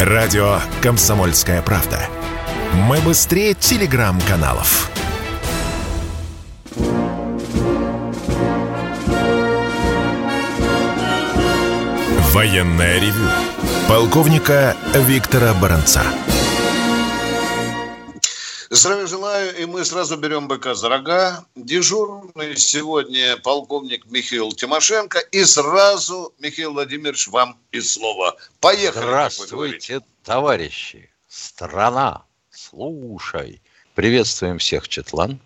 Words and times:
Радио 0.00 0.60
«Комсомольская 0.82 1.62
правда». 1.62 1.98
Мы 2.74 2.98
быстрее 2.98 3.54
телеграм-каналов. 3.54 4.90
Военное 12.34 13.00
ревю. 13.00 13.26
Полковника 13.88 14.76
Виктора 14.92 15.54
Баранца. 15.54 16.02
Здравия 18.76 19.06
желаю, 19.06 19.56
и 19.56 19.64
мы 19.64 19.86
сразу 19.86 20.18
берем 20.18 20.48
быка 20.48 20.74
за 20.74 20.90
рога. 20.90 21.46
Дежурный 21.54 22.58
сегодня 22.58 23.38
полковник 23.38 24.04
Михаил 24.04 24.52
Тимошенко. 24.52 25.18
И 25.18 25.44
сразу, 25.44 26.34
Михаил 26.38 26.74
Владимирович, 26.74 27.26
вам 27.28 27.58
и 27.72 27.80
слово. 27.80 28.36
Поехали. 28.60 29.02
Здравствуйте, 29.02 30.02
товарищи. 30.24 31.08
Страна, 31.26 32.24
слушай. 32.50 33.62
Приветствуем 33.94 34.58
всех, 34.58 34.88
Четлан. 34.88 35.40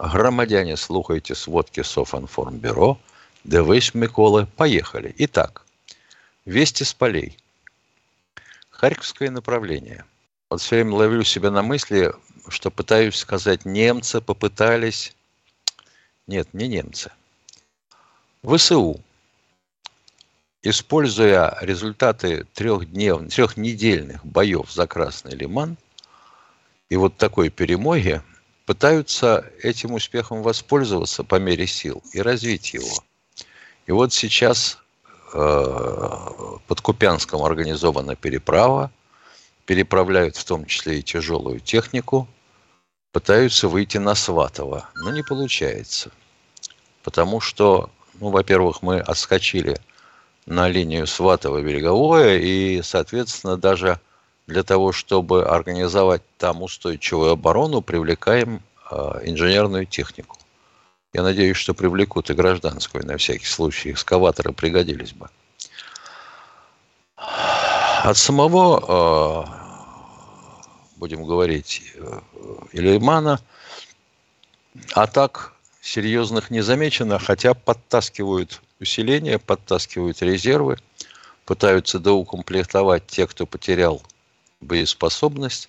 Громадяне, 0.00 0.76
слухайте 0.76 1.36
сводки 1.36 1.84
Софинформбюро. 1.84 2.98
Дивись, 3.44 3.94
Миколы. 3.94 4.46
Поехали. 4.56 5.14
Итак, 5.18 5.64
вести 6.46 6.82
с 6.82 6.92
полей. 6.92 7.38
Харьковское 8.70 9.30
направление. 9.30 10.04
Вот 10.50 10.60
все 10.60 10.76
время 10.76 10.96
ловлю 10.96 11.22
себя 11.22 11.52
на 11.52 11.62
мысли, 11.62 12.12
что 12.48 12.70
пытаюсь 12.70 13.16
сказать, 13.16 13.64
немцы 13.64 14.20
попытались... 14.20 15.14
Нет, 16.26 16.48
не 16.52 16.68
немцы. 16.68 17.10
ВСУ, 18.42 19.00
используя 20.62 21.56
результаты 21.60 22.44
трехдневных, 22.54 23.34
трехнедельных 23.34 24.24
боев 24.24 24.70
за 24.70 24.86
Красный 24.86 25.34
Лиман 25.34 25.76
и 26.88 26.96
вот 26.96 27.16
такой 27.16 27.50
перемоги, 27.50 28.22
пытаются 28.66 29.50
этим 29.62 29.94
успехом 29.94 30.42
воспользоваться 30.42 31.24
по 31.24 31.36
мере 31.36 31.66
сил 31.66 32.02
и 32.12 32.20
развить 32.20 32.74
его. 32.74 32.94
И 33.86 33.92
вот 33.92 34.12
сейчас 34.12 34.78
э, 35.34 35.38
под 36.66 36.80
Купянском 36.80 37.42
организована 37.42 38.14
переправа, 38.14 38.90
переправляют 39.66 40.36
в 40.36 40.44
том 40.44 40.66
числе 40.66 40.98
и 40.98 41.02
тяжелую 41.02 41.60
технику, 41.60 42.28
пытаются 43.12 43.68
выйти 43.68 43.98
на 43.98 44.14
Сватово, 44.14 44.88
но 44.96 45.12
не 45.12 45.22
получается. 45.22 46.10
Потому 47.02 47.40
что, 47.40 47.90
ну, 48.20 48.30
во-первых, 48.30 48.82
мы 48.82 48.98
отскочили 48.98 49.76
на 50.46 50.68
линию 50.68 51.06
Сватово-Береговое, 51.06 52.38
и, 52.38 52.80
соответственно, 52.82 53.56
даже 53.56 54.00
для 54.46 54.62
того, 54.62 54.92
чтобы 54.92 55.46
организовать 55.46 56.22
там 56.38 56.62
устойчивую 56.62 57.32
оборону, 57.32 57.80
привлекаем 57.80 58.62
э, 58.90 59.20
инженерную 59.24 59.86
технику. 59.86 60.38
Я 61.12 61.22
надеюсь, 61.22 61.56
что 61.56 61.74
привлекут 61.74 62.30
и 62.30 62.34
гражданскую 62.34 63.06
на 63.06 63.18
всякий 63.18 63.46
случай. 63.46 63.92
Экскаваторы 63.92 64.52
пригодились 64.52 65.12
бы. 65.12 65.28
От 67.16 68.16
самого, 68.16 69.44
э, 69.46 69.61
будем 71.02 71.24
говорить, 71.24 71.82
э, 71.96 72.20
Илимана 72.70 73.40
атак 74.92 75.52
серьезных 75.80 76.48
не 76.48 76.60
замечено, 76.60 77.18
хотя 77.18 77.54
подтаскивают 77.54 78.62
усиления, 78.78 79.40
подтаскивают 79.40 80.22
резервы, 80.22 80.78
пытаются 81.44 81.98
доукомплектовать 81.98 83.04
тех, 83.08 83.30
кто 83.30 83.46
потерял 83.46 84.00
боеспособность. 84.60 85.68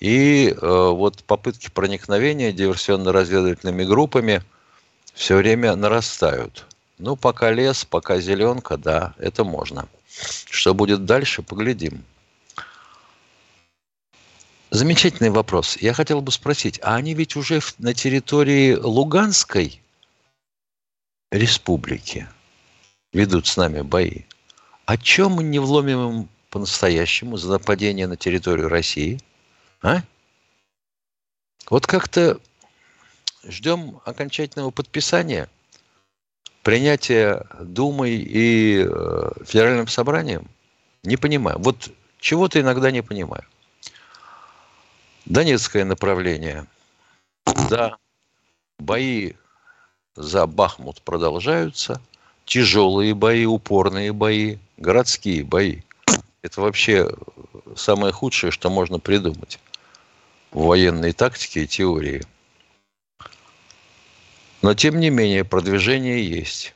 И 0.00 0.48
э, 0.48 0.56
вот 0.56 1.22
попытки 1.24 1.68
проникновения 1.68 2.50
диверсионно-разведывательными 2.50 3.84
группами 3.84 4.42
все 5.12 5.36
время 5.36 5.76
нарастают. 5.76 6.64
Ну, 6.96 7.16
пока 7.16 7.50
лес, 7.50 7.84
пока 7.84 8.18
зеленка, 8.18 8.78
да, 8.78 9.12
это 9.18 9.44
можно. 9.44 9.86
Что 10.48 10.72
будет 10.72 11.04
дальше, 11.04 11.42
поглядим. 11.42 12.02
Замечательный 14.78 15.30
вопрос. 15.30 15.76
Я 15.78 15.92
хотел 15.92 16.20
бы 16.20 16.30
спросить, 16.30 16.78
а 16.84 16.94
они 16.94 17.12
ведь 17.12 17.34
уже 17.34 17.60
на 17.78 17.94
территории 17.94 18.76
Луганской 18.76 19.82
республики 21.32 22.28
ведут 23.12 23.48
с 23.48 23.56
нами 23.56 23.80
бои. 23.80 24.22
О 24.86 24.96
чем 24.96 25.32
мы 25.32 25.42
не 25.42 25.58
вломим 25.58 26.08
им 26.08 26.28
по-настоящему 26.50 27.36
за 27.38 27.50
нападение 27.50 28.06
на 28.06 28.16
территорию 28.16 28.68
России? 28.68 29.20
А? 29.82 30.02
Вот 31.68 31.88
как-то 31.88 32.38
ждем 33.42 34.00
окончательного 34.04 34.70
подписания– 34.70 35.48
принятие 36.62 37.44
Думой 37.58 38.14
и 38.14 38.86
э, 38.88 39.30
Федеральным 39.44 39.88
собранием? 39.88 40.46
Не 41.02 41.16
понимаю. 41.16 41.58
Вот 41.58 41.90
чего-то 42.20 42.60
иногда 42.60 42.92
не 42.92 43.02
понимаю. 43.02 43.42
Донецкое 45.28 45.84
направление. 45.84 46.66
Да, 47.70 47.96
бои 48.78 49.32
за 50.16 50.46
Бахмут 50.46 51.02
продолжаются. 51.02 52.00
Тяжелые 52.44 53.14
бои, 53.14 53.44
упорные 53.44 54.12
бои, 54.12 54.56
городские 54.76 55.44
бои. 55.44 55.82
Это 56.42 56.60
вообще 56.60 57.14
самое 57.76 58.12
худшее, 58.12 58.50
что 58.50 58.70
можно 58.70 58.98
придумать 58.98 59.60
в 60.50 60.64
военной 60.64 61.12
тактике 61.12 61.64
и 61.64 61.66
теории– 61.66 62.22
но, 64.62 64.74
тем 64.74 64.98
не 64.98 65.10
менее, 65.10 65.44
продвижение 65.44 66.24
есть. 66.24 66.74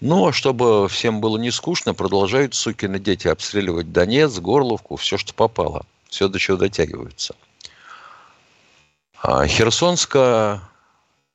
Ну, 0.00 0.28
а 0.28 0.32
чтобы 0.32 0.88
всем 0.88 1.20
было 1.20 1.36
не 1.36 1.50
скучно, 1.50 1.92
продолжают 1.92 2.54
сукины 2.54 2.98
дети 2.98 3.28
обстреливать 3.28 3.92
Донец, 3.92 4.38
Горловку, 4.38 4.96
все, 4.96 5.18
что 5.18 5.34
попало. 5.34 5.84
Все, 6.08 6.28
до 6.28 6.38
чего 6.38 6.56
дотягиваются. 6.56 7.36
А 9.20 9.46
Херсонское, 9.46 10.60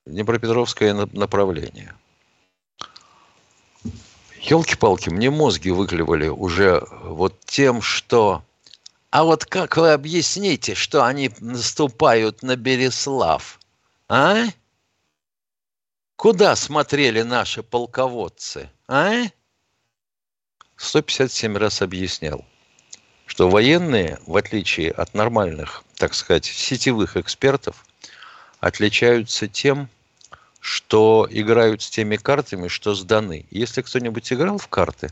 Днепропетровское 0.06 0.94
направление. 1.14 1.96
Елки-палки, 4.42 5.10
мне 5.10 5.30
мозги 5.30 5.72
выклевали 5.72 6.28
уже 6.28 6.86
вот 7.04 7.40
тем, 7.46 7.82
что... 7.82 8.44
А 9.10 9.24
вот 9.24 9.46
как 9.46 9.78
вы 9.78 9.94
объясните, 9.94 10.76
что 10.76 11.06
они 11.06 11.32
наступают 11.40 12.42
на 12.42 12.56
Береслав? 12.56 13.60
А? 14.10 14.46
Куда 16.18 16.56
смотрели 16.56 17.22
наши 17.22 17.64
полководцы, 17.64 18.70
а? 18.88 19.24
157 20.76 21.56
раз 21.56 21.82
объяснял, 21.82 22.44
что 23.34 23.50
военные, 23.50 24.20
в 24.28 24.38
отличие 24.38 24.92
от 24.92 25.16
нормальных, 25.16 25.84
так 25.96 26.14
сказать, 26.14 26.46
сетевых 26.46 27.18
экспертов, 27.18 27.84
отличаются 28.60 29.48
тем, 29.48 29.90
что 30.60 31.28
играют 31.32 31.82
с 31.82 31.90
теми 31.90 32.16
картами, 32.16 32.68
что 32.68 32.94
сданы. 32.94 33.48
Если 33.50 33.82
кто-нибудь 33.82 34.32
играл 34.32 34.60
в 34.60 34.68
карты, 34.68 35.10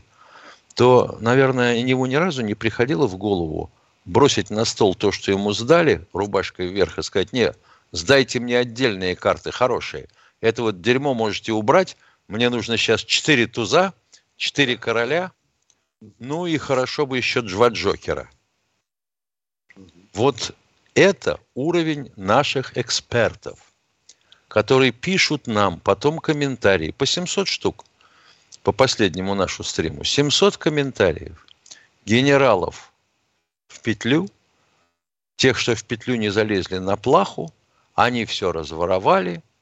то, 0.76 1.18
наверное, 1.20 1.78
ему 1.78 2.06
ни 2.06 2.14
разу 2.14 2.42
не 2.42 2.54
приходило 2.54 3.08
в 3.08 3.16
голову 3.16 3.72
бросить 4.04 4.50
на 4.50 4.64
стол 4.66 4.94
то, 4.94 5.10
что 5.10 5.32
ему 5.32 5.52
сдали, 5.52 6.06
рубашкой 6.12 6.68
вверх, 6.68 7.00
и 7.00 7.02
сказать, 7.02 7.32
нет, 7.32 7.58
сдайте 7.90 8.38
мне 8.38 8.56
отдельные 8.56 9.16
карты 9.16 9.50
хорошие– 9.50 10.06
это 10.40 10.62
вот 10.62 10.80
дерьмо 10.80 11.12
можете 11.12 11.50
убрать. 11.50 11.96
Мне 12.28 12.50
нужно 12.50 12.76
сейчас 12.76 13.02
4 13.02 13.48
туза, 13.48 13.94
4 14.36 14.76
короля, 14.76 15.32
ну 16.18 16.46
и 16.46 16.58
хорошо 16.58 17.06
бы 17.06 17.16
еще 17.16 17.42
два 17.42 17.68
Джокера. 17.68 18.28
Вот 20.12 20.54
это 20.94 21.40
уровень 21.54 22.12
наших 22.16 22.76
экспертов, 22.76 23.72
которые 24.48 24.92
пишут 24.92 25.46
нам 25.46 25.80
потом 25.80 26.18
комментарии 26.18 26.90
по 26.90 27.06
700 27.06 27.48
штук 27.48 27.84
по 28.62 28.72
последнему 28.72 29.34
нашу 29.34 29.64
стриму. 29.64 30.04
700 30.04 30.56
комментариев. 30.56 31.46
Генералов 32.04 32.92
в 33.68 33.80
петлю, 33.80 34.28
тех, 35.36 35.58
что 35.58 35.74
в 35.74 35.84
петлю 35.84 36.16
не 36.16 36.30
залезли 36.30 36.78
на 36.78 36.96
плаху, 36.96 37.52
они 37.94 38.24
все 38.24 38.52
разворовали– 38.52 39.42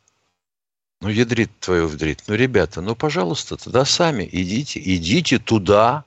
ну, 1.01 1.09
ядрит 1.09 1.51
твою 1.61 1.89
вдрит. 1.89 2.23
Ну, 2.27 2.35
ребята, 2.35 2.83
ну, 2.83 2.95
пожалуйста, 2.95 3.57
тогда 3.57 3.87
сами 3.87 4.29
идите, 4.31 4.81
идите 4.85 5.39
туда, 5.39 6.05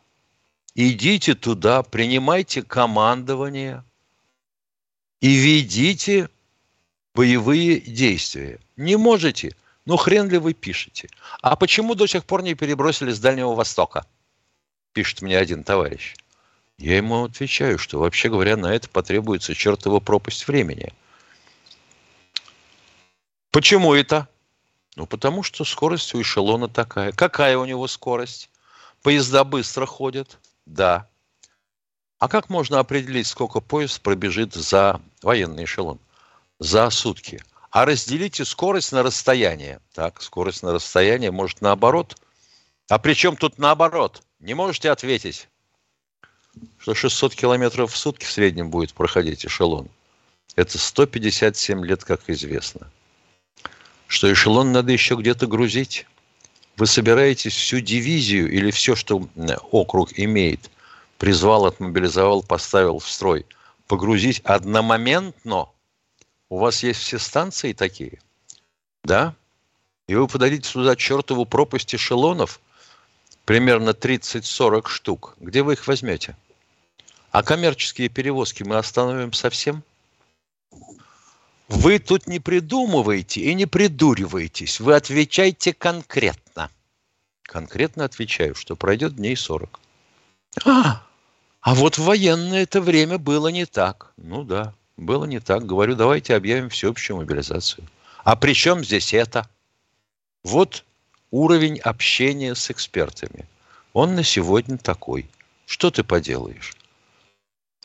идите 0.75 1.35
туда, 1.35 1.83
принимайте 1.83 2.61
командование 2.61 3.83
и 5.21 5.35
ведите 5.35 6.29
боевые 7.13 7.79
действия. 7.79 8.59
Не 8.75 8.97
можете? 8.97 9.55
Ну, 9.85 9.97
хрен 9.97 10.29
ли 10.29 10.37
вы 10.37 10.53
пишете? 10.53 11.09
А 11.41 11.55
почему 11.55 11.95
до 11.95 12.07
сих 12.07 12.25
пор 12.25 12.41
не 12.41 12.55
перебросили 12.55 13.11
с 13.11 13.19
Дальнего 13.19 13.53
Востока? 13.53 14.05
Пишет 14.93 15.21
мне 15.21 15.37
один 15.37 15.63
товарищ. 15.63 16.15
Я 16.77 16.97
ему 16.97 17.25
отвечаю, 17.25 17.77
что 17.77 17.99
вообще 17.99 18.29
говоря, 18.29 18.57
на 18.57 18.73
это 18.73 18.89
потребуется 18.89 19.53
чертова 19.53 19.99
пропасть 19.99 20.47
времени. 20.47 20.91
Почему 23.51 23.93
это? 23.93 24.27
Ну, 24.95 25.05
потому 25.05 25.43
что 25.43 25.65
скорость 25.65 26.13
у 26.15 26.21
эшелона 26.21 26.67
такая. 26.67 27.11
Какая 27.11 27.57
у 27.57 27.65
него 27.65 27.87
скорость? 27.87 28.49
Поезда 29.01 29.43
быстро 29.43 29.85
ходят? 29.85 30.39
Да. 30.65 31.09
А 32.19 32.27
как 32.27 32.49
можно 32.49 32.79
определить, 32.79 33.27
сколько 33.27 33.59
поезд 33.59 34.01
пробежит 34.01 34.53
за 34.53 35.01
военный 35.21 35.65
эшелон? 35.65 35.99
За 36.59 36.89
сутки. 36.89 37.43
А 37.69 37.85
разделите 37.85 38.45
скорость 38.45 38.91
на 38.91 39.03
расстояние. 39.03 39.81
Так, 39.93 40.21
скорость 40.21 40.63
на 40.63 40.73
расстояние, 40.73 41.31
может, 41.31 41.61
наоборот? 41.61 42.15
А 42.87 42.99
при 42.99 43.13
чем 43.13 43.35
тут 43.35 43.57
наоборот? 43.57 44.23
Не 44.39 44.53
можете 44.53 44.91
ответить, 44.91 45.49
что 46.79 46.93
600 46.93 47.35
километров 47.35 47.91
в 47.91 47.97
сутки 47.97 48.25
в 48.25 48.31
среднем 48.31 48.69
будет 48.69 48.93
проходить 48.93 49.45
эшелон. 49.45 49.89
Это 50.55 50.77
157 50.77 51.85
лет, 51.85 52.03
как 52.03 52.29
известно. 52.29 52.91
Что 54.07 54.31
эшелон 54.31 54.71
надо 54.71 54.91
еще 54.91 55.15
где-то 55.15 55.47
грузить. 55.47 56.05
Вы 56.75 56.87
собираетесь 56.87 57.53
всю 57.55 57.79
дивизию 57.81 58.51
или 58.51 58.71
все, 58.71 58.95
что 58.95 59.27
округ 59.71 60.17
имеет, 60.17 60.71
призвал, 61.17 61.67
отмобилизовал, 61.67 62.41
поставил 62.41 62.99
в 62.99 63.09
строй, 63.09 63.45
погрузить 63.87 64.39
одномоментно? 64.39 65.67
У 66.49 66.57
вас 66.57 66.81
есть 66.83 66.99
все 67.01 67.19
станции 67.19 67.73
такие? 67.73 68.19
Да? 69.03 69.35
И 70.07 70.15
вы 70.15 70.27
подадите 70.27 70.67
сюда 70.67 70.95
чертову 70.95 71.45
пропасть 71.45 71.93
эшелонов, 71.93 72.59
примерно 73.45 73.91
30-40 73.91 74.87
штук. 74.87 75.35
Где 75.39 75.61
вы 75.61 75.73
их 75.73 75.85
возьмете? 75.87 76.35
А 77.31 77.43
коммерческие 77.43 78.09
перевозки 78.09 78.63
мы 78.63 78.77
остановим 78.77 79.33
совсем? 79.33 79.83
Вы 81.75 81.99
тут 81.99 82.27
не 82.27 82.39
придумываете 82.39 83.41
и 83.41 83.53
не 83.55 83.65
придуриваетесь. 83.65 84.79
Вы 84.79 84.95
отвечайте 84.95 85.73
конкретно. 85.73 86.69
Конкретно 87.41 88.05
отвечаю, 88.05 88.55
что 88.55 88.75
пройдет 88.75 89.15
дней 89.15 89.35
40. 89.35 89.79
А, 90.65 91.03
а 91.61 91.75
вот 91.75 91.97
в 91.97 92.03
военное 92.03 92.63
это 92.63 92.79
время 92.79 93.17
было 93.17 93.47
не 93.47 93.65
так. 93.65 94.13
Ну 94.17 94.43
да, 94.43 94.73
было 94.97 95.25
не 95.25 95.39
так. 95.39 95.65
Говорю, 95.65 95.95
давайте 95.95 96.35
объявим 96.35 96.69
всеобщую 96.69 97.17
мобилизацию. 97.17 97.87
А 98.23 98.35
при 98.35 98.53
чем 98.53 98.83
здесь 98.83 99.13
это? 99.13 99.49
Вот 100.43 100.85
уровень 101.31 101.79
общения 101.79 102.53
с 102.53 102.69
экспертами. 102.69 103.45
Он 103.93 104.15
на 104.15 104.23
сегодня 104.23 104.77
такой. 104.77 105.27
Что 105.65 105.89
ты 105.89 106.03
поделаешь? 106.03 106.73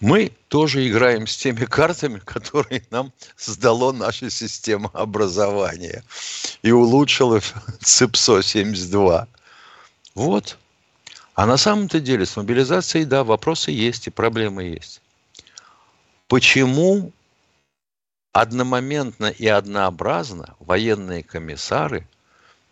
Мы 0.00 0.32
тоже 0.48 0.88
играем 0.88 1.26
с 1.26 1.36
теми 1.36 1.64
картами, 1.64 2.20
которые 2.20 2.84
нам 2.90 3.12
сдало 3.36 3.92
наша 3.92 4.30
система 4.30 4.90
образования 4.92 6.04
и 6.62 6.70
улучшила 6.70 7.40
ЦИПСО-72. 7.80 9.26
Вот. 10.14 10.58
А 11.34 11.46
на 11.46 11.56
самом-то 11.56 12.00
деле 12.00 12.26
с 12.26 12.36
мобилизацией, 12.36 13.04
да, 13.04 13.24
вопросы 13.24 13.70
есть 13.70 14.06
и 14.06 14.10
проблемы 14.10 14.64
есть. 14.64 15.00
Почему 16.28 17.12
одномоментно 18.32 19.26
и 19.26 19.46
однообразно 19.46 20.54
военные 20.58 21.22
комиссары 21.22 22.06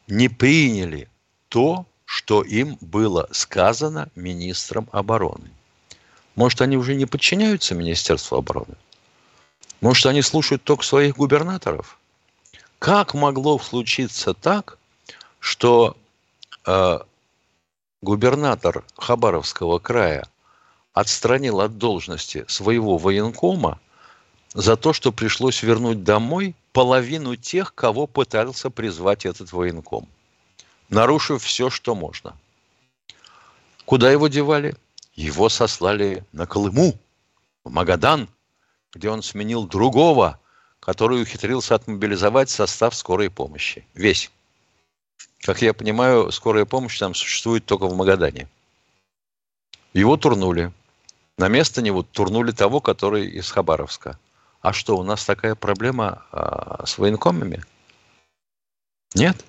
не 0.06 0.28
приняли 0.28 1.08
то, 1.48 1.86
что 2.04 2.42
им 2.42 2.76
было 2.80 3.28
сказано 3.32 4.10
министром 4.14 4.88
обороны? 4.92 5.55
Может, 6.36 6.60
они 6.60 6.76
уже 6.76 6.94
не 6.94 7.06
подчиняются 7.06 7.74
Министерству 7.74 8.36
обороны? 8.36 8.76
Может, 9.80 10.06
они 10.06 10.22
слушают 10.22 10.62
только 10.62 10.84
своих 10.84 11.16
губернаторов? 11.16 11.98
Как 12.78 13.14
могло 13.14 13.58
случиться 13.58 14.34
так, 14.34 14.78
что 15.38 15.96
э, 16.66 16.98
губернатор 18.02 18.84
Хабаровского 18.96 19.78
края 19.78 20.28
отстранил 20.92 21.60
от 21.60 21.78
должности 21.78 22.44
своего 22.48 22.98
военкома 22.98 23.80
за 24.52 24.76
то, 24.76 24.92
что 24.92 25.12
пришлось 25.12 25.62
вернуть 25.62 26.04
домой 26.04 26.54
половину 26.72 27.36
тех, 27.36 27.74
кого 27.74 28.06
пытался 28.06 28.68
призвать 28.68 29.24
этот 29.24 29.52
военком, 29.52 30.06
нарушив 30.90 31.42
все, 31.42 31.70
что 31.70 31.94
можно. 31.94 32.36
Куда 33.86 34.10
его 34.10 34.28
девали? 34.28 34.76
Его 35.16 35.48
сослали 35.48 36.24
на 36.32 36.46
Колыму, 36.46 36.94
в 37.64 37.70
Магадан, 37.70 38.28
где 38.92 39.08
он 39.10 39.22
сменил 39.22 39.66
другого, 39.66 40.38
который 40.78 41.22
ухитрился 41.22 41.74
отмобилизовать 41.74 42.50
состав 42.50 42.94
скорой 42.94 43.30
помощи. 43.30 43.86
Весь. 43.94 44.30
Как 45.40 45.62
я 45.62 45.72
понимаю, 45.72 46.30
скорая 46.30 46.66
помощь 46.66 46.98
там 46.98 47.14
существует 47.14 47.64
только 47.64 47.86
в 47.86 47.96
Магадане. 47.96 48.48
Его 49.94 50.16
турнули. 50.18 50.70
На 51.38 51.48
место 51.48 51.82
него 51.82 52.02
турнули 52.02 52.52
того, 52.52 52.80
который 52.80 53.26
из 53.26 53.50
Хабаровска. 53.50 54.18
А 54.60 54.72
что, 54.72 54.98
у 54.98 55.02
нас 55.02 55.24
такая 55.24 55.54
проблема 55.54 56.24
а, 56.30 56.84
с 56.86 56.98
военкомами? 56.98 57.62
Нет? 59.14 59.44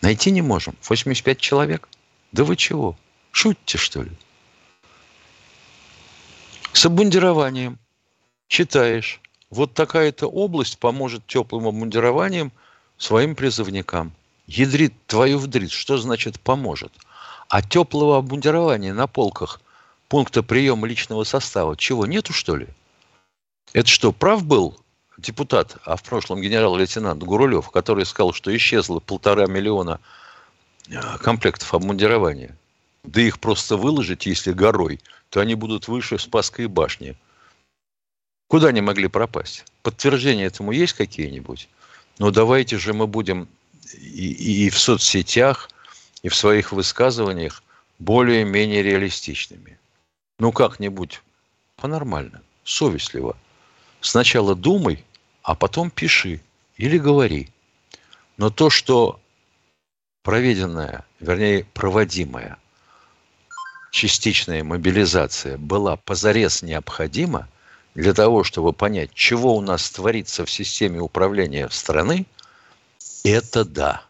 Найти 0.00 0.30
не 0.30 0.42
можем. 0.42 0.76
85 0.88 1.38
человек? 1.38 1.88
Да 2.32 2.44
вы 2.44 2.56
чего? 2.56 2.96
Шутите, 3.30 3.78
что 3.78 4.02
ли? 4.02 4.10
С 6.72 6.86
обмундированием. 6.86 7.78
Читаешь. 8.48 9.20
Вот 9.50 9.74
такая-то 9.74 10.26
область 10.26 10.78
поможет 10.78 11.26
теплым 11.26 11.66
обмундированием 11.66 12.50
своим 12.96 13.34
призывникам. 13.34 14.12
Ядрит 14.46 14.94
твою 15.06 15.38
вдрит. 15.38 15.70
Что 15.70 15.98
значит 15.98 16.40
поможет? 16.40 16.92
А 17.48 17.60
теплого 17.60 18.16
обмундирования 18.16 18.94
на 18.94 19.06
полках 19.06 19.60
пункта 20.08 20.42
приема 20.42 20.86
личного 20.86 21.24
состава 21.24 21.76
чего, 21.76 22.06
нету 22.06 22.32
что 22.32 22.56
ли? 22.56 22.68
Это 23.74 23.88
что, 23.88 24.12
прав 24.12 24.44
был 24.44 24.78
депутат, 25.18 25.76
а 25.84 25.96
в 25.96 26.02
прошлом 26.02 26.40
генерал-лейтенант 26.40 27.22
Гурулев, 27.22 27.70
который 27.70 28.06
сказал, 28.06 28.32
что 28.32 28.54
исчезло 28.56 28.98
полтора 28.98 29.46
миллиона 29.46 30.00
э, 30.88 31.00
комплектов 31.18 31.74
обмундирования? 31.74 32.56
Да 33.04 33.20
их 33.20 33.40
просто 33.40 33.76
выложить, 33.76 34.26
если 34.26 34.52
горой, 34.52 35.00
то 35.28 35.40
они 35.40 35.54
будут 35.54 35.88
выше 35.88 36.18
Спасской 36.18 36.66
башни. 36.66 37.16
Куда 38.48 38.68
они 38.68 38.80
могли 38.80 39.08
пропасть? 39.08 39.64
Подтверждения 39.82 40.44
этому 40.44 40.72
есть 40.72 40.92
какие-нибудь? 40.92 41.68
Но 42.18 42.26
ну, 42.26 42.32
давайте 42.32 42.78
же 42.78 42.92
мы 42.92 43.06
будем 43.06 43.48
и, 43.94 44.66
и 44.66 44.70
в 44.70 44.78
соцсетях, 44.78 45.70
и 46.22 46.28
в 46.28 46.36
своих 46.36 46.72
высказываниях 46.72 47.62
более-менее 47.98 48.82
реалистичными. 48.82 49.78
Ну, 50.38 50.52
как-нибудь 50.52 51.22
по-нормально, 51.76 52.42
совестливо. 52.64 53.36
Сначала 54.00 54.54
думай, 54.54 55.04
а 55.42 55.54
потом 55.54 55.90
пиши 55.90 56.40
или 56.76 56.98
говори. 56.98 57.48
Но 58.36 58.50
то, 58.50 58.70
что 58.70 59.20
проведенное, 60.22 61.04
вернее, 61.20 61.64
проводимое 61.74 62.58
частичная 63.92 64.64
мобилизация 64.64 65.58
была 65.58 65.96
позарез 65.96 66.62
необходима 66.62 67.46
для 67.94 68.14
того, 68.14 68.42
чтобы 68.42 68.72
понять, 68.72 69.10
чего 69.14 69.54
у 69.54 69.60
нас 69.60 69.90
творится 69.90 70.46
в 70.46 70.50
системе 70.50 70.98
управления 70.98 71.68
страны, 71.70 72.24
это 73.22 73.64
да. 73.66 74.02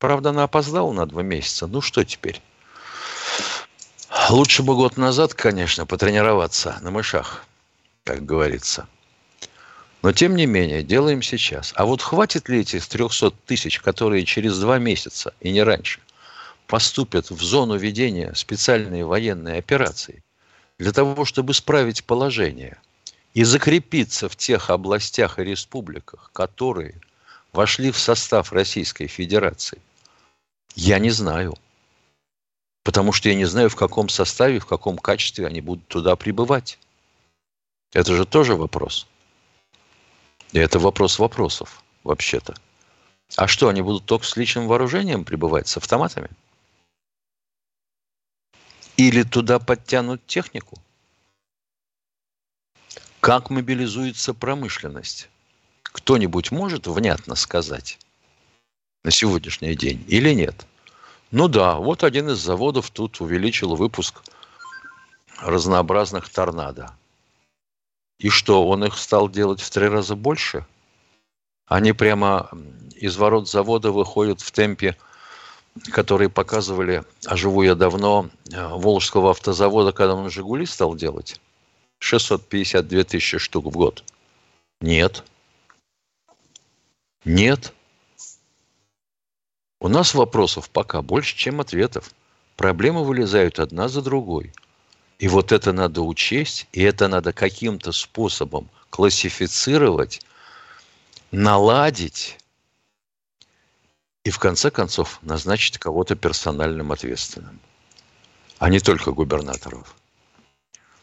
Правда, 0.00 0.30
она 0.30 0.42
опоздала 0.42 0.92
на 0.92 1.06
два 1.06 1.22
месяца. 1.22 1.68
Ну 1.68 1.80
что 1.80 2.04
теперь? 2.04 2.42
Лучше 4.28 4.64
бы 4.64 4.74
год 4.74 4.96
назад, 4.96 5.34
конечно, 5.34 5.86
потренироваться 5.86 6.78
на 6.82 6.90
мышах, 6.90 7.44
как 8.02 8.26
говорится. 8.26 8.88
Но 10.02 10.12
тем 10.12 10.34
не 10.34 10.46
менее, 10.46 10.82
делаем 10.82 11.22
сейчас. 11.22 11.72
А 11.76 11.86
вот 11.86 12.02
хватит 12.02 12.48
ли 12.48 12.60
этих 12.62 12.84
300 12.84 13.30
тысяч, 13.46 13.78
которые 13.78 14.26
через 14.26 14.58
два 14.58 14.78
месяца 14.78 15.32
и 15.38 15.52
не 15.52 15.62
раньше– 15.62 16.00
поступят 16.66 17.30
в 17.30 17.42
зону 17.42 17.76
ведения 17.76 18.34
специальной 18.34 19.04
военной 19.04 19.58
операции 19.58 20.22
для 20.78 20.92
того, 20.92 21.24
чтобы 21.24 21.54
справить 21.54 22.04
положение 22.04 22.78
и 23.34 23.44
закрепиться 23.44 24.28
в 24.28 24.36
тех 24.36 24.70
областях 24.70 25.38
и 25.38 25.44
республиках, 25.44 26.30
которые 26.32 27.00
вошли 27.52 27.90
в 27.90 27.98
состав 27.98 28.52
Российской 28.52 29.06
Федерации, 29.06 29.80
я 30.74 30.98
не 30.98 31.10
знаю. 31.10 31.54
Потому 32.84 33.12
что 33.12 33.28
я 33.28 33.34
не 33.34 33.44
знаю, 33.44 33.68
в 33.68 33.76
каком 33.76 34.08
составе, 34.08 34.58
в 34.58 34.66
каком 34.66 34.98
качестве 34.98 35.46
они 35.46 35.60
будут 35.60 35.86
туда 35.86 36.16
прибывать. 36.16 36.78
Это 37.92 38.16
же 38.16 38.24
тоже 38.24 38.56
вопрос. 38.56 39.06
И 40.52 40.58
это 40.58 40.78
вопрос 40.78 41.18
вопросов, 41.18 41.82
вообще-то. 42.04 42.54
А 43.36 43.46
что, 43.46 43.68
они 43.68 43.82
будут 43.82 44.04
только 44.04 44.26
с 44.26 44.36
личным 44.36 44.66
вооружением 44.66 45.24
прибывать, 45.24 45.68
с 45.68 45.76
автоматами? 45.76 46.28
Или 48.96 49.22
туда 49.22 49.58
подтянут 49.58 50.26
технику? 50.26 50.78
Как 53.20 53.50
мобилизуется 53.50 54.34
промышленность? 54.34 55.28
Кто-нибудь 55.82 56.50
может 56.50 56.86
внятно 56.86 57.34
сказать 57.34 57.98
на 59.04 59.10
сегодняшний 59.10 59.74
день 59.74 60.04
или 60.08 60.32
нет? 60.32 60.66
Ну 61.30 61.48
да, 61.48 61.76
вот 61.76 62.04
один 62.04 62.30
из 62.30 62.38
заводов 62.38 62.90
тут 62.90 63.20
увеличил 63.20 63.74
выпуск 63.76 64.22
разнообразных 65.40 66.28
торнадо. 66.28 66.94
И 68.18 68.28
что, 68.28 68.68
он 68.68 68.84
их 68.84 68.98
стал 68.98 69.28
делать 69.28 69.60
в 69.60 69.70
три 69.70 69.88
раза 69.88 70.14
больше? 70.14 70.66
Они 71.66 71.92
прямо 71.92 72.50
из 72.94 73.16
ворот 73.16 73.48
завода 73.48 73.90
выходят 73.90 74.40
в 74.40 74.50
темпе, 74.52 74.96
который 75.90 76.28
показывали, 76.28 77.04
а 77.26 77.36
живу 77.36 77.62
я 77.62 77.74
давно, 77.74 78.28
э, 78.52 78.66
Волжского 78.68 79.30
автозавода, 79.30 79.92
когда 79.92 80.14
он 80.14 80.30
«Жигули» 80.30 80.66
стал 80.66 80.94
делать. 80.94 81.40
652 81.98 83.04
тысячи 83.04 83.38
штук 83.38 83.66
в 83.66 83.70
год. 83.70 84.04
Нет. 84.80 85.24
Нет. 87.24 87.72
У 89.80 89.88
нас 89.88 90.14
вопросов 90.14 90.68
пока 90.70 91.02
больше, 91.02 91.36
чем 91.36 91.60
ответов. 91.60 92.12
Проблемы 92.56 93.04
вылезают 93.04 93.58
одна 93.58 93.88
за 93.88 94.02
другой. 94.02 94.52
И 95.18 95.28
вот 95.28 95.52
это 95.52 95.72
надо 95.72 96.02
учесть, 96.02 96.66
и 96.72 96.82
это 96.82 97.08
надо 97.08 97.32
каким-то 97.32 97.92
способом 97.92 98.68
классифицировать, 98.90 100.20
наладить 101.30 102.38
и 104.24 104.30
в 104.30 104.38
конце 104.38 104.70
концов 104.70 105.18
назначить 105.22 105.78
кого-то 105.78 106.14
персональным 106.14 106.92
ответственным, 106.92 107.60
а 108.58 108.70
не 108.70 108.80
только 108.80 109.10
губернаторов. 109.10 109.96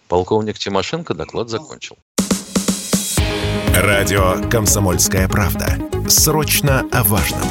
Полковник 0.08 0.58
Тимошенко 0.58 1.14
доклад 1.14 1.50
закончил. 1.50 1.98
Радио 3.76 4.50
«Комсомольская 4.50 5.28
правда». 5.28 5.78
Срочно 6.08 6.88
о 6.92 7.04
важном. 7.04 7.48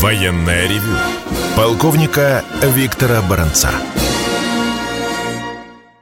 Военное 0.00 0.68
ревю 0.68 0.96
полковника 1.56 2.44
Виктора 2.62 3.22
Баранца. 3.22 3.70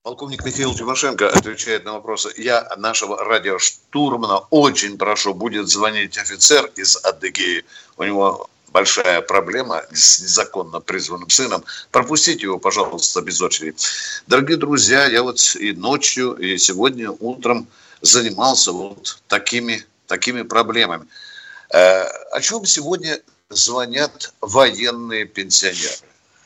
Полковник 0.04 0.44
Михаил 0.44 0.74
Тимошенко 0.74 1.30
отвечает 1.30 1.86
на 1.86 1.94
вопросы. 1.94 2.30
Я 2.36 2.68
нашего 2.76 3.24
радиоштурмана 3.24 4.40
очень 4.50 4.98
прошу, 4.98 5.32
будет 5.32 5.70
звонить 5.70 6.18
офицер 6.18 6.70
из 6.76 7.02
Адыгеи. 7.02 7.64
У 7.96 8.04
него 8.04 8.50
большая 8.68 9.22
проблема 9.22 9.82
с 9.94 10.20
незаконно 10.20 10.80
призванным 10.80 11.30
сыном. 11.30 11.64
Пропустите 11.90 12.42
его, 12.42 12.58
пожалуйста, 12.58 13.22
без 13.22 13.40
очереди. 13.40 13.78
Дорогие 14.26 14.58
друзья, 14.58 15.06
я 15.06 15.22
вот 15.22 15.40
и 15.56 15.72
ночью, 15.72 16.34
и 16.34 16.58
сегодня 16.58 17.10
утром 17.10 17.66
занимался 18.02 18.72
вот 18.72 19.22
такими, 19.28 19.86
такими 20.06 20.42
проблемами. 20.42 21.06
Э, 21.70 22.02
о 22.30 22.42
чем 22.42 22.66
сегодня 22.66 23.22
звонят 23.48 24.34
военные 24.42 25.24
пенсионеры. 25.24 25.96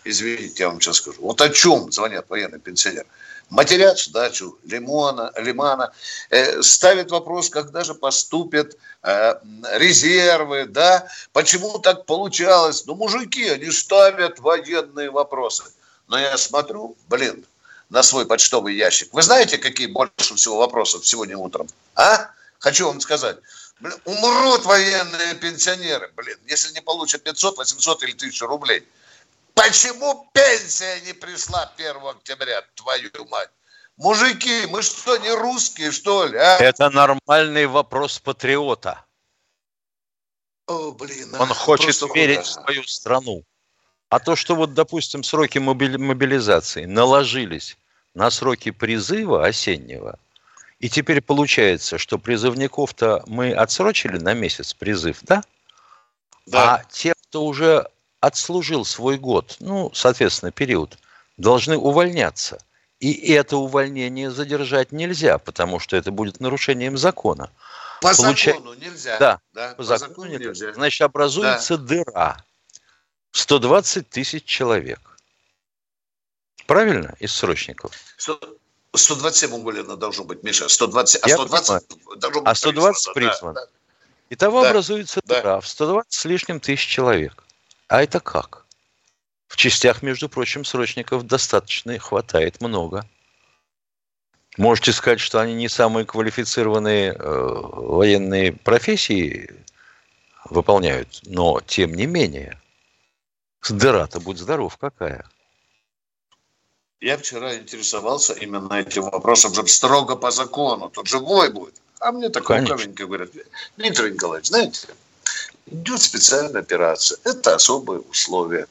Извините, 0.05 0.63
я 0.63 0.69
вам 0.69 0.81
сейчас 0.81 0.99
скажу. 0.99 1.21
Вот 1.23 1.41
о 1.41 1.49
чем 1.49 1.91
звонят 1.91 2.27
военные 2.29 2.61
пенсионеры. 2.61 3.07
Матерят 3.51 3.99
сдачу 3.99 4.59
лимона, 4.65 5.33
лимана, 5.37 5.93
э, 6.29 6.63
ставят 6.63 7.11
вопрос, 7.11 7.49
когда 7.49 7.83
же 7.83 7.95
поступят 7.95 8.77
э, 9.03 9.35
резервы, 9.73 10.67
да, 10.67 11.09
почему 11.33 11.79
так 11.79 12.05
получалось. 12.05 12.85
Ну, 12.87 12.95
мужики, 12.95 13.49
они 13.49 13.71
ставят 13.71 14.39
военные 14.39 15.11
вопросы. 15.11 15.65
Но 16.09 16.19
я 16.19 16.37
смотрю, 16.37 16.97
блин, 17.09 17.47
на 17.89 18.03
свой 18.03 18.27
почтовый 18.27 18.75
ящик. 18.75 19.13
Вы 19.13 19.23
знаете, 19.23 19.57
какие 19.57 19.87
больше 19.87 20.35
всего 20.35 20.59
вопросов 20.59 21.07
сегодня 21.07 21.37
утром? 21.37 21.69
А? 21.95 22.31
Хочу 22.59 22.87
вам 22.87 23.01
сказать. 23.01 23.39
Блин, 23.81 23.95
умрут 24.05 24.65
военные 24.65 25.35
пенсионеры, 25.37 26.11
блин, 26.17 26.37
если 26.47 26.75
не 26.75 26.83
получат 26.83 27.23
500, 27.23 27.57
800 27.57 28.03
или 28.03 28.13
1000 28.13 28.47
рублей. 28.47 28.87
Почему 29.59 30.31
пенсия 30.33 31.01
не 31.01 31.13
пришла 31.13 31.71
1 31.77 31.97
октября, 32.07 32.63
твою 32.75 33.11
мать? 33.29 33.51
Мужики, 33.97 34.67
мы 34.67 34.83
что, 34.83 35.17
не 35.17 35.31
русские, 35.33 35.91
что 35.91 36.27
ли? 36.27 36.39
А? 36.39 36.59
Это 36.59 36.89
нормальный 36.91 37.67
вопрос 37.67 38.19
патриота. 38.21 39.05
О, 40.67 40.93
блин, 40.93 41.35
Он 41.39 41.49
хочет 41.49 42.01
верить 42.15 42.45
в 42.45 42.51
свою 42.51 42.85
страну. 42.85 43.43
А 44.09 44.21
то, 44.21 44.37
что 44.37 44.55
вот, 44.55 44.75
допустим, 44.75 45.25
сроки 45.25 45.59
мобилизации 45.59 46.85
наложились 46.85 47.77
на 48.15 48.31
сроки 48.31 48.71
призыва 48.71 49.45
осеннего– 49.45 50.19
и 50.79 50.89
теперь 50.89 51.21
получается, 51.21 51.99
что 51.99 52.19
призывников-то 52.19 53.25
мы 53.27 53.53
отсрочили 53.53 54.19
на 54.19 54.33
месяц 54.35 54.75
призыв, 54.75 55.19
да? 55.23 55.43
Да. 56.47 56.77
А 56.77 56.85
те, 56.85 57.15
кто 57.15 57.45
уже 57.45 57.89
отслужил 58.21 58.85
свой 58.85 59.19
год, 59.19 59.57
ну, 59.61 59.91
соответственно, 59.95 60.53
период, 60.53 60.99
должны 61.37 61.77
увольняться. 61.77 62.59
И 63.01 63.33
это 63.33 63.57
увольнение 63.57 64.31
задержать 64.31 64.91
нельзя, 64.91 65.39
потому 65.39 65.79
что 65.79 65.97
это 65.97 66.11
будет 66.11 66.41
нарушением 66.41 66.99
закона. 66.99 67.51
По 68.01 68.15
Получа... 68.15 68.53
закону 68.53 68.75
нельзя. 68.75 69.19
Да, 69.19 69.41
да 69.53 69.71
по, 69.71 69.77
по 69.77 69.83
закону, 69.85 70.09
закону 70.09 70.31
нельзя. 70.31 70.49
нельзя. 70.49 70.73
Значит, 70.75 71.03
образуется 71.03 71.77
да. 71.77 71.85
дыра. 71.85 72.45
120 73.33 74.09
тысяч 74.09 74.45
человек. 74.45 75.01
Правильно? 76.67 77.15
Из 77.21 77.33
срочников. 77.33 77.93
127 78.95 79.53
уволено 79.53 79.97
должно 79.97 80.25
быть, 80.25 80.43
Миша. 80.43 80.69
120, 80.69 81.23
а 81.23 81.29
120 81.29 81.89
должно 82.19 82.41
быть 82.41 82.51
а 82.51 82.55
120 82.55 83.15
призвано. 83.15 83.55
Да, 83.55 83.67
да. 83.67 83.73
Итого 84.31 84.63
да, 84.63 84.71
образуется 84.71 85.21
да. 85.25 85.37
дыра 85.37 85.61
в 85.61 85.69
120 85.69 86.13
с 86.13 86.25
лишним 86.25 86.61
тысяч 86.61 86.87
человек. 86.87 87.45
А 87.89 88.03
это 88.03 88.21
как? 88.21 88.67
В 89.49 89.57
частях, 89.57 90.03
между 90.03 90.29
прочим, 90.29 90.65
срочников 90.65 91.27
достаточно 91.27 91.99
хватает 91.99 92.61
много. 92.61 93.07
Можете 94.59 94.93
сказать, 94.93 95.21
что 95.21 95.41
они 95.41 95.55
не 95.55 95.69
самые 95.69 96.05
квалифицированные 96.05 97.13
э, 97.13 97.19
военные 97.19 98.53
профессии 98.53 99.51
выполняют, 100.45 101.21
но 101.25 101.61
тем 101.61 101.95
не 101.95 102.07
менее. 102.07 102.61
Дыра-то 103.69 104.21
будь 104.21 104.39
здоров 104.39 104.77
какая. 104.77 105.25
Я 107.01 107.17
вчера 107.17 107.57
интересовался 107.57 108.35
именно 108.35 108.75
этим 108.75 109.05
вопросом, 109.05 109.55
же 109.55 109.67
строго 109.67 110.17
по 110.17 110.31
закону, 110.31 110.91
тут 110.91 111.07
же 111.07 111.21
бой 111.21 111.51
будет. 111.51 111.75
А 112.01 112.13
мне 112.13 112.29
такой 112.29 112.67
каменько 112.67 113.07
говорят, 113.07 113.31
Виктор 113.77 114.11
Николаевич, 114.11 114.49
знаете, 114.49 114.89
идет 115.71 116.03
специальная 116.03 116.61
операция, 116.61 117.19
это 117.25 117.55
особые 117.55 118.01
условия. 118.01 118.67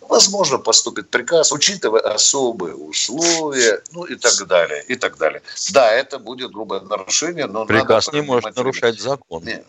Возможно, 0.00 0.58
поступит 0.58 1.08
приказ, 1.08 1.52
учитывая 1.52 2.02
особые 2.02 2.74
условия, 2.74 3.82
ну 3.92 4.04
и 4.04 4.16
так 4.16 4.46
далее, 4.46 4.84
и 4.88 4.96
так 4.96 5.16
далее. 5.16 5.42
Да, 5.72 5.90
это 5.90 6.18
будет 6.18 6.52
грубое 6.52 6.80
нарушение, 6.80 7.46
но 7.46 7.64
приказ 7.64 8.06
надо 8.06 8.18
не 8.18 8.26
может 8.26 8.56
нарушать 8.56 9.00
закон. 9.00 9.44
Нет. 9.44 9.64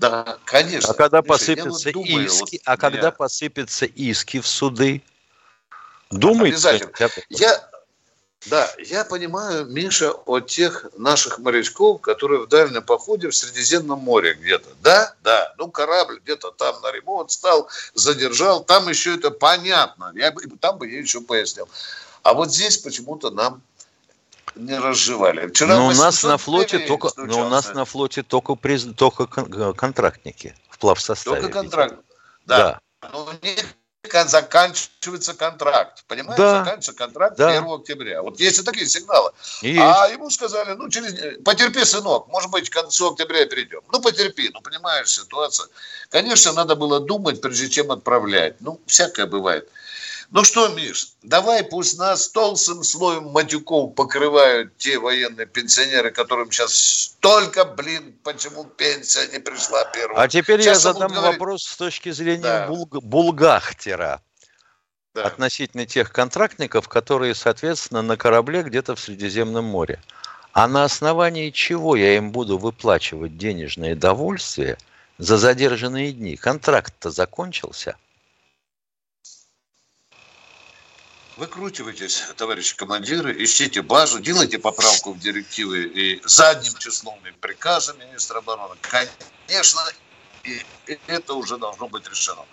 Да, 0.00 0.38
конечно. 0.44 0.90
А 0.90 0.94
когда 0.94 1.22
посыпятся 1.22 1.92
думаю, 1.92 2.26
иски, 2.26 2.56
вот 2.56 2.62
а 2.64 2.76
когда 2.76 3.10
посыпятся 3.10 3.84
иски 3.84 4.40
в 4.40 4.46
суды, 4.46 5.02
Думайте. 6.10 6.54
Обязательно. 6.56 7.10
Я, 7.28 7.70
да, 8.46 8.70
я 8.78 9.04
понимаю, 9.04 9.66
Миша, 9.66 10.12
о 10.12 10.40
тех 10.40 10.86
наших 10.96 11.38
морячков, 11.38 12.00
которые 12.00 12.42
в 12.42 12.48
дальнем 12.48 12.82
походе 12.82 13.28
в 13.28 13.34
Средиземном 13.34 13.98
море 13.98 14.34
где-то. 14.34 14.68
Да, 14.80 15.14
да, 15.22 15.54
ну 15.58 15.70
корабль 15.70 16.20
где-то 16.20 16.52
там 16.52 16.80
на 16.82 16.92
ремонт 16.92 17.32
стал, 17.32 17.68
задержал, 17.94 18.62
там 18.64 18.88
еще 18.88 19.16
это 19.16 19.30
понятно. 19.30 20.12
Я, 20.14 20.32
там 20.60 20.78
бы 20.78 20.88
я 20.88 20.98
еще 20.98 21.20
пояснил. 21.20 21.68
А 22.22 22.32
вот 22.32 22.52
здесь 22.52 22.78
почему-то 22.78 23.30
нам 23.30 23.60
не 24.54 24.78
разжевали. 24.78 25.48
Вчера 25.48 25.76
но 25.76 25.88
у 25.88 25.92
нас 25.92 26.22
на 26.22 26.38
флоте 26.38 26.78
только, 26.78 27.10
но 27.16 27.46
у 27.46 27.48
нас 27.48 27.74
на 27.74 27.84
флоте 27.84 28.22
только, 28.22 28.54
приз, 28.54 28.86
только 28.96 29.26
контрактники 29.26 30.54
в 30.70 30.78
плавсоставе. 30.78 31.40
Только 31.40 31.52
контракт. 31.52 31.96
Да. 32.46 32.80
да. 33.02 33.10
Но 33.12 33.24
у 33.24 33.44
них 33.44 33.64
заканчивается 34.26 35.34
контракт. 35.34 36.04
Понимаете? 36.06 36.42
Да. 36.42 36.58
Заканчивается 36.58 36.92
контракт 36.92 37.36
да. 37.36 37.50
1 37.50 37.70
октября. 37.70 38.22
Вот 38.22 38.40
есть 38.40 38.58
и 38.58 38.62
такие 38.62 38.86
сигналы. 38.86 39.32
Есть. 39.62 39.80
А 39.80 40.08
ему 40.08 40.30
сказали, 40.30 40.72
ну, 40.72 40.88
через... 40.88 41.42
потерпи, 41.42 41.84
сынок, 41.84 42.28
может 42.28 42.50
быть, 42.50 42.70
к 42.70 42.72
концу 42.72 43.12
октября 43.12 43.46
перейдем. 43.46 43.80
Ну, 43.92 44.00
потерпи, 44.00 44.50
ну, 44.52 44.60
понимаешь, 44.60 45.10
ситуация. 45.10 45.68
Конечно, 46.10 46.52
надо 46.52 46.74
было 46.76 47.00
думать, 47.00 47.40
прежде 47.40 47.68
чем 47.68 47.90
отправлять. 47.90 48.56
Ну, 48.60 48.80
всякое 48.86 49.26
бывает. 49.26 49.68
Ну 50.30 50.44
что, 50.44 50.68
Миш, 50.68 51.14
давай 51.22 51.64
пусть 51.64 51.98
нас 51.98 52.28
толстым 52.28 52.84
слоем 52.84 53.28
матюков 53.28 53.94
покрывают 53.94 54.76
те 54.76 54.98
военные 54.98 55.46
пенсионеры, 55.46 56.10
которым 56.10 56.52
сейчас 56.52 56.74
столько, 56.74 57.64
блин, 57.64 58.14
почему 58.22 58.64
пенсия 58.64 59.26
не 59.32 59.38
пришла 59.38 59.86
первая. 59.86 60.18
А 60.22 60.28
теперь 60.28 60.60
сейчас 60.60 60.84
я 60.84 60.92
задам 60.92 61.12
говорить... 61.12 61.38
вопрос 61.38 61.62
с 61.62 61.76
точки 61.76 62.10
зрения 62.10 62.42
да. 62.42 62.66
булг... 62.66 63.02
булгахтера. 63.02 64.20
Да. 65.14 65.24
Относительно 65.24 65.86
тех 65.86 66.12
контрактников, 66.12 66.88
которые, 66.88 67.34
соответственно, 67.34 68.02
на 68.02 68.18
корабле 68.18 68.62
где-то 68.62 68.96
в 68.96 69.00
Средиземном 69.00 69.64
море. 69.64 70.02
А 70.52 70.68
на 70.68 70.84
основании 70.84 71.50
чего 71.50 71.96
я 71.96 72.16
им 72.16 72.32
буду 72.32 72.58
выплачивать 72.58 73.38
денежное 73.38 73.94
довольствие 73.94 74.76
за 75.16 75.38
задержанные 75.38 76.12
дни? 76.12 76.36
Контракт-то 76.36 77.10
закончился– 77.10 77.96
Выкручивайтесь, 81.38 82.24
товарищи 82.36 82.74
командиры, 82.74 83.32
ищите 83.44 83.80
базу, 83.80 84.18
делайте 84.18 84.58
поправку 84.58 85.12
в 85.12 85.20
директивы 85.20 85.84
и 85.84 86.20
задним 86.24 86.74
числом 86.78 87.16
и 87.24 87.30
приказа 87.30 87.94
министра 87.94 88.38
обороны. 88.38 88.74
Конечно, 88.80 89.80
и 90.42 90.60
это 91.06 91.34
уже 91.34 91.56
должно 91.56 91.88
быть 91.88 92.08
решено. 92.08 92.44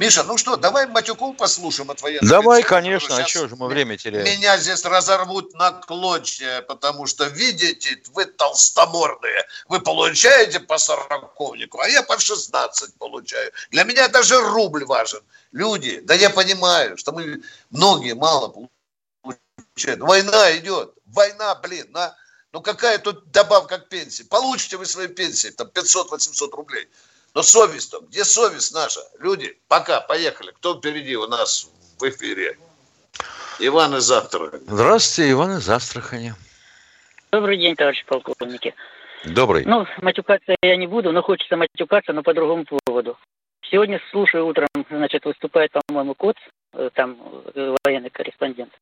Миша, 0.00 0.24
ну 0.24 0.38
что, 0.38 0.56
давай 0.56 0.86
матюку 0.86 1.34
послушаем 1.34 1.90
от 1.90 2.00
военных. 2.00 2.26
Давай, 2.26 2.62
конечно, 2.62 3.18
а 3.18 3.26
что 3.26 3.48
же 3.48 3.56
мы 3.56 3.68
время 3.68 3.98
теряем? 3.98 4.24
Меня 4.24 4.56
здесь 4.56 4.82
разорвут 4.86 5.52
на 5.52 5.72
клочья, 5.72 6.62
потому 6.62 7.04
что, 7.04 7.26
видите, 7.26 8.02
вы 8.14 8.24
толстомордые, 8.24 9.44
вы 9.68 9.78
получаете 9.78 10.58
по 10.58 10.78
сороковнику, 10.78 11.80
а 11.80 11.88
я 11.90 12.02
по 12.02 12.18
16 12.18 12.94
получаю. 12.94 13.52
Для 13.72 13.84
меня 13.84 14.08
даже 14.08 14.40
рубль 14.40 14.86
важен. 14.86 15.20
Люди, 15.52 16.00
да 16.00 16.14
я 16.14 16.30
понимаю, 16.30 16.96
что 16.96 17.12
мы 17.12 17.42
многие 17.68 18.14
мало 18.14 18.68
получают. 19.20 20.00
Война 20.00 20.56
идет, 20.56 20.94
война, 21.04 21.54
блин, 21.56 21.88
на... 21.90 22.16
Ну 22.52 22.62
какая 22.62 22.98
тут 23.00 23.30
добавка 23.32 23.78
к 23.78 23.90
пенсии? 23.90 24.22
Получите 24.22 24.78
вы 24.78 24.86
свои 24.86 25.08
пенсии, 25.08 25.48
там 25.48 25.66
500-800 25.66 26.50
рублей. 26.52 26.88
Но 27.34 27.42
совесть-то, 27.42 28.00
где 28.08 28.24
совесть 28.24 28.74
наша? 28.74 29.00
Люди, 29.18 29.56
пока, 29.68 30.00
поехали. 30.00 30.50
Кто 30.52 30.76
впереди 30.76 31.16
у 31.16 31.26
нас 31.26 31.70
в 31.98 32.08
эфире? 32.08 32.58
Иван 33.60 33.96
из 33.96 34.10
Астрахани. 34.10 34.62
Здравствуйте, 34.66 35.30
Иван 35.32 35.58
из 35.58 35.68
Астрахани. 35.68 36.34
Добрый 37.30 37.58
день, 37.58 37.76
товарищи 37.76 38.04
полковники. 38.06 38.74
Добрый. 39.24 39.64
Ну, 39.64 39.86
матюкаться 39.98 40.56
я 40.62 40.76
не 40.76 40.86
буду, 40.86 41.12
но 41.12 41.22
хочется 41.22 41.56
матюкаться, 41.56 42.12
но 42.12 42.22
по 42.22 42.34
другому 42.34 42.64
поводу. 42.84 43.18
Сегодня 43.70 44.00
слушаю 44.10 44.46
утром, 44.46 44.68
значит, 44.88 45.24
выступает, 45.24 45.70
по-моему, 45.72 46.14
Коц, 46.14 46.36
э, 46.72 46.90
там 46.94 47.18
э, 47.54 47.76
военный 47.84 48.10
корреспондент, 48.10 48.72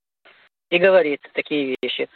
и 0.70 0.78
говорит 0.78 1.20
такие 1.34 1.76
вещи. 1.82 2.08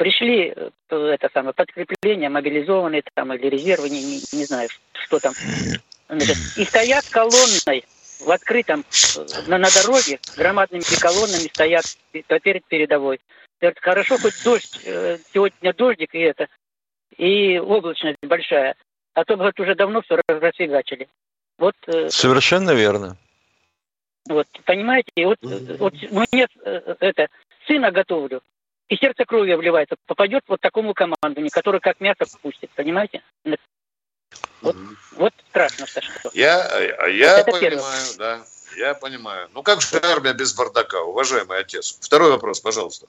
Пришли 0.00 0.54
э, 0.56 0.70
это 0.88 1.28
самое 1.34 1.52
подкрепление, 1.52 2.30
мобилизованные 2.30 3.02
там 3.12 3.34
или 3.34 3.48
резервы, 3.48 3.90
не, 3.90 4.02
не, 4.02 4.22
не 4.32 4.44
знаю, 4.46 4.70
что 4.94 5.18
там. 5.18 5.34
Значит, 6.08 6.38
и 6.56 6.64
стоят 6.64 7.04
колонной 7.10 7.84
в 8.20 8.30
открытом, 8.30 8.86
на, 9.46 9.58
на 9.58 9.68
дороге, 9.68 10.18
громадными 10.38 10.82
колоннами 10.98 11.48
стоят 11.48 11.84
перед 12.12 12.64
передовой. 12.64 13.20
Хорошо, 13.82 14.16
хоть 14.16 14.42
дождь, 14.42 14.80
сегодня 15.34 15.74
дождик 15.74 16.14
и 16.14 16.20
это, 16.20 16.48
и 17.18 17.58
облачность 17.58 18.16
большая, 18.22 18.76
а 19.12 19.26
то, 19.26 19.36
говорит, 19.36 19.60
уже 19.60 19.74
давно 19.74 20.00
все 20.00 20.18
расфигачили. 20.28 21.08
Вот, 21.58 21.74
э, 21.88 22.08
Совершенно 22.08 22.70
верно. 22.70 23.18
Вот, 24.26 24.46
понимаете, 24.64 25.10
вот, 25.26 25.36
вот 25.42 25.92
мне 26.10 26.48
э, 26.64 26.94
это, 27.00 27.28
сына 27.66 27.90
готовлю, 27.90 28.40
и 28.90 28.96
сердце 28.96 29.24
кровью 29.24 29.54
обливается, 29.54 29.96
попадет 30.06 30.42
вот 30.48 30.60
такому 30.60 30.92
командованию, 30.94 31.50
который 31.50 31.80
как 31.80 32.00
мясо 32.00 32.26
пустит, 32.42 32.70
понимаете? 32.74 33.22
Вот, 34.60 34.76
вот 35.12 35.32
страшно 35.48 35.86
что. 35.86 36.00
Я, 36.34 37.06
я 37.08 37.38
это 37.38 37.52
понимаю, 37.52 37.70
первое. 37.70 38.16
да. 38.18 38.40
Я 38.76 38.94
понимаю. 38.94 39.48
Ну 39.54 39.62
как 39.62 39.80
же 39.80 40.00
армия 40.02 40.32
без 40.32 40.54
бардака, 40.54 41.02
уважаемый 41.02 41.58
отец? 41.58 41.98
Второй 42.00 42.30
вопрос, 42.30 42.60
пожалуйста. 42.60 43.06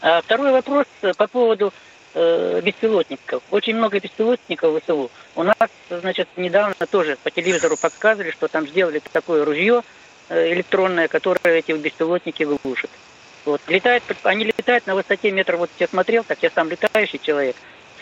А, 0.00 0.22
второй 0.22 0.52
вопрос 0.52 0.86
по 1.16 1.26
поводу 1.26 1.72
э, 2.14 2.60
беспилотников. 2.62 3.42
Очень 3.50 3.76
много 3.76 3.98
беспилотников 3.98 4.72
в 4.72 4.80
ВСУ. 4.80 5.10
У 5.34 5.42
нас, 5.42 5.56
значит, 5.90 6.28
недавно 6.36 6.86
тоже 6.90 7.18
по 7.22 7.30
телевизору 7.30 7.76
подсказывали, 7.76 8.30
что 8.30 8.48
там 8.48 8.66
сделали 8.68 9.02
такое 9.12 9.44
ружье 9.44 9.82
э, 10.28 10.52
электронное, 10.52 11.08
которое 11.08 11.58
эти 11.58 11.72
беспилотники 11.72 12.44
глушит. 12.44 12.90
Вот. 13.46 13.60
Летает, 13.68 14.02
они 14.24 14.44
летают 14.66 14.86
на 14.88 14.96
высоте 14.96 15.30
метров, 15.30 15.60
вот 15.60 15.70
я 15.78 15.86
смотрел, 15.86 16.24
так 16.24 16.42
я 16.42 16.50
сам 16.50 16.68
летающий 16.68 17.20
человек, 17.20 17.54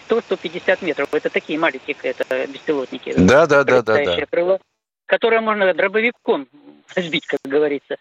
100-150 0.09 0.85
метров. 0.85 1.13
Это 1.13 1.29
такие 1.29 1.59
маленькие 1.59 1.97
это 2.03 2.47
беспилотники. 2.47 3.13
Да, 3.17 3.47
да, 3.47 3.65
да, 3.65 3.83
да, 3.83 4.03
да. 4.03 4.27
Крыло, 4.27 4.59
которое 5.07 5.41
можно 5.41 5.73
дробовиком 5.75 6.49
сбить, 6.97 7.27
как 7.27 7.41
говорится. 7.45 7.97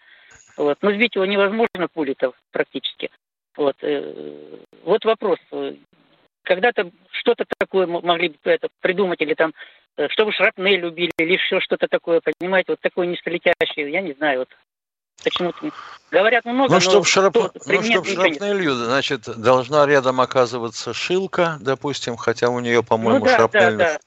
Вот. 0.56 0.78
Но 0.80 0.92
сбить 0.92 1.14
его 1.14 1.26
невозможно 1.26 1.88
пулей-то 1.92 2.32
практически. 2.52 3.10
Вот. 3.56 3.76
Э, 3.82 4.58
вот 4.84 5.04
вопрос 5.04 5.38
когда-то 6.42 6.90
что-то 7.10 7.44
такое 7.58 7.86
могли 7.86 8.28
бы 8.28 8.50
это 8.50 8.68
придумать, 8.80 9.20
или 9.20 9.34
там, 9.34 9.52
э, 9.96 10.08
чтобы 10.08 10.32
шрапнель 10.32 10.80
любили, 10.80 11.12
или 11.18 11.32
еще 11.34 11.60
что-то 11.60 11.88
такое, 11.88 12.20
понимаете, 12.38 12.72
вот 12.72 12.80
такое 12.80 13.06
низколетящее, 13.06 13.90
я 13.90 14.02
не 14.02 14.12
знаю, 14.12 14.40
вот 14.40 14.48
почему-то 15.22 15.70
говорят 16.10 16.44
много, 16.44 16.74
ну, 16.74 16.80
чтобы 16.80 17.04
шрап... 17.04 17.36
ну, 17.36 17.82
чтоб 17.82 18.06
шрапнелью, 18.06 18.74
значит, 18.74 19.22
должна 19.40 19.86
рядом 19.86 20.20
оказываться 20.20 20.92
шилка, 20.92 21.58
допустим, 21.60 22.16
хотя 22.16 22.50
у 22.50 22.60
нее, 22.60 22.82
по-моему, 22.82 23.20
ну, 23.20 23.24
да, 23.24 23.36
шрапнель 23.36 23.76
да, 23.76 23.98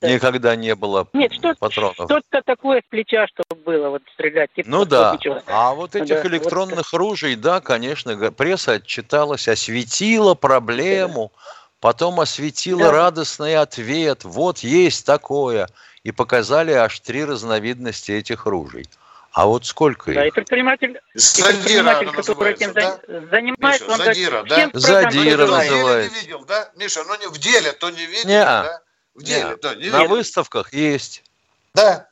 да. 0.00 0.12
никогда 0.12 0.56
не 0.56 0.74
было 0.74 1.06
Нет, 1.12 1.32
что, 1.32 1.54
патронов. 1.58 1.94
Что-то 1.96 2.42
такое 2.44 2.82
с 2.86 2.90
плеча, 2.90 3.26
чтобы 3.28 3.62
было, 3.62 3.90
вот 3.90 4.02
стрелять. 4.14 4.50
Типа, 4.54 4.68
ну 4.68 4.84
да, 4.84 5.12
ничего. 5.14 5.40
а 5.46 5.74
вот 5.74 5.94
этих 5.94 6.22
да, 6.22 6.28
электронных 6.28 6.92
вот. 6.92 6.98
ружей, 6.98 7.36
да, 7.36 7.60
конечно, 7.60 8.32
пресса 8.32 8.72
отчиталась, 8.72 9.48
осветила 9.48 10.34
проблему. 10.34 11.32
Да 11.34 11.40
Потом 11.80 12.20
осветила 12.20 12.84
да. 12.84 12.92
радостный 12.92 13.56
ответ. 13.56 14.24
Вот 14.24 14.58
есть 14.58 15.06
такое. 15.06 15.68
И 16.04 16.12
показали 16.12 16.72
аж 16.72 17.00
три 17.00 17.24
разновидности 17.24 18.12
этих 18.12 18.46
ружей. 18.46 18.86
А 19.32 19.46
вот 19.46 19.64
сколько 19.64 20.12
да, 20.12 20.26
их? 20.26 20.32
И 20.32 20.34
предприниматель, 20.34 21.00
Задира 21.14 21.50
и 21.50 21.52
предприниматель 21.52 22.10
который 22.10 22.52
этим 22.52 22.72
да? 22.72 23.00
занимается, 23.30 23.84
Миша, 23.84 23.92
он 23.92 23.98
Задира, 23.98 24.42
да? 24.42 24.70
Задира 24.72 25.46
называется. 25.46 26.14
Не 26.14 26.20
видел, 26.20 26.44
да? 26.44 26.70
Миша, 26.76 27.04
ну 27.04 27.18
не 27.18 27.26
в 27.28 27.38
деле, 27.38 27.72
то 27.72 27.90
не 27.90 28.06
видел, 28.06 28.28
не 28.28 28.44
да? 28.44 28.82
В 29.14 29.22
деле, 29.22 29.50
не 29.50 29.56
да, 29.56 29.74
не 29.76 29.90
На 29.90 30.02
видел. 30.02 30.08
выставках 30.08 30.72
есть. 30.72 31.22
Да. 31.74 32.08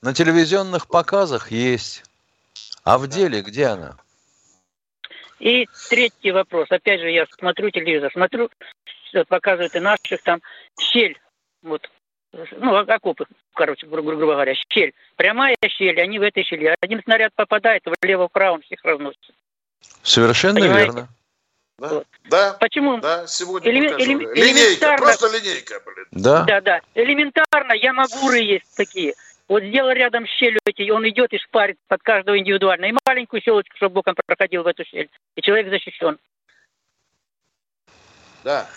На 0.00 0.14
телевизионных 0.14 0.88
показах 0.88 1.50
есть. 1.50 2.04
А 2.84 2.96
в 2.96 3.06
да. 3.06 3.16
деле 3.16 3.42
где 3.42 3.66
она? 3.66 3.96
И 5.38 5.68
третий 5.90 6.30
вопрос. 6.30 6.68
Опять 6.70 7.00
же, 7.00 7.10
я 7.10 7.26
смотрю 7.38 7.70
телевизор, 7.70 8.10
смотрю 8.12 8.48
показывают 9.28 9.74
и 9.74 9.80
наших 9.80 10.22
там 10.22 10.40
щель, 10.80 11.20
вот, 11.62 11.90
ну, 12.58 12.76
окопы, 12.76 13.26
короче, 13.54 13.86
гру- 13.86 14.02
грубо 14.02 14.32
говоря, 14.32 14.54
щель. 14.54 14.94
Прямая 15.16 15.56
щель, 15.66 16.00
они 16.00 16.18
в 16.18 16.22
этой 16.22 16.44
щели. 16.44 16.74
Один 16.80 17.02
снаряд 17.02 17.32
попадает, 17.34 17.82
влево-вправо, 18.00 18.54
он 18.54 18.62
всех 18.62 18.82
разносит. 18.84 19.20
Совершенно 20.02 20.60
Понимаете? 20.60 20.92
верно. 20.92 21.08
Да, 21.78 21.88
вот. 21.88 22.06
да, 22.24 22.52
Почему? 22.60 22.98
Да, 22.98 23.26
сегодня 23.26 23.68
Элем, 23.70 23.96
элем, 23.96 24.20
линейка, 24.20 24.96
просто 24.98 25.26
линейка, 25.36 25.80
блин. 25.84 26.06
Да. 26.12 26.44
Да, 26.44 26.60
да. 26.60 26.80
Элементарно, 26.94 27.72
ямагуры 27.72 28.38
есть 28.38 28.76
такие. 28.76 29.14
Вот 29.48 29.62
сделал 29.64 29.90
рядом 29.90 30.26
щель 30.26 30.58
эти, 30.64 30.88
он 30.90 31.06
идет 31.08 31.32
и 31.32 31.38
шпарит 31.38 31.76
под 31.88 32.02
каждого 32.02 32.38
индивидуально. 32.38 32.86
И 32.86 32.94
маленькую 33.06 33.42
щелочку, 33.42 33.76
чтобы 33.76 33.94
боком 33.96 34.14
проходил 34.26 34.62
в 34.62 34.66
эту 34.66 34.84
щель. 34.84 35.10
И 35.36 35.42
человек 35.42 35.68
защищен. 35.68 36.18
Да. 38.44 38.68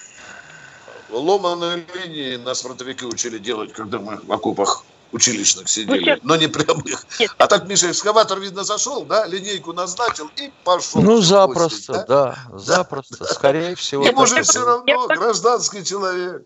Ломаные 1.10 1.86
линии 1.94 2.36
нас 2.38 2.62
фронтовики 2.62 3.06
учили 3.06 3.38
делать, 3.38 3.74
когда 3.74 4.00
мы 4.00 4.18
в 4.18 4.32
окопах 4.32 4.86
училищных 5.12 5.70
сидели, 5.70 6.20
но 6.24 6.36
не 6.36 6.48
прямых. 6.48 7.06
А 7.38 7.48
так 7.48 7.68
Миша 7.68 7.92
экскаватор, 7.92 8.40
видно, 8.40 8.64
зашел, 8.64 9.06
да, 9.06 9.26
линейку 9.26 9.72
назначил 9.72 10.30
и 10.36 10.52
пошел. 10.64 11.02
Ну, 11.02 11.22
запросто, 11.22 12.06
да? 12.08 12.36
да, 12.52 12.58
запросто, 12.58 13.18
да. 13.20 13.26
скорее 13.26 13.76
всего. 13.76 14.06
Ему 14.06 14.26
же 14.26 14.42
все 14.44 14.66
равно, 14.66 15.08
гражданский 15.08 15.86
человек. 15.86 16.44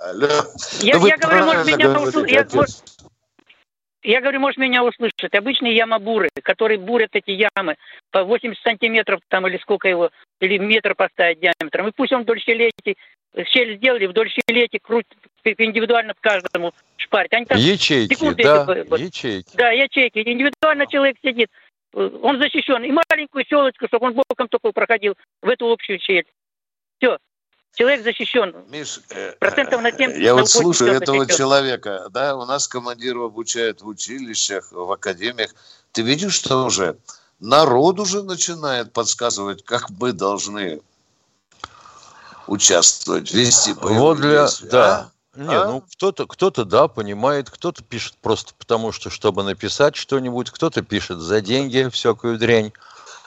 Алло. 0.00 0.28
Я, 0.80 0.98
ну, 0.98 1.06
я 1.06 1.16
говорю, 1.16 1.44
может, 1.44 1.66
меня 1.66 2.00
услышать. 2.00 2.82
Я 4.02 4.20
говорю, 4.20 4.40
может, 4.40 4.58
меня 4.58 4.84
услышат. 4.84 5.32
Обычные 5.32 5.76
ямобуры, 5.76 6.28
которые 6.42 6.78
бурят 6.78 7.10
эти 7.12 7.30
ямы 7.30 7.76
по 8.10 8.24
80 8.24 8.60
сантиметров 8.62 9.20
там 9.28 9.46
или 9.46 9.58
сколько 9.58 9.86
его, 9.86 10.10
или 10.40 10.58
метр 10.58 10.96
поставить 10.96 11.38
диаметром. 11.38 11.86
И 11.86 11.92
пусть 11.92 12.12
он 12.12 12.22
вдоль 12.22 12.40
щелети, 12.40 12.96
щель 13.46 13.76
сделали, 13.76 14.06
вдоль 14.06 14.30
щелети 14.30 14.78
крутят 14.78 15.18
индивидуально 15.44 16.14
каждому 16.20 16.72
шпарить. 16.96 17.32
Они 17.32 17.46
там 17.46 17.58
ячейки, 17.58 18.14
да, 18.42 18.66
эти, 18.74 19.02
ячейки. 19.02 19.56
Да, 19.56 19.70
ячейки. 19.70 20.18
Индивидуально 20.18 20.86
человек 20.86 21.16
сидит. 21.22 21.50
Он 21.92 22.38
защищен. 22.38 22.84
И 22.84 22.90
маленькую 22.90 23.44
щелочку, 23.44 23.86
чтобы 23.86 24.06
он 24.06 24.14
боком 24.14 24.48
только 24.48 24.72
проходил 24.72 25.16
в 25.42 25.48
эту 25.48 25.70
общую 25.70 25.98
щель. 25.98 26.26
Все. 26.98 27.18
Человек 27.74 28.02
защищен. 28.02 28.54
Миш, 28.68 29.00
э, 29.10 29.32
Процентов 29.38 29.80
на 29.80 29.90
70, 29.92 30.18
я 30.18 30.34
на 30.34 30.40
вот 30.40 30.50
слушаю 30.50 30.90
80 30.90 31.02
этого 31.02 31.24
защищен. 31.24 31.38
человека, 31.38 32.06
да, 32.10 32.36
у 32.36 32.44
нас 32.44 32.68
командиров 32.68 33.24
обучают 33.24 33.80
в 33.80 33.86
училищах, 33.86 34.70
в 34.72 34.92
академиях. 34.92 35.54
Ты 35.92 36.02
видишь, 36.02 36.34
что 36.34 36.64
уже 36.64 36.98
народ 37.40 37.98
уже 37.98 38.22
начинает 38.22 38.92
подсказывать, 38.92 39.64
как 39.64 39.88
мы 39.88 40.12
должны 40.12 40.82
участвовать, 42.46 43.32
вести 43.32 43.72
боевые 43.74 44.00
Вот 44.00 44.18
для... 44.18 44.42
действия, 44.42 44.70
Да. 44.70 44.98
а? 45.00 45.12
Не, 45.34 45.54
А? 45.54 45.66
ну 45.66 45.80
кто-то, 45.80 46.26
кто-то, 46.26 46.64
да, 46.66 46.88
понимает, 46.88 47.48
кто-то 47.48 47.82
пишет 47.82 48.16
просто 48.20 48.52
потому, 48.58 48.92
что 48.92 49.08
чтобы 49.08 49.42
написать 49.44 49.96
что-нибудь, 49.96 50.50
кто-то 50.50 50.82
пишет 50.82 51.20
за 51.20 51.40
деньги 51.40 51.88
всякую 51.90 52.38
дрянь. 52.38 52.72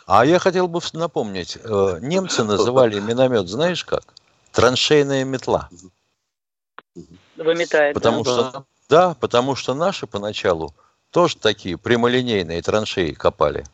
А 0.06 0.24
я 0.24 0.38
хотел 0.38 0.68
бы 0.68 0.82
напомнить, 0.94 1.58
э, 1.64 1.98
немцы 2.02 2.44
называли 2.44 3.00
миномет, 3.00 3.48
знаешь 3.48 3.84
как? 3.84 4.04
Траншейная 4.52 5.26
метла. 5.26 5.70
Выметает. 7.36 7.96
Потому 7.96 8.24
да. 8.24 8.32
что, 8.32 8.66
да, 8.88 9.16
потому 9.20 9.56
что 9.56 9.74
наши 9.74 10.06
поначалу 10.06 10.76
тоже 11.10 11.38
такие 11.38 11.78
прямолинейные 11.78 12.62
траншеи 12.62 13.12
копали. 13.14 13.66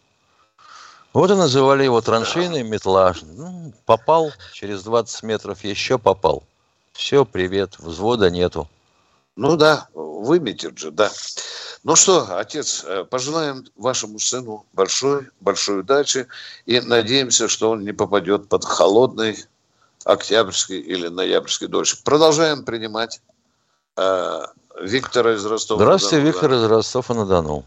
Вот 1.14 1.30
и 1.30 1.36
называли 1.36 1.84
его 1.84 2.00
траншейная 2.00 2.64
метла. 2.64 3.14
Ну, 3.36 3.74
попал, 3.86 4.32
через 4.54 4.84
20 4.84 5.24
метров 5.24 5.64
еще 5.64 5.98
попал. 5.98 6.44
Все, 6.94 7.26
привет, 7.26 7.78
взвода 7.80 8.30
нету. 8.30 8.70
Ну 9.36 9.58
да, 9.58 9.88
выметит 9.94 10.78
же, 10.78 10.92
да. 10.92 11.10
Ну 11.84 11.96
что, 11.96 12.38
отец, 12.38 12.86
э, 12.86 13.06
пожелаем 13.06 13.66
вашему 13.76 14.20
сыну 14.20 14.66
большой, 14.74 15.28
большой 15.40 15.80
удачи 15.80 16.28
и 16.66 16.80
надеемся, 16.80 17.48
что 17.48 17.72
он 17.72 17.84
не 17.84 17.92
попадет 17.92 18.48
под 18.48 18.64
холодный 18.64 19.36
октябрьский 20.06 20.80
или 20.80 21.08
ноябрьский 21.08 21.68
дождь. 21.68 22.04
Продолжаем 22.04 22.64
принимать 22.64 23.22
э, 23.98 24.42
Виктора 24.82 25.34
из 25.34 25.46
Ростова. 25.46 25.82
Здравствуйте, 25.82 26.24
Виктор 26.26 26.54
из 26.54 26.64
Ростова-на-Дону. 26.64 27.64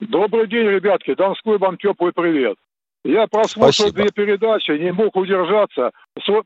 Добрый 0.00 0.46
день, 0.46 0.68
ребятки. 0.68 1.14
Донской 1.14 1.58
вам 1.58 1.76
теплый 1.78 2.12
привет. 2.12 2.56
Я 3.04 3.26
прослушал 3.26 3.88
Спасибо. 3.88 4.02
две 4.02 4.10
передачи, 4.10 4.72
не 4.72 4.92
мог 4.92 5.16
удержаться. 5.16 5.92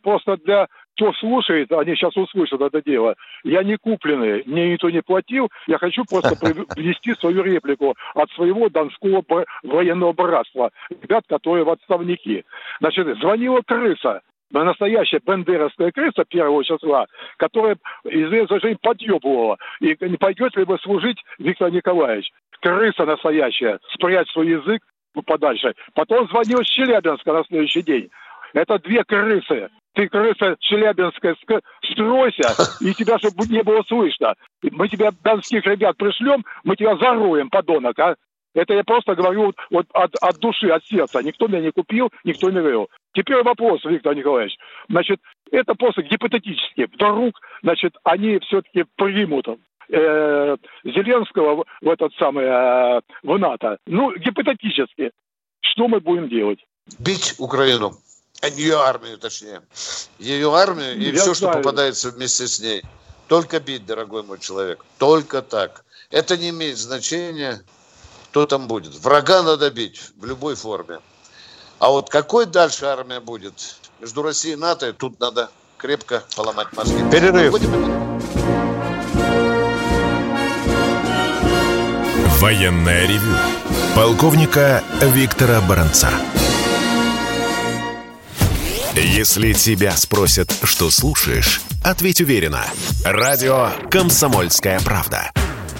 Просто 0.02 0.36
для 0.38 0.68
кто 0.94 1.12
слушает, 1.14 1.72
они 1.72 1.94
сейчас 1.94 2.16
услышат 2.16 2.60
это 2.60 2.82
дело. 2.82 3.14
Я 3.44 3.62
не 3.62 3.76
купленный, 3.76 4.42
мне 4.44 4.72
никто 4.72 4.90
не 4.90 5.00
платил. 5.02 5.48
Я 5.66 5.78
хочу 5.78 6.04
просто 6.04 6.36
при- 6.40 6.80
внести 6.80 7.14
свою 7.14 7.42
реплику 7.42 7.96
от 8.14 8.30
своего 8.32 8.68
донского 8.68 9.24
военного 9.62 10.12
братства. 10.12 10.70
Ребят, 10.90 11.24
которые 11.28 11.64
в 11.64 11.70
отставники. 11.70 12.44
Значит, 12.80 13.06
звонила 13.18 13.62
крыса. 13.66 14.20
Настоящая 14.50 15.20
бендеровская 15.26 15.90
крыса 15.92 16.24
первого 16.28 16.62
числа, 16.62 17.06
которая 17.38 17.78
известно, 18.04 18.56
им 18.56 18.76
подъебывала. 18.82 19.56
И 19.80 19.96
не 19.98 20.18
пойдет 20.18 20.54
ли 20.56 20.64
вы 20.64 20.78
служить, 20.78 21.16
Виктор 21.38 21.70
Николаевич? 21.72 22.30
Крыса 22.60 23.06
настоящая. 23.06 23.80
Спрячь 23.94 24.30
свой 24.30 24.48
язык 24.48 24.82
подальше. 25.20 25.74
Потом 25.94 26.28
звонил 26.28 26.60
из 26.60 26.66
Челябинска 26.68 27.32
на 27.32 27.44
следующий 27.44 27.82
день. 27.82 28.10
Это 28.54 28.78
две 28.78 29.04
крысы. 29.04 29.68
Ты 29.94 30.08
крыса 30.08 30.56
челябинская, 30.58 31.34
ск- 31.34 31.60
стройся, 31.90 32.54
и 32.80 32.94
тебя, 32.94 33.18
чтобы 33.18 33.46
не 33.46 33.62
было 33.62 33.82
слышно. 33.86 34.34
Мы 34.62 34.88
тебя, 34.88 35.10
донских 35.22 35.66
ребят, 35.66 35.98
пришлем, 35.98 36.44
мы 36.64 36.76
тебя 36.76 36.96
зароем, 36.96 37.50
подонок, 37.50 37.98
а? 37.98 38.14
Это 38.54 38.74
я 38.74 38.84
просто 38.84 39.14
говорю 39.14 39.54
вот, 39.70 39.86
от, 39.94 40.14
от 40.20 40.38
души, 40.38 40.68
от 40.68 40.84
сердца. 40.84 41.22
Никто 41.22 41.46
меня 41.46 41.60
не 41.60 41.70
купил, 41.70 42.10
никто 42.24 42.50
не 42.50 42.58
говорил. 42.58 42.88
Теперь 43.14 43.42
вопрос, 43.42 43.84
Виктор 43.84 44.14
Николаевич. 44.14 44.56
Значит, 44.88 45.20
это 45.50 45.74
просто 45.74 46.02
гипотетически. 46.02 46.86
Вдруг, 46.92 47.40
значит, 47.62 47.94
они 48.04 48.38
все-таки 48.40 48.84
примут 48.96 49.46
э, 49.88 50.56
Зеленского 50.84 51.56
в, 51.56 51.64
в 51.80 51.88
этот 51.88 52.12
самый, 52.14 52.44
э, 52.44 53.00
в 53.22 53.38
НАТО. 53.38 53.78
Ну, 53.86 54.14
гипотетически. 54.16 55.10
Что 55.60 55.88
мы 55.88 56.00
будем 56.00 56.28
делать? 56.28 56.58
Бить 56.98 57.34
Украину, 57.38 57.92
а 58.42 58.48
ее 58.48 58.76
армию, 58.76 59.18
точнее. 59.18 59.62
Ее 60.18 60.52
армию 60.54 60.96
и 60.96 61.04
Я 61.04 61.12
все, 61.14 61.34
что 61.34 61.46
знаю. 61.46 61.58
попадается 61.58 62.10
вместе 62.10 62.46
с 62.46 62.60
ней. 62.60 62.82
Только 63.28 63.60
бить, 63.60 63.86
дорогой 63.86 64.22
мой 64.24 64.38
человек. 64.40 64.84
Только 64.98 65.40
так. 65.42 65.84
Это 66.10 66.36
не 66.36 66.50
имеет 66.50 66.76
значения, 66.76 67.60
кто 68.30 68.46
там 68.46 68.66
будет. 68.66 68.94
Врага 68.96 69.42
надо 69.42 69.70
бить 69.70 70.02
в 70.18 70.24
любой 70.26 70.56
форме. 70.56 70.98
А 71.78 71.88
вот 71.90 72.10
какой 72.10 72.46
дальше 72.46 72.84
армия 72.84 73.20
будет 73.20 73.76
между 74.00 74.22
Россией 74.22 74.54
и 74.54 74.56
НАТО, 74.58 74.92
тут 74.92 75.18
надо 75.20 75.50
крепко 75.78 76.22
поломать 76.36 76.68
мозги. 76.76 76.98
Перерыв. 77.10 77.52
Выходим- 77.52 78.11
Военное 82.42 83.06
ревю 83.06 83.36
полковника 83.94 84.82
Виктора 85.00 85.60
Баранца. 85.60 86.10
Если 88.96 89.52
тебя 89.52 89.92
спросят, 89.92 90.52
что 90.64 90.90
слушаешь, 90.90 91.62
ответь 91.84 92.20
уверенно. 92.20 92.64
Радио 93.04 93.68
«Комсомольская 93.92 94.80
правда». 94.80 95.30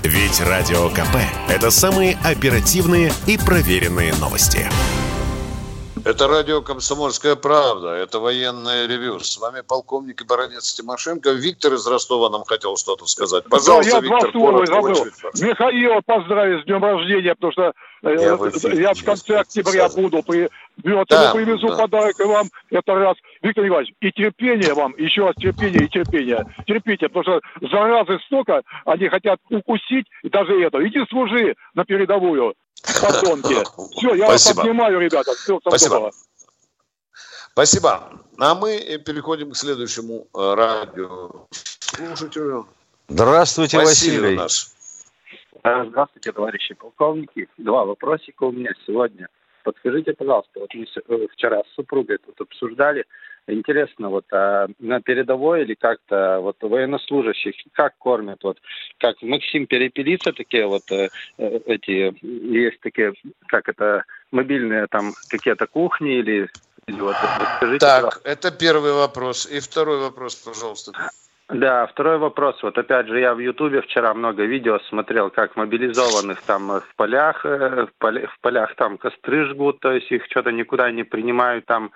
Ведь 0.04 0.40
Радио 0.40 0.88
КП– 0.90 1.16
это 1.48 1.72
самые 1.72 2.16
оперативные 2.22 3.12
и 3.26 3.36
проверенные 3.36 4.14
новости. 4.14 4.70
Это 6.04 6.26
радио 6.26 6.62
«Комсомольская 6.62 7.36
правда», 7.36 7.90
это 7.94 8.18
военное 8.18 8.88
ревю. 8.88 9.20
С 9.20 9.38
вами 9.38 9.60
полковник 9.60 10.20
и 10.20 10.24
баронец 10.24 10.74
Тимошенко. 10.74 11.30
Виктор 11.30 11.74
из 11.74 11.86
Ростова 11.86 12.28
нам 12.28 12.42
хотел 12.44 12.76
что-то 12.76 13.06
сказать. 13.06 13.44
Пожалуйста, 13.48 13.96
я 13.96 14.00
Виктор, 14.00 14.20
два 14.20 14.30
слова 14.32 14.64
коротко, 14.64 15.04
забыл. 15.04 15.48
Михаила 15.48 16.00
поздравить 16.04 16.62
с 16.62 16.64
днем 16.64 16.82
рождения, 16.82 17.34
потому 17.36 17.52
что 17.52 17.72
э, 18.02 18.16
Я 18.20 18.36
в 18.36 18.48
эфире 18.50 18.82
я 18.82 18.94
в 18.94 19.04
конце 19.04 19.38
октября 19.38 19.88
сказал. 19.88 20.02
буду. 20.02 20.22
При, 20.24 20.48
вот, 20.82 21.06
Да, 21.08 21.32
привезу 21.34 21.68
да. 21.68 21.76
подарок 21.76 22.18
и 22.18 22.24
вам. 22.24 22.48
Это 22.70 22.94
раз. 22.94 23.16
Виктор 23.40 23.64
Николаевич, 23.64 23.94
и 24.00 24.10
терпение 24.10 24.74
вам, 24.74 24.94
еще 24.98 25.24
раз 25.26 25.36
терпение 25.36 25.84
и 25.84 25.88
терпение. 25.88 26.44
Терпите, 26.66 27.08
потому 27.10 27.22
что 27.22 27.68
заразы 27.70 28.18
столько, 28.26 28.62
они 28.86 29.08
хотят 29.08 29.38
укусить, 29.50 30.06
и 30.24 30.28
даже 30.28 30.60
это. 30.64 30.84
Иди 30.84 31.04
служи 31.10 31.54
на 31.74 31.84
передовую, 31.84 32.54
подонки. 32.82 33.54
Все, 33.96 34.14
я 34.14 34.26
вас 34.26 34.42
Спасибо. 34.42 34.62
обнимаю, 34.62 34.98
ребята. 34.98 35.34
Всего 35.34 35.60
Спасибо. 35.60 35.94
доброго. 35.94 36.12
Спасибо. 37.52 38.20
А 38.38 38.54
мы 38.54 38.76
э, 38.76 38.98
переходим 38.98 39.52
к 39.52 39.56
следующему 39.56 40.26
э, 40.34 40.54
радио. 40.54 41.46
Слушателю. 41.80 42.66
Здравствуйте, 43.08 43.76
Василий 43.78 44.18
Василий. 44.18 44.36
нас. 44.36 44.74
А, 45.62 45.84
Здравствуйте, 45.84 46.32
товарищи 46.32 46.74
полковники. 46.74 47.48
Два 47.58 47.84
вопросика 47.84 48.44
у 48.44 48.52
меня 48.52 48.72
сегодня. 48.86 49.28
Подскажите, 49.64 50.12
пожалуйста, 50.14 50.60
вот 50.60 50.70
мы 50.74 50.84
э, 50.84 51.28
вчера 51.32 51.62
с 51.62 51.74
супругой 51.74 52.18
тут 52.18 52.40
обсуждали. 52.40 53.04
Интересно, 53.48 54.08
вот 54.08 54.24
а 54.32 54.68
на 54.78 55.00
передовой 55.00 55.62
или 55.62 55.74
как-то 55.74 56.38
вот 56.40 56.56
военнослужащих 56.60 57.54
как 57.72 57.96
кормят? 57.98 58.38
Вот 58.44 58.58
как 58.98 59.20
Максим 59.22 59.66
Перепелица 59.66 60.32
такие 60.32 60.66
вот 60.66 60.90
э, 60.92 61.08
э, 61.38 61.58
эти 61.66 62.14
есть 62.24 62.80
такие, 62.80 63.14
как 63.48 63.68
это 63.68 64.04
мобильные 64.30 64.86
там 64.86 65.12
какие-то 65.28 65.66
кухни 65.66 66.18
или, 66.18 66.48
или 66.86 67.00
вот 67.00 67.16
расскажите. 67.40 67.84
Так, 67.84 68.20
это 68.24 68.52
первый 68.52 68.92
вопрос. 68.92 69.46
И 69.50 69.58
второй 69.58 69.98
вопрос, 69.98 70.36
пожалуйста. 70.36 70.92
Да, 71.48 71.86
второй 71.88 72.18
вопрос. 72.18 72.62
Вот 72.62 72.78
опять 72.78 73.08
же, 73.08 73.18
я 73.18 73.34
в 73.34 73.40
Ютубе 73.40 73.82
вчера 73.82 74.14
много 74.14 74.44
видео 74.44 74.78
смотрел, 74.88 75.30
как 75.30 75.56
мобилизованных 75.56 76.40
там 76.46 76.80
в 76.80 76.94
полях, 76.96 77.44
э, 77.44 77.86
в, 77.86 77.90
поле- 77.98 78.28
в 78.28 78.38
полях 78.40 78.74
там 78.76 78.98
костры 78.98 79.46
жгут, 79.46 79.80
то 79.80 79.92
есть 79.92 80.10
их 80.12 80.24
что-то 80.30 80.52
никуда 80.52 80.90
не 80.92 81.02
принимают, 81.02 81.66
там 81.66 81.90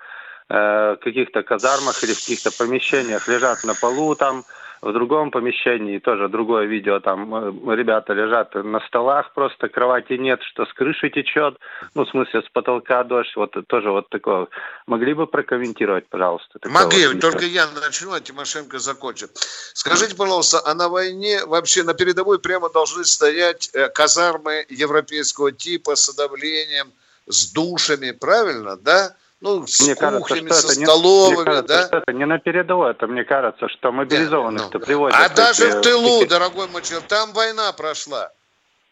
э, 0.49 0.95
каких-то 1.01 1.43
казармах 1.43 2.03
или 2.03 2.13
в 2.13 2.19
каких-то 2.19 2.51
помещениях 2.51 3.27
лежат 3.27 3.63
на 3.63 3.73
полу 3.73 4.15
там, 4.15 4.43
в 4.81 4.93
другом 4.93 5.31
помещении 5.31 5.97
тоже 5.99 6.29
другое 6.29 6.65
видео, 6.65 6.99
там 6.99 7.33
э, 7.33 7.75
ребята 7.75 8.13
лежат 8.13 8.53
на 8.53 8.79
столах, 8.87 9.33
просто 9.33 9.69
кровати 9.69 10.13
нет, 10.13 10.41
что 10.43 10.65
с 10.65 10.73
крыши 10.73 11.09
течет, 11.09 11.57
ну, 11.95 12.05
в 12.05 12.09
смысле, 12.09 12.41
с 12.41 12.49
потолка 12.51 13.03
дождь, 13.03 13.35
вот 13.35 13.55
тоже 13.67 13.89
вот 13.89 14.09
такое. 14.09 14.47
Могли 14.85 15.13
бы 15.13 15.25
прокомментировать, 15.25 16.07
пожалуйста? 16.07 16.59
Могли, 16.65 17.07
вот 17.07 17.19
только 17.19 17.45
я 17.45 17.67
начну, 17.81 18.13
а 18.13 18.19
Тимошенко 18.19 18.79
закончит. 18.79 19.31
Скажите, 19.73 20.15
пожалуйста, 20.15 20.61
а 20.63 20.73
на 20.75 20.89
войне 20.89 21.43
вообще 21.45 21.83
на 21.83 21.93
передовой 21.93 22.39
прямо 22.39 22.69
должны 22.69 23.03
стоять 23.05 23.69
э, 23.73 23.89
казармы 23.89 24.65
европейского 24.69 25.51
типа 25.51 25.95
с 25.95 26.09
отоплением, 26.09 26.91
с 27.25 27.51
душами, 27.51 28.11
правильно, 28.11 28.77
да? 28.77 29.15
Ну, 29.39 29.67
с 29.67 29.81
Мне 29.81 29.95
кажется, 29.95 30.19
кухнями, 30.27 30.47
что 30.47 30.55
со 30.55 30.67
это 30.71 30.79
не, 30.79 30.85
столовыми, 30.85 31.35
мне 31.35 31.45
кажется, 31.45 31.67
да? 31.67 31.87
что 31.87 31.97
это 31.97 32.13
не 32.13 32.25
на 32.25 32.39
передовой, 32.39 32.91
это 32.91 33.05
мне 33.05 33.23
кажется, 33.23 33.67
что 33.69 33.91
мобилизованных-то 33.91 34.79
Ну, 34.79 34.85
приводят. 34.85 35.15
А 35.19 35.29
даже 35.29 35.67
эти- 35.69 35.77
в 35.77 35.81
тылу, 35.81 36.21
эти- 36.23 36.29
дорогой 36.29 36.67
мой 36.69 36.81
человек, 36.81 37.07
там 37.07 37.33
война 37.33 37.71
прошла. 37.73 38.31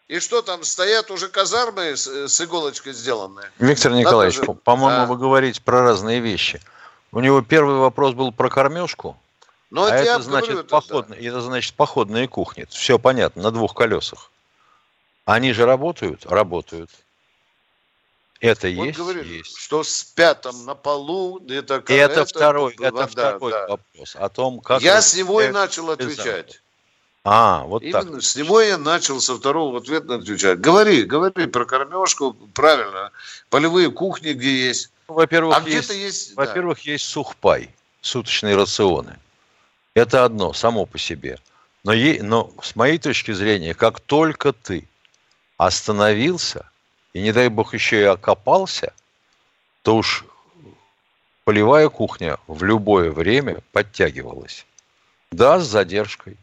И 0.08 0.20
что 0.20 0.44
там, 0.44 0.64
стоят 0.64 1.10
уже 1.10 1.30
казармы 1.30 1.98
с, 1.98 2.06
с 2.08 2.42
иголочкой 2.42 2.94
сделанные? 2.94 3.50
Виктор 3.58 3.92
Николаевич, 3.92 4.36
же- 4.38 4.44
по-моему, 4.54 5.02
А. 5.02 5.06
вы 5.08 5.18
говорите 5.18 5.62
про 5.64 5.82
разные 5.82 6.20
вещи. 6.20 6.62
У 7.12 7.22
него 7.22 7.42
первый 7.42 7.78
вопрос 7.78 8.14
был 8.14 8.32
про 8.32 8.50
кормежку, 8.50 9.18
Ну, 9.72 9.84
а 9.86 9.90
это 9.90 10.04
говорю, 10.06 10.24
значит, 10.24 10.50
это 10.52 10.64
да. 10.64 10.70
походные, 10.70 11.26
это 11.28 11.42
значит 11.42 11.74
походные 11.74 12.28
кухни. 12.28 12.68
Все 12.70 13.00
понятно, 13.00 13.42
на 13.42 13.50
двух 13.52 13.74
колесах. 13.74 14.30
Они 15.26 15.54
же 15.54 15.66
работают? 15.66 16.24
Работают. 16.28 16.92
Это 18.42 18.68
Вот 18.70 18.86
есть? 18.86 18.98
говорит, 18.98 19.26
есть. 19.26 19.58
что 19.58 19.84
спят 19.84 20.42
там 20.42 20.66
на 20.66 20.76
полу, 20.76 21.40
это, 21.48 21.84
И 21.88 21.94
это, 21.94 22.26
второй, 22.26 22.76
да, 22.78 22.88
это 22.88 22.98
да, 22.98 23.08
второй 23.08 23.52
да. 23.52 23.68
вопрос 23.68 24.16
о 24.16 24.30
том, 24.30 24.60
как... 24.60 24.82
Я 24.82 24.94
это- 24.98 25.02
с 25.02 25.16
него 25.16 25.42
и 25.42 25.50
начал 25.50 25.90
отвечать. 25.90 26.62
А, 27.24 27.64
вот 27.64 27.82
Именно 27.82 28.12
так. 28.14 28.22
с 28.24 28.36
него 28.36 28.62
я 28.62 28.78
начал 28.78 29.20
со 29.20 29.36
второго 29.36 29.80
ответа 29.80 30.16
отвечать. 30.16 30.60
Говори, 30.60 31.04
говори 31.04 31.48
про 31.48 31.66
кормежку, 31.66 32.34
правильно. 32.54 33.12
Полевые 33.50 33.90
кухни, 33.90 34.34
где 34.34 34.68
есть. 34.68 34.92
Во-первых, 35.08 35.58
А 35.58 35.68
есть, 35.68 35.90
есть... 35.90 36.36
да. 36.36 36.46
во-первых, 36.46 36.80
есть 36.82 37.06
сухпай, 37.06 37.74
суточные 38.02 38.56
рационы. 38.56 39.18
Это 39.96 40.24
одно, 40.24 40.54
само 40.54 40.86
по 40.86 41.00
себе. 41.00 41.40
Но, 41.84 41.94
е- 41.94 42.22
но 42.22 42.52
с 42.62 42.76
моей 42.76 43.00
точки 43.00 43.32
зрения, 43.32 43.74
как 43.74 44.00
только 44.02 44.54
ты 44.54 44.88
остановился, 45.58 46.70
и 47.16 47.22
не 47.22 47.32
дай 47.32 47.48
бог 47.48 47.74
еще 47.74 48.02
и 48.02 48.04
окопался, 48.04 48.92
то 49.84 49.96
уж 49.96 50.26
полевая 51.46 51.88
кухня 51.88 52.38
в 52.46 52.62
любое 52.66 53.10
время 53.10 53.62
подтягивалась. 53.72 54.66
Да, 55.32 55.62
с 55.62 55.66
задержкой. 55.66 56.36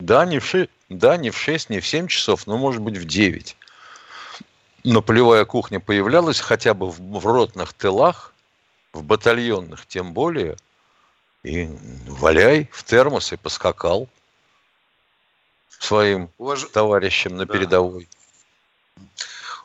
Да, 0.00 0.24
не 0.26 0.40
в, 0.40 0.44
ши- 0.44 0.68
да, 0.88 1.16
не 1.16 1.30
в 1.30 1.38
6, 1.38 1.70
не 1.70 1.78
в 1.78 1.86
7 1.86 2.08
часов, 2.08 2.48
но, 2.48 2.58
может 2.58 2.82
быть, 2.82 2.96
в 2.96 3.04
9. 3.04 3.56
Но 4.82 5.00
полевая 5.00 5.44
кухня 5.44 5.78
появлялась 5.78 6.40
хотя 6.40 6.74
бы 6.74 6.90
в, 6.90 6.98
в 6.98 7.24
ротных 7.24 7.72
тылах, 7.72 8.34
в 8.92 9.04
батальонных 9.04 9.86
тем 9.86 10.12
более, 10.12 10.56
и 11.44 11.68
валяй 12.08 12.68
в 12.72 12.82
термос 12.82 13.32
и 13.32 13.36
поскакал 13.36 14.08
своим 15.78 16.30
Уваж- 16.40 16.68
товарищам 16.72 17.36
на 17.36 17.46
Да. 17.46 17.54
передовой. 17.54 18.08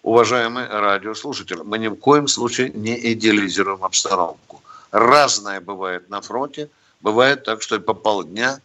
Уважаемый 0.04 0.68
радиослушатель, 0.68 1.62
мы 1.64 1.78
ни 1.78 1.88
в 1.88 1.96
коем 1.96 2.28
случае 2.28 2.70
не 2.70 3.14
идеализируем 3.14 3.84
обстановку. 3.84 4.62
Разное 4.92 5.62
бывает 5.62 6.10
на 6.10 6.22
фронте. 6.22 6.70
Бывает 7.02 7.44
так, 7.44 7.62
что 7.62 7.76
и 7.76 7.80
по 7.80 7.94
полдня 7.94 8.60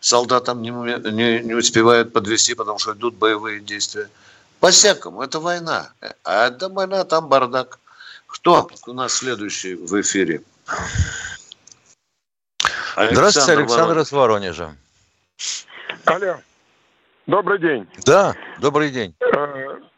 солдатам 0.00 0.60
не, 0.62 0.70
не, 0.70 1.40
не 1.40 1.54
успевают 1.54 2.12
подвести, 2.12 2.54
потому 2.54 2.78
что 2.78 2.92
идут 2.92 3.14
боевые 3.14 3.60
действия. 3.60 4.08
По-всякому, 4.60 5.22
это 5.22 5.40
война. 5.40 5.92
А 6.24 6.48
это 6.48 6.68
война, 6.68 7.04
там 7.04 7.28
бардак. 7.28 7.78
Кто 8.26 8.68
у 8.86 8.92
нас 8.92 9.14
следующий 9.14 9.74
в 9.74 10.00
эфире? 10.00 10.42
Здравствуйте, 12.96 13.52
Александр 13.52 13.94
Воронеж. 13.94 14.06
из 14.06 14.12
Воронежа. 14.12 14.76
Алло, 16.04 16.36
добрый 17.26 17.58
день. 17.58 17.88
Да, 18.04 18.34
добрый 18.60 18.90
день. 18.90 19.14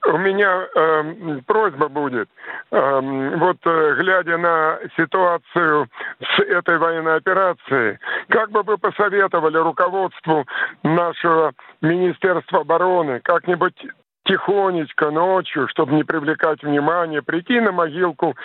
Э, 0.09 0.13
У 0.13 0.19
меня 0.19 0.69
э, 0.75 1.41
просьба 1.47 1.89
будет. 1.89 2.29
Э, 2.71 3.01
Вот 3.37 3.59
э, 3.65 3.95
глядя 3.99 4.39
на 4.39 4.79
ситуацию 4.97 5.89
с 6.21 6.41
этой 6.41 6.79
военной 6.79 7.17
операцией, 7.17 7.99
как 8.29 8.51
бы 8.51 8.63
вы 8.63 8.79
посоветовали 8.79 9.59
руководству 9.59 10.47
нашего 10.83 11.53
Министерства 11.81 12.61
обороны 12.61 13.21
как-нибудь 13.21 13.75
тихонечко 14.25 15.11
ночью, 15.11 15.69
чтобы 15.69 15.95
не 15.95 16.05
привлекать 16.05 16.63
внимание, 16.63 17.23
прийти 17.23 17.61
на 17.61 17.73
могилку 17.73 18.37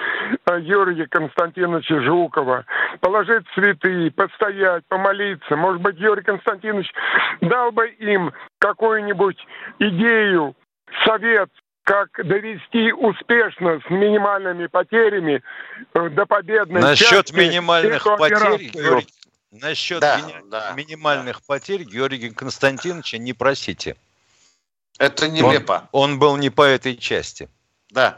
э, 0.50 0.60
Юрия 0.62 1.08
Константиновича 1.08 2.02
Жукова, 2.02 2.66
положить 3.02 3.46
цветы, 3.54 4.10
постоять, 4.12 4.84
помолиться. 4.88 5.56
Может 5.58 5.82
быть, 5.82 5.98
Юрий 6.00 6.24
Константинович 6.24 6.90
дал 7.42 7.72
бы 7.74 7.88
им 7.88 8.32
какую-нибудь 8.60 9.46
идею, 9.80 10.56
совет, 11.06 11.50
как 11.84 12.10
довести 12.26 12.92
успешно 12.94 13.82
с 13.86 13.90
минимальными 13.90 14.68
потерями 14.68 15.44
э, 15.94 16.10
до 16.10 16.26
победной 16.26 16.82
Насчет 16.82 17.26
части 17.28 17.36
минимальных 17.36 18.04
потерь. 18.04 18.70
Георгий, 18.70 19.08
насчет 19.52 20.00
Да, 20.00 20.20
мини- 20.20 20.50
да, 20.50 20.72
минимальных 20.76 21.42
потерь 21.44 21.84
Георгия 21.84 22.32
Константиновича 22.32 23.18
не 23.18 23.34
просите. 23.34 23.96
Это 25.00 25.28
нелепо. 25.28 25.90
Он 25.92 26.20
был 26.20 26.38
не 26.38 26.50
по 26.50 26.62
этой 26.62 26.96
части. 26.96 27.50
Да. 27.90 28.18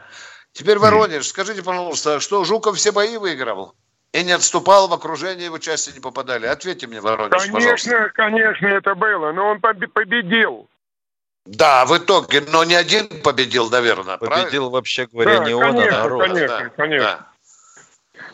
Теперь 0.52 0.78
Воронеж, 0.78 1.26
скажите, 1.26 1.62
пожалуйста, 1.62 2.20
что 2.20 2.44
Жуков 2.44 2.76
все 2.76 2.92
бои 2.92 3.16
выиграл? 3.18 3.74
И 4.12 4.22
не 4.22 4.32
отступал 4.32 4.88
в 4.88 4.92
окружение, 4.94 5.46
его 5.46 5.58
части 5.58 5.90
не 5.92 6.00
попадали. 6.00 6.46
Ответьте 6.46 6.86
мне, 6.86 7.00
Воронеж, 7.00 7.30
пожалуйста. 7.30 7.90
Конечно, 7.90 8.10
конечно, 8.14 8.66
это 8.68 8.94
было, 8.94 9.32
но 9.32 9.48
он 9.48 9.58
побе- 9.58 9.88
победил. 9.88 10.68
Да, 11.46 11.84
в 11.86 11.96
итоге, 11.96 12.40
но 12.40 12.64
не 12.64 12.74
один 12.74 13.08
победил, 13.22 13.70
наверное, 13.70 14.16
Победил, 14.18 14.70
вообще 14.70 15.06
говоря, 15.06 15.38
Да, 15.38 15.44
не 15.44 15.54
он, 15.54 15.62
а 15.62 15.66
конечно, 15.72 15.98
народ. 16.02 16.22
конечно. 16.22 16.46
правильно? 16.48 16.70
конечно. 16.76 17.26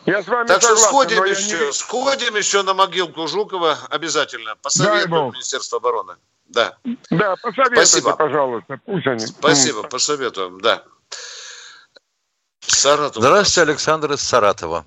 Я 0.06 0.22
с 0.22 0.26
вами 0.26 0.46
Так 0.48 0.62
что 0.62 0.68
согласен, 0.76 0.88
сходим 0.88 1.18
но 1.18 1.24
я 1.26 1.32
еще, 1.32 1.66
не- 1.66 1.72
сходим 1.72 2.36
еще 2.36 2.62
на 2.62 2.74
могилку 2.74 3.26
Жукова 3.28 3.78
обязательно. 3.90 4.56
Посоветуем. 4.56 5.32
Министерство 5.32 5.78
обороны. 5.78 6.14
Да, 6.46 6.76
Да, 7.10 7.36
посоветуйте, 7.36 7.76
Спасибо. 7.86 8.16
пожалуйста, 8.16 8.78
пусть 8.84 9.06
они... 9.06 9.26
спасибо, 9.26 9.82
посоветуем, 9.84 10.60
да. 10.60 10.82
Саратов. 12.60 13.22
Здравствуйте, 13.22 13.70
Александр 13.70 14.12
из 14.12 14.20
Саратова. 14.22 14.84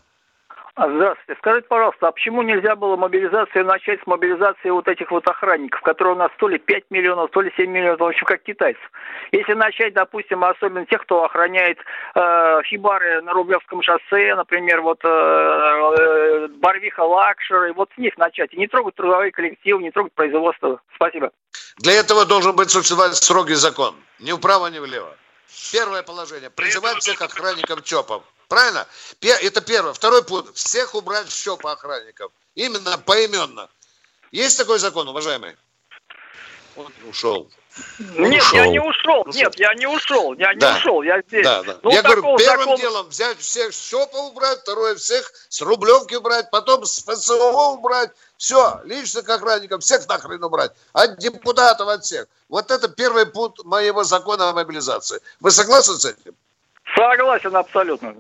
А, 0.75 0.89
Здравствуйте. 0.89 1.39
Скажите, 1.39 1.67
пожалуйста, 1.69 2.09
а 2.09 2.11
почему 2.11 2.41
нельзя 2.41 2.75
было 2.75 2.97
мобилизацию 2.97 3.63
начать 3.63 4.01
с 4.03 4.07
мобилизации 4.07 4.69
вот 4.69 4.89
этих 4.89 5.09
вот 5.09 5.25
охранников, 5.25 5.79
которые 5.79 6.15
у 6.15 6.17
нас 6.17 6.31
то 6.37 6.49
ли 6.49 6.57
5 6.57 6.83
миллионов, 6.89 7.31
то 7.31 7.39
ли 7.39 7.49
7 7.55 7.71
миллионов, 7.71 8.01
в 8.01 8.03
общем, 8.03 8.25
как 8.25 8.43
китайцев? 8.43 8.83
Если 9.31 9.53
начать, 9.53 9.93
допустим, 9.93 10.43
особенно 10.43 10.85
тех, 10.85 11.01
кто 11.03 11.23
охраняет 11.23 11.77
э, 12.13 12.61
хибары 12.65 13.21
на 13.21 13.31
Рублевском 13.31 13.81
шоссе, 13.81 14.35
например, 14.35 14.81
вот 14.81 14.99
э, 15.05 15.07
э, 15.07 16.47
Барвиха 16.59 17.05
Лакшеры, 17.05 17.71
вот 17.71 17.89
с 17.95 17.97
них 17.97 18.17
начать. 18.17 18.53
И 18.53 18.57
не 18.57 18.67
трогать 18.67 18.95
трудовые 18.95 19.31
коллективы, 19.31 19.81
не 19.81 19.91
трогать 19.91 20.11
производство. 20.11 20.81
Спасибо. 20.95 21.31
Для 21.77 21.93
этого 21.93 22.25
должен 22.25 22.53
быть 22.53 22.69
существовать 22.69 23.15
строгий 23.15 23.55
закон. 23.55 23.95
Ни 24.19 24.33
вправо, 24.33 24.67
ни 24.67 24.79
влево. 24.79 25.15
Первое 25.71 26.03
положение. 26.03 26.49
Призывать 26.49 26.97
всех 26.97 27.21
охранников 27.21 27.81
ЧОПов. 27.85 28.23
Правильно? 28.47 28.87
Это 29.21 29.61
первое. 29.61 29.93
Второй 29.93 30.23
пункт. 30.23 30.55
Всех 30.55 30.95
убрать 30.95 31.29
с 31.29 31.33
ЧОПа 31.33 31.71
охранников. 31.73 32.31
Именно 32.55 32.97
поименно. 32.97 33.69
Есть 34.31 34.57
такой 34.57 34.79
закон, 34.79 35.07
уважаемый? 35.07 35.55
Он 36.75 36.91
ушел. 37.09 37.49
Нет, 37.99 38.41
ушел. 38.41 38.57
я 38.57 38.67
не 38.67 38.79
ушел. 38.79 39.21
Ушел. 39.21 39.33
Нет, 39.33 39.59
я 39.59 39.73
не 39.73 39.87
ушел. 39.87 40.33
Я 40.35 40.53
не 40.53 40.59
Да. 40.59 40.77
ушел. 40.77 41.01
Я 41.01 41.21
здесь. 41.21 41.43
Да, 41.43 41.63
да. 41.63 41.77
Ну, 41.83 41.91
Я 41.91 42.01
говорю, 42.01 42.37
первым 42.37 42.59
закона- 42.69 42.77
делом 42.77 43.09
взять 43.09 43.39
всех 43.39 43.73
с 43.73 43.77
ЧОПа 43.89 44.15
убрать, 44.17 44.59
второе 44.61 44.95
всех 44.95 45.29
с 45.49 45.61
Рублевки 45.61 46.15
убрать, 46.15 46.49
потом 46.51 46.85
с 46.85 46.99
ПСО 47.01 47.51
убрать. 47.73 48.11
Все, 48.37 48.81
личных 48.85 49.27
охранников 49.29 49.83
всех 49.83 50.07
нахрен 50.07 50.43
убрать. 50.43 50.71
От 50.93 51.17
депутатов, 51.19 51.87
от 51.87 52.03
всех. 52.05 52.27
Вот 52.49 52.71
это 52.71 52.87
первый 52.87 53.25
пункт 53.25 53.63
моего 53.65 54.03
закона 54.03 54.49
о 54.49 54.53
мобилизации. 54.53 55.19
Вы 55.41 55.51
согласны 55.51 55.95
с 55.95 56.05
этим? 56.05 56.35
Согласен 56.95 57.55
абсолютно. 57.55 58.15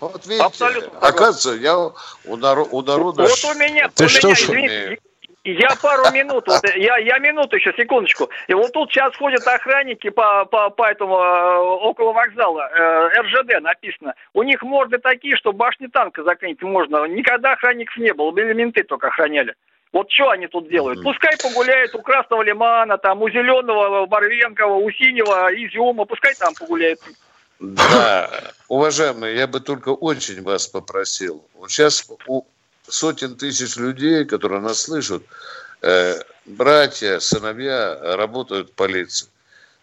Вот 0.00 0.26
видите, 0.26 0.44
Абсолютно 0.44 0.98
оказывается, 0.98 1.52
я 1.62 1.78
у, 1.78 1.92
наро- 2.36 2.66
у 2.72 2.82
народа... 2.82 3.22
Вот 3.22 3.44
у 3.44 3.58
меня, 3.58 3.88
Ты 3.94 4.06
у 4.06 4.08
что 4.08 4.28
меня, 4.28 4.34
извините, 4.34 4.98
я 5.44 5.70
пару 5.80 6.10
минут, 6.12 6.46
вот, 6.46 6.64
я, 6.76 6.98
я 6.98 7.18
минуту 7.18 7.56
еще, 7.56 7.72
секундочку. 7.76 8.28
И 8.48 8.54
вот 8.54 8.72
тут 8.72 8.90
сейчас 8.90 9.14
ходят 9.16 9.46
охранники 9.46 10.10
по, 10.10 10.44
по, 10.44 10.70
по 10.70 10.90
этому, 10.90 11.16
э, 11.18 11.56
около 11.56 12.12
вокзала, 12.12 12.68
э, 12.68 13.20
РЖД 13.20 13.60
написано. 13.60 14.14
У 14.34 14.42
них 14.42 14.62
морды 14.62 14.98
такие, 14.98 15.36
что 15.36 15.52
башни 15.52 15.88
танка 15.88 16.22
заклинить 16.22 16.62
можно. 16.62 17.06
Никогда 17.06 17.52
охранников 17.52 17.96
не 17.96 18.12
было, 18.12 18.30
были 18.30 18.52
менты 18.52 18.82
только 18.84 19.08
охраняли. 19.08 19.54
Вот 19.92 20.10
что 20.10 20.30
они 20.30 20.46
тут 20.46 20.68
делают? 20.68 21.02
Пускай 21.02 21.36
погуляют 21.42 21.94
у 21.94 22.02
Красного 22.02 22.42
Лимана, 22.42 22.96
там, 22.98 23.20
у 23.20 23.28
Зеленого, 23.28 24.06
Барвенкова, 24.06 24.74
у 24.74 24.90
Синего, 24.90 25.48
Изюма, 25.52 26.06
пускай 26.06 26.34
там 26.34 26.54
погуляют. 26.54 27.00
Да, 27.62 28.28
уважаемые, 28.68 29.36
я 29.36 29.46
бы 29.46 29.60
только 29.60 29.90
очень 29.90 30.42
вас 30.42 30.66
попросил. 30.66 31.44
Вот 31.54 31.70
сейчас 31.70 32.04
у 32.26 32.42
сотен 32.88 33.36
тысяч 33.36 33.76
людей, 33.76 34.24
которые 34.24 34.60
нас 34.60 34.80
слышат, 34.82 35.22
э, 35.82 36.20
братья, 36.44 37.20
сыновья 37.20 37.96
работают 38.16 38.70
в 38.70 38.72
полиции. 38.72 39.28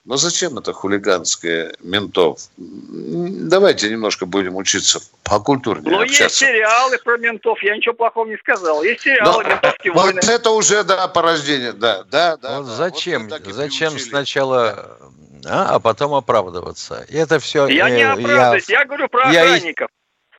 Но 0.05 0.17
зачем 0.17 0.57
это 0.57 0.73
хулиганское 0.73 1.73
ментов? 1.81 2.39
Давайте 2.57 3.89
немножко 3.89 4.25
будем 4.25 4.55
учиться 4.55 4.99
по 5.23 5.39
культуре 5.39 5.81
Ну, 5.83 6.01
есть 6.01 6.13
общаться. 6.15 6.45
сериалы 6.45 6.97
про 6.97 7.17
ментов, 7.17 7.61
я 7.63 7.77
ничего 7.77 7.93
плохого 7.93 8.27
не 8.27 8.37
сказал. 8.37 8.81
Есть 8.83 9.01
сериалы, 9.01 9.43
Но 9.43 9.49
ментовские 9.49 9.93
вот 9.93 10.03
войны. 10.05 10.19
это 10.27 10.49
уже, 10.51 10.83
да, 10.83 11.07
порождение, 11.07 11.73
да, 11.73 12.03
да, 12.09 12.37
да. 12.37 12.57
Вот 12.59 12.67
да. 12.67 12.75
зачем, 12.75 13.29
Вот 13.29 13.41
зачем 13.53 13.91
приучили. 13.93 14.09
сначала 14.09 14.97
а, 15.45 15.75
а 15.75 15.80
потом 15.80 16.13
оправдываться. 16.13 17.06
И 17.10 17.15
это 17.15 17.39
все... 17.39 17.67
Я 17.67 17.89
э, 17.89 17.95
не 17.95 18.02
оправдываюсь, 18.04 18.69
я, 18.69 18.80
я 18.80 18.86
говорю 18.86 19.10
про 19.10 19.32
я 19.32 19.43
охранников. 19.43 19.89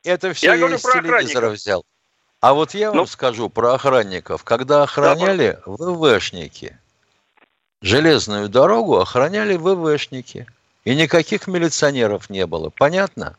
Это 0.04 0.32
все 0.32 0.54
Я 0.54 0.54
я, 0.54 0.74
из 0.74 0.82
про 0.82 0.92
телевизора 0.92 1.50
взял. 1.50 1.84
А 2.40 2.54
вот 2.54 2.72
я 2.74 2.88
вам 2.88 2.96
Ну. 2.98 3.06
скажу 3.06 3.50
про 3.50 3.74
охранников. 3.74 4.44
Когда 4.44 4.82
охраняли 4.82 5.58
ВВшники, 5.66 6.78
железную 7.82 8.48
дорогу 8.48 8.98
охраняли 8.98 9.56
ВВшники. 9.56 10.46
И 10.84 10.94
никаких 10.94 11.46
милиционеров 11.46 12.30
не 12.30 12.46
было. 12.46 12.70
Понятно? 12.70 13.36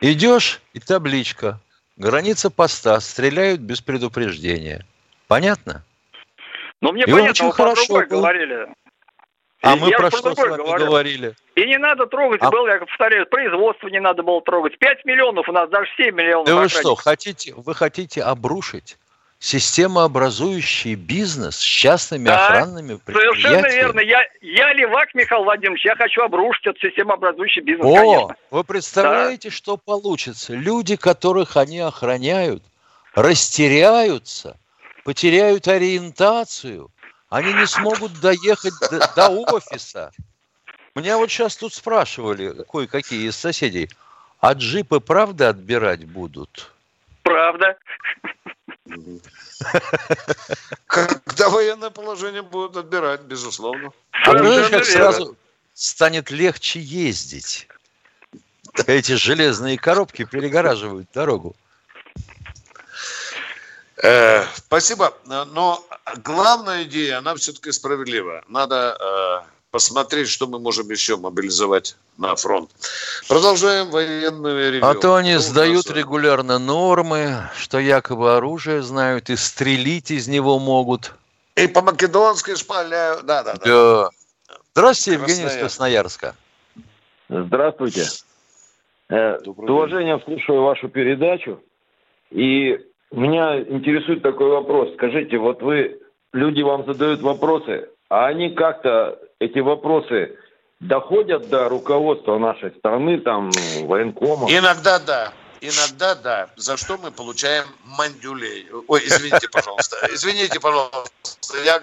Идешь, 0.00 0.60
и 0.72 0.80
табличка. 0.80 1.60
Граница 1.96 2.50
поста. 2.50 2.98
Стреляют 3.00 3.60
без 3.60 3.80
предупреждения. 3.80 4.84
Понятно? 5.28 5.84
Но 6.80 6.92
мне 6.92 7.02
И 7.04 7.10
понятно, 7.10 7.30
очень 7.30 7.52
хорошо 7.52 7.94
было. 7.94 8.02
говорили. 8.04 8.68
А 9.62 9.74
мы 9.76 9.90
про 9.90 10.10
про 10.10 10.10
что 10.10 10.34
с 10.34 10.38
вами 10.38 10.56
говорю. 10.56 10.86
говорили? 10.86 11.34
И 11.56 11.64
не 11.66 11.78
надо 11.78 12.06
трогать, 12.06 12.40
А- 12.42 12.50
было, 12.50 12.68
я 12.68 12.78
повторяю, 12.78 13.26
производство 13.26 13.88
не 13.88 14.00
надо 14.00 14.22
было 14.22 14.40
трогать. 14.42 14.78
5 14.78 15.04
миллионов 15.04 15.48
у 15.48 15.52
нас, 15.52 15.68
даже 15.68 15.90
7 15.96 16.14
миллионов 16.14 16.46
Да 16.46 16.54
вы 16.56 16.68
что, 16.68 16.94
хотите, 16.94 17.54
вы 17.56 17.74
хотите 17.74 18.22
обрушить 18.22 18.96
системообразующий 19.40 20.94
бизнес 20.94 21.56
с 21.56 21.60
частными 21.62 22.24
Да, 22.26 22.46
охранными 22.46 22.98
Совершенно 23.06 23.62
предприятиями? 23.62 23.74
верно. 23.74 24.00
Я, 24.00 24.24
я 24.40 24.72
левак, 24.72 25.14
Михаил 25.14 25.44
Владимирович, 25.44 25.84
я 25.84 25.94
хочу 25.96 26.22
обрушить 26.22 26.66
этот 26.66 26.80
системообразующий 26.82 27.62
бизнес, 27.62 27.86
О, 27.86 27.94
конечно. 27.94 28.36
вы 28.50 28.64
представляете, 28.64 29.50
что 29.50 29.76
получится? 29.76 30.54
Люди, 30.54 30.96
которых 30.96 31.56
они 31.56 31.78
охраняют, 31.80 32.62
растеряются, 33.14 34.56
потеряют 35.04 35.68
ориентацию, 35.68 36.90
они 37.28 37.52
не 37.52 37.66
смогут 37.66 38.18
доехать 38.20 38.74
до, 38.90 39.12
до 39.14 39.28
офиса. 39.28 40.12
Меня 40.94 41.18
вот 41.18 41.30
сейчас 41.30 41.56
тут 41.56 41.74
спрашивали 41.74 42.64
кое-какие 42.70 43.28
из 43.28 43.36
соседей, 43.36 43.90
а 44.40 44.54
джипы 44.54 45.00
правда 45.00 45.50
отбирать 45.50 46.04
будут? 46.04 46.72
Правда. 47.22 47.76
Когда 50.86 51.50
военное 51.50 51.90
положение 51.90 52.42
будут 52.42 52.76
отбирать, 52.76 53.20
безусловно. 53.22 53.92
А 54.12 54.24
Совершенно 54.24 54.70
как 54.70 54.84
сразу 54.84 55.36
станет 55.74 56.30
легче 56.30 56.80
ездить? 56.80 57.68
Эти 58.86 59.12
железные 59.12 59.76
коробки 59.76 60.24
перегораживают 60.24 61.08
дорогу. 61.12 61.54
Э, 64.02 64.44
спасибо. 64.54 65.12
Но 65.26 65.84
главная 66.22 66.84
идея, 66.84 67.18
она 67.18 67.34
все-таки 67.34 67.72
справедлива. 67.72 68.44
Надо 68.48 68.96
э, 69.00 69.48
посмотреть, 69.70 70.28
что 70.28 70.46
мы 70.46 70.58
можем 70.58 70.88
еще 70.90 71.16
мобилизовать 71.16 71.96
на 72.16 72.36
фронт. 72.36 72.70
Продолжаем 73.28 73.90
военное 73.90 74.70
ревю. 74.70 74.84
А 74.84 74.94
то 74.94 75.16
они 75.16 75.32
Что 75.32 75.38
у 75.38 75.42
сдают 75.42 75.86
нас? 75.88 75.96
регулярно 75.96 76.58
нормы, 76.58 77.50
что 77.56 77.78
якобы 77.78 78.36
оружие 78.36 78.82
знают 78.82 79.30
и 79.30 79.36
стрелить 79.36 80.10
из 80.10 80.28
него 80.28 80.58
могут. 80.58 81.14
И 81.56 81.66
по 81.66 81.82
македонски 81.82 82.54
шпаляют. 82.54 83.26
Да, 83.26 83.42
да, 83.42 83.54
да. 83.54 83.64
Да. 83.64 84.10
Здравствуйте, 84.74 85.20
Евгений 85.20 85.46
из 85.46 85.56
Красноярск. 85.56 86.20
Красноярска. 86.20 86.36
Здравствуйте. 87.28 88.06
Э, 89.08 89.38
Добрый 89.40 89.66
С 89.66 89.70
уважением 89.70 90.22
слушаю 90.22 90.62
вашу 90.62 90.88
передачу. 90.88 91.60
И 92.30 92.78
меня 93.10 93.60
интересует 93.60 94.22
такой 94.22 94.48
вопрос. 94.50 94.92
Скажите, 94.94 95.38
вот 95.38 95.62
вы, 95.62 96.00
люди 96.32 96.62
вам 96.62 96.84
задают 96.86 97.20
вопросы, 97.20 97.88
а 98.08 98.26
они 98.26 98.50
как-то, 98.50 99.18
эти 99.38 99.58
вопросы, 99.60 100.36
доходят 100.80 101.48
до 101.48 101.68
руководства 101.68 102.38
нашей 102.38 102.70
страны, 102.72 103.18
там, 103.20 103.50
военкома? 103.82 104.48
Иногда 104.50 104.98
да. 104.98 105.32
Иногда 105.60 106.14
да. 106.14 106.50
За 106.56 106.76
что 106.76 106.98
мы 106.98 107.10
получаем 107.10 107.64
мандюлей. 107.84 108.68
Ой, 108.86 109.00
извините, 109.04 109.48
пожалуйста. 109.52 109.96
Извините, 110.12 110.60
пожалуйста. 110.60 111.10
Я 111.64 111.82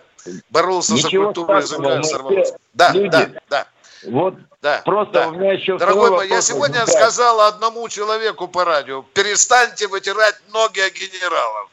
боролся 0.50 0.96
за 0.96 1.08
Ничего 1.08 1.26
культуру 1.26 1.62
страшного, 1.62 1.98
языка. 1.98 2.58
Да, 2.74 2.92
люди. 2.94 3.10
да, 3.10 3.30
да, 3.50 3.68
Вот 4.08 4.36
да. 4.62 4.82
просто 4.86 5.14
да. 5.14 5.28
у 5.30 5.32
меня 5.34 5.54
еще 5.54 5.78
Дорогой 5.78 6.12
мой, 6.12 6.28
я 6.28 6.42
сегодня 6.42 6.82
возникает. 6.82 6.90
сказал 6.90 7.42
одному 7.42 7.88
человеку 7.90 8.48
по 8.48 8.66
радио, 8.66 9.04
перестаньте 9.14 9.88
вытирать 9.88 10.42
ноги 10.54 10.80
о 10.80 10.90
генералов. 10.90 11.70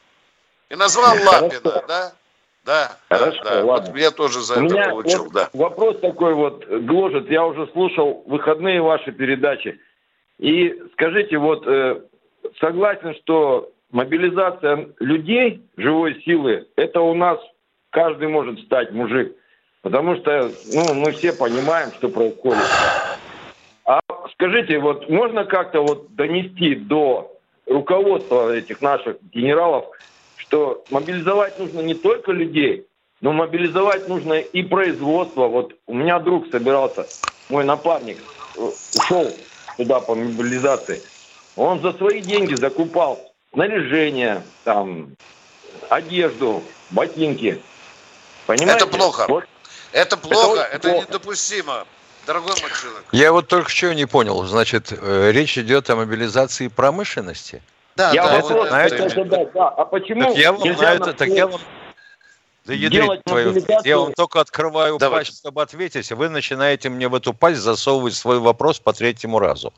И 0.69 0.75
назвал 0.75 1.15
Лапина, 1.25 1.83
да? 1.87 2.13
Да, 2.65 2.97
да, 3.09 3.17
Хорошо, 3.17 3.43
да. 3.43 3.63
ладно. 3.65 3.91
Вот 3.91 3.99
я 3.99 4.11
тоже 4.11 4.39
за 4.39 4.53
У 4.53 4.65
это 4.65 4.73
меня 4.73 4.89
получил, 4.89 5.25
вот 5.25 5.33
да. 5.33 5.49
вопрос 5.53 5.99
такой 5.99 6.33
вот 6.33 6.65
гложет. 6.65 7.29
Я 7.29 7.45
уже 7.45 7.67
слушал 7.73 8.23
выходные 8.25 8.81
ваши 8.81 9.11
передачи. 9.11 9.79
И 10.39 10.73
скажите, 10.93 11.37
вот 11.37 11.67
э, 11.67 12.01
согласен, 12.61 13.15
что 13.15 13.69
мобилизация 13.91 14.89
людей, 14.99 15.61
живой 15.77 16.21
силы, 16.23 16.67
это 16.75 17.01
у 17.01 17.13
нас 17.13 17.37
каждый 17.89 18.29
может 18.29 18.59
стать 18.61 18.91
мужик. 18.91 19.35
Потому 19.83 20.15
что 20.15 20.49
ну, 20.73 20.93
мы 20.93 21.11
все 21.11 21.33
понимаем, 21.33 21.91
что 21.91 22.07
происходит. 22.07 22.63
А 23.85 23.99
скажите, 24.31 24.79
вот 24.79 25.09
можно 25.09 25.43
как-то 25.43 25.81
вот 25.81 26.15
донести 26.15 26.73
до 26.73 27.37
руководства 27.67 28.55
этих 28.55 28.81
наших 28.81 29.17
генералов, 29.33 29.85
что 30.37 30.85
мобилизовать 30.89 31.59
нужно 31.59 31.81
не 31.81 31.95
только 31.95 32.31
людей, 32.31 32.87
но 33.19 33.33
мобилизовать 33.33 34.07
нужно 34.07 34.35
и 34.35 34.63
производство. 34.63 35.47
Вот 35.47 35.75
у 35.85 35.93
меня 35.93 36.19
друг 36.19 36.49
собирался, 36.49 37.05
мой 37.49 37.65
напарник, 37.65 38.17
э, 38.55 38.61
ушел 38.97 39.29
туда 39.75 39.99
по 39.99 40.15
мобилизации. 40.15 41.01
Он 41.57 41.81
за 41.81 41.91
свои 41.91 42.21
деньги 42.21 42.55
закупал 42.55 43.19
снаряжение, 43.51 44.43
там, 44.63 45.09
одежду, 45.89 46.63
ботинки. 46.89 47.61
Понимаете? 48.47 48.85
Это 48.85 48.87
плохо. 48.87 49.25
Вот 49.27 49.43
Это 49.93 50.17
плохо, 50.17 50.61
это 50.61 50.89
плохо. 50.89 51.07
недопустимо. 51.07 51.85
Дорогой 52.25 52.53
мой 52.61 52.71
человек. 52.71 53.03
Я 53.11 53.31
вот 53.31 53.47
только 53.47 53.69
что 53.69 53.93
не 53.93 54.05
понял. 54.05 54.43
Значит, 54.45 54.91
э, 54.91 55.31
речь 55.31 55.57
идет 55.57 55.89
о 55.89 55.95
мобилизации 55.95 56.67
промышленности. 56.67 57.61
Да, 57.95 58.11
я 58.11 58.23
да, 58.25 58.33
вопрос 58.35 58.51
вот 58.51 58.65
это 58.67 58.75
хотел 58.75 58.97
именно. 58.97 59.09
задать, 59.09 59.53
да. 59.53 59.69
А 59.69 59.85
почему 59.85 60.23
Так 60.23 60.37
я 60.37 60.51
вам 60.53 60.61
нельзя 60.63 60.89
на 60.89 60.93
это, 60.93 61.05
на- 61.07 61.13
так 61.13 61.27
я 61.29 61.47
вам... 61.47 61.61
Да 62.65 62.73
твою. 63.25 63.55
Я 63.83 63.97
вам 63.97 64.13
только 64.13 64.39
открываю 64.39 64.97
Давайте. 64.97 65.31
пасть, 65.31 65.39
чтобы 65.41 65.61
ответить, 65.61 66.09
а 66.11 66.15
вы 66.15 66.29
начинаете 66.29 66.89
мне 66.89 67.09
в 67.09 67.15
эту 67.15 67.33
пасть 67.33 67.59
засовывать 67.59 68.13
свой 68.13 68.39
вопрос 68.39 68.79
по 68.79 68.93
третьему 68.93 69.37
разу. 69.39 69.73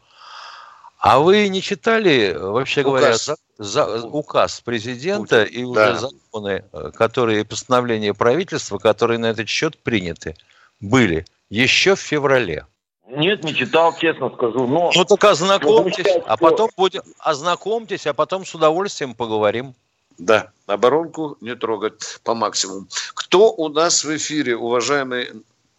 А 1.06 1.20
вы 1.20 1.50
не 1.50 1.62
читали, 1.62 2.36
вообще 2.36 2.82
говоря, 2.82 3.10
Указ. 3.10 3.26
за- 3.60 4.00
за- 4.00 4.08
указ 4.08 4.60
президента 4.62 5.44
и 5.44 5.62
уже 5.64 5.80
Да. 5.80 5.96
законы, 6.00 6.66
э, 6.74 6.92
которые, 6.96 7.46
постановления 7.46 8.16
правительства, 8.16 8.80
которые 8.80 9.20
на 9.20 9.28
этот 9.28 9.48
счет 9.48 9.78
приняты, 9.78 10.36
были 10.80 11.28
еще 11.52 11.94
в 11.94 12.00
феврале? 12.00 12.66
Нет, 13.08 13.44
не 13.44 13.54
читал, 13.54 13.96
честно 13.96 14.32
скажу. 14.32 14.66
Но 14.66 14.90
Ну 14.96 15.06
так 15.06 15.24
ознакомьтесь, 15.26 16.08
а 16.26 16.38
потом 16.38 16.72
будем 16.76 17.04
ознакомьтесь, 17.20 18.08
а 18.08 18.14
потом 18.16 18.44
с 18.44 18.56
удовольствием 18.56 19.14
поговорим. 19.14 19.76
Да, 20.18 20.50
оборонку 20.66 21.38
не 21.40 21.56
трогать 21.56 22.20
по 22.24 22.34
максимуму. 22.34 22.88
Кто 23.14 23.52
у 23.54 23.70
нас 23.70 24.04
в 24.04 24.16
эфире, 24.18 24.56
уважаемый... 24.58 25.30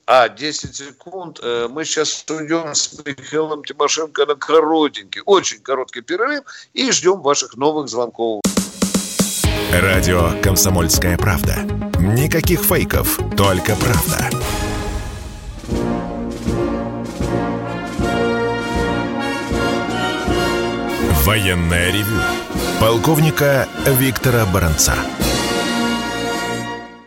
А, 0.08 0.28
10 0.28 0.76
секунд. 0.76 1.40
Э, 1.42 1.66
Мы 1.68 1.84
сейчас 1.84 2.24
уйдем 2.30 2.74
с 2.74 2.92
Михаилом 3.04 3.64
Тимошенко 3.64 4.24
на 4.24 4.36
коротенький, 4.36 5.20
очень 5.26 5.58
короткий 5.58 6.00
перерыв 6.00 6.44
и 6.74 6.92
ждем 6.92 7.22
ваших 7.22 7.56
новых 7.56 7.88
звонков. 7.88 8.40
Радио 9.72 10.30
«Комсомольская 10.42 11.18
правда». 11.18 11.56
Никаких 11.98 12.60
фейков, 12.62 13.18
только 13.36 13.74
правда. 13.74 14.30
Военное 21.24 21.90
ревю. 21.90 22.20
Полковника 22.80 23.66
Виктора 23.86 24.46
Баранца. 24.46 24.94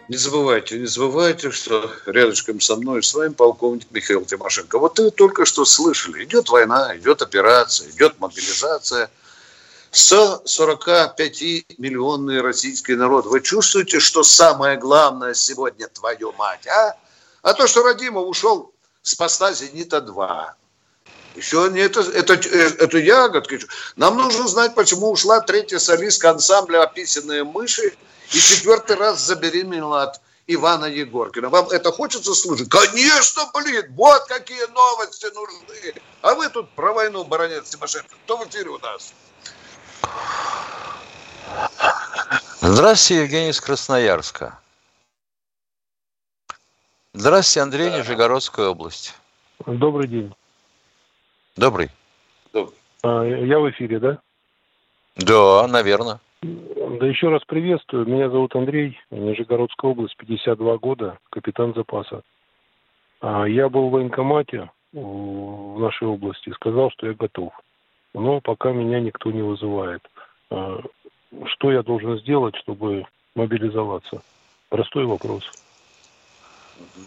Не 0.10 0.18
забывайте, 0.18 0.78
не 0.80 0.88
забывайте, 0.88 1.52
что 1.52 1.92
рядышком 2.08 2.60
со 2.60 2.76
мной 2.76 3.04
с 3.04 3.14
вами 3.14 3.32
полковник 3.32 3.86
Михаил 3.92 4.26
Тимошенко. 4.26 4.80
Вот 4.80 4.98
вы 4.98 5.12
только 5.12 5.46
что 5.46 5.66
слышали, 5.66 6.24
идет 6.24 6.50
война, 6.50 6.98
идет 6.98 7.22
операция, 7.22 7.92
идет 7.92 8.20
мобилизация. 8.20 9.12
145-миллионный 9.92 12.42
российский 12.42 12.96
народ. 12.96 13.28
Вы 13.28 13.42
чувствуете, 13.42 14.00
что 14.00 14.24
самое 14.24 14.78
главное 14.78 15.36
сегодня, 15.36 15.88
твою 15.88 16.34
мать, 16.34 16.66
а? 16.66 16.96
А 17.44 17.54
то, 17.54 17.68
что 17.68 17.84
Радимов 17.84 18.28
ушел 18.28 18.74
с 19.04 19.14
поста 19.14 19.54
«Зенита-2». 19.54 20.54
Еще 21.36 21.70
не 21.72 21.82
это, 21.82 22.02
это, 22.02 22.34
это 22.34 22.98
ягодки. 22.98 23.60
Нам 23.96 24.18
нужно 24.18 24.48
знать, 24.48 24.74
почему 24.74 25.12
ушла 25.12 25.40
третья 25.42 25.78
солистка 25.78 26.32
ансамбля 26.32 26.82
«Описанные 26.82 27.44
мыши» 27.44 27.94
и 28.32 28.38
четвертый 28.38 28.96
раз 28.96 29.20
забеременела 29.22 30.04
от 30.04 30.22
Ивана 30.48 30.86
Егоркина. 30.86 31.50
Вам 31.50 31.70
это 31.70 31.92
хочется 31.92 32.34
слушать? 32.34 32.70
Конечно, 32.70 33.44
блин, 33.54 33.86
вот 33.96 34.26
какие 34.26 34.66
новости 34.72 35.28
нужны. 35.34 36.02
А 36.22 36.34
вы 36.36 36.50
тут 36.50 36.70
про 36.72 36.94
войну 36.94 37.24
баронец 37.24 37.70
Тимошенко. 37.70 38.16
Кто 38.26 38.38
в 38.38 38.48
эфире 38.48 38.70
у 38.70 38.80
нас? 38.80 39.14
Здравствуйте, 42.62 43.24
Евгений 43.24 43.50
из 43.50 43.62
Красноярска. 43.62 44.60
Здравствуйте, 47.14 47.62
Андрей, 47.62 47.90
Нижегородская 47.92 48.68
область. 48.68 49.16
Добрый 49.66 50.08
день. 50.08 50.34
Добрый. 51.56 51.90
А, 53.04 53.24
Я 53.24 53.60
в 53.60 53.70
эфире, 53.72 54.00
да? 54.00 54.20
Да, 55.16 55.68
наверное. 55.68 56.20
Да 56.42 57.06
еще 57.06 57.30
раз 57.30 57.42
приветствую. 57.46 58.06
Меня 58.08 58.30
зовут 58.30 58.56
Андрей, 58.56 58.98
Нижегородская 59.12 59.92
область, 59.92 60.16
52 60.18 60.78
года, 60.78 61.18
капитан 61.30 61.74
запаса. 61.74 62.22
А, 63.22 63.46
Я 63.46 63.68
был 63.68 63.90
в 63.90 63.92
военкомате 63.92 64.70
в 64.94 65.80
нашей 65.80 66.08
области, 66.08 66.52
сказал, 66.54 66.92
что 66.92 67.08
я 67.08 67.14
готов. 67.14 67.52
Но 68.14 68.40
пока 68.40 68.72
меня 68.72 69.00
никто 69.02 69.32
не 69.32 69.42
вызывает. 69.42 70.02
А, 70.50 70.80
Что 71.46 71.72
я 71.72 71.84
должен 71.84 72.18
сделать, 72.20 72.56
чтобы 72.56 73.06
мобилизоваться? 73.36 74.22
Простой 74.70 75.06
вопрос. 75.06 75.44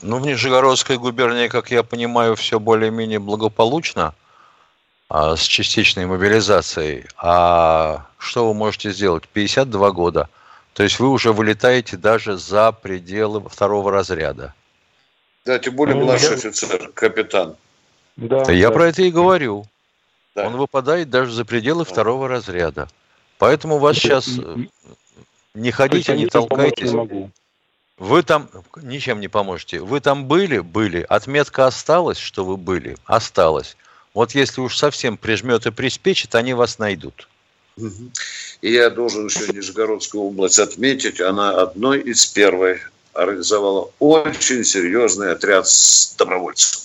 Ну, 0.03 0.18
в 0.18 0.26
Нижегородской 0.26 0.99
губернии, 0.99 1.49
как 1.49 1.70
я 1.70 1.83
понимаю, 1.83 2.37
все 2.37 2.61
более-менее 2.61 3.18
благополучно 3.18 4.14
а, 5.09 5.37
с 5.37 5.43
частичной 5.43 6.05
мобилизацией. 6.05 7.07
А 7.16 8.07
что 8.23 8.47
вы 8.49 8.55
можете 8.55 8.93
сделать? 8.93 9.29
52 9.29 9.91
года. 9.91 10.29
То 10.75 10.83
есть 10.83 10.99
вы 11.01 11.09
уже 11.11 11.33
вылетаете 11.33 11.97
даже 11.97 12.39
за 12.39 12.73
пределы 12.73 13.47
второго 13.49 13.91
разряда. 13.91 14.55
Да, 15.45 15.59
тем 15.59 15.75
более 15.75 15.97
Ну, 15.97 16.05
младший 16.05 16.31
я- 16.31 16.35
офицер, 16.37 16.89
капитан. 16.95 17.57
Да, 18.16 18.51
я 18.53 18.68
да. 18.68 18.75
про 18.75 18.87
это 18.89 19.03
и 19.03 19.11
говорю. 19.11 19.66
Да. 20.35 20.47
Он 20.47 20.57
выпадает 20.57 21.11
даже 21.11 21.33
за 21.33 21.45
пределы 21.45 21.85
второго 21.85 22.29
разряда. 22.29 22.89
Поэтому 23.39 23.79
вас 23.79 23.97
сейчас 23.97 24.29
и- 24.29 24.70
не 25.55 25.70
ходите, 25.73 26.16
не 26.16 26.27
толкайтесь. 26.27 26.91
Не 26.91 26.97
могу. 26.97 27.31
Вы 27.99 28.23
там 28.23 28.49
ничем 28.81 29.20
не 29.20 29.29
поможете. 29.29 29.81
Вы 29.81 30.01
там 30.01 30.25
были? 30.25 30.61
Были. 30.61 31.05
Отметка 31.09 31.66
осталась, 31.66 32.18
что 32.18 32.45
вы 32.45 32.57
были? 32.57 32.97
Осталась. 33.05 33.77
Вот 34.14 34.35
если 34.35 34.61
уж 34.61 34.77
совсем 34.77 35.16
прижмет 35.16 35.66
и 35.66 35.70
приспичит, 35.70 36.35
они 36.35 36.55
вас 36.55 36.79
найдут. 36.79 37.29
И 37.77 38.73
я 38.73 38.91
должен 38.91 39.27
еще 39.27 39.53
Нижегородскую 39.53 40.25
область 40.25 40.59
отметить. 40.59 41.20
Она 41.20 41.51
одной 41.51 42.01
из 42.01 42.27
первой 42.27 42.81
организовала 43.12 43.91
очень 43.99 44.64
серьезный 44.64 45.33
отряд 45.33 45.68
с 45.68 46.14
добровольцев. 46.16 46.83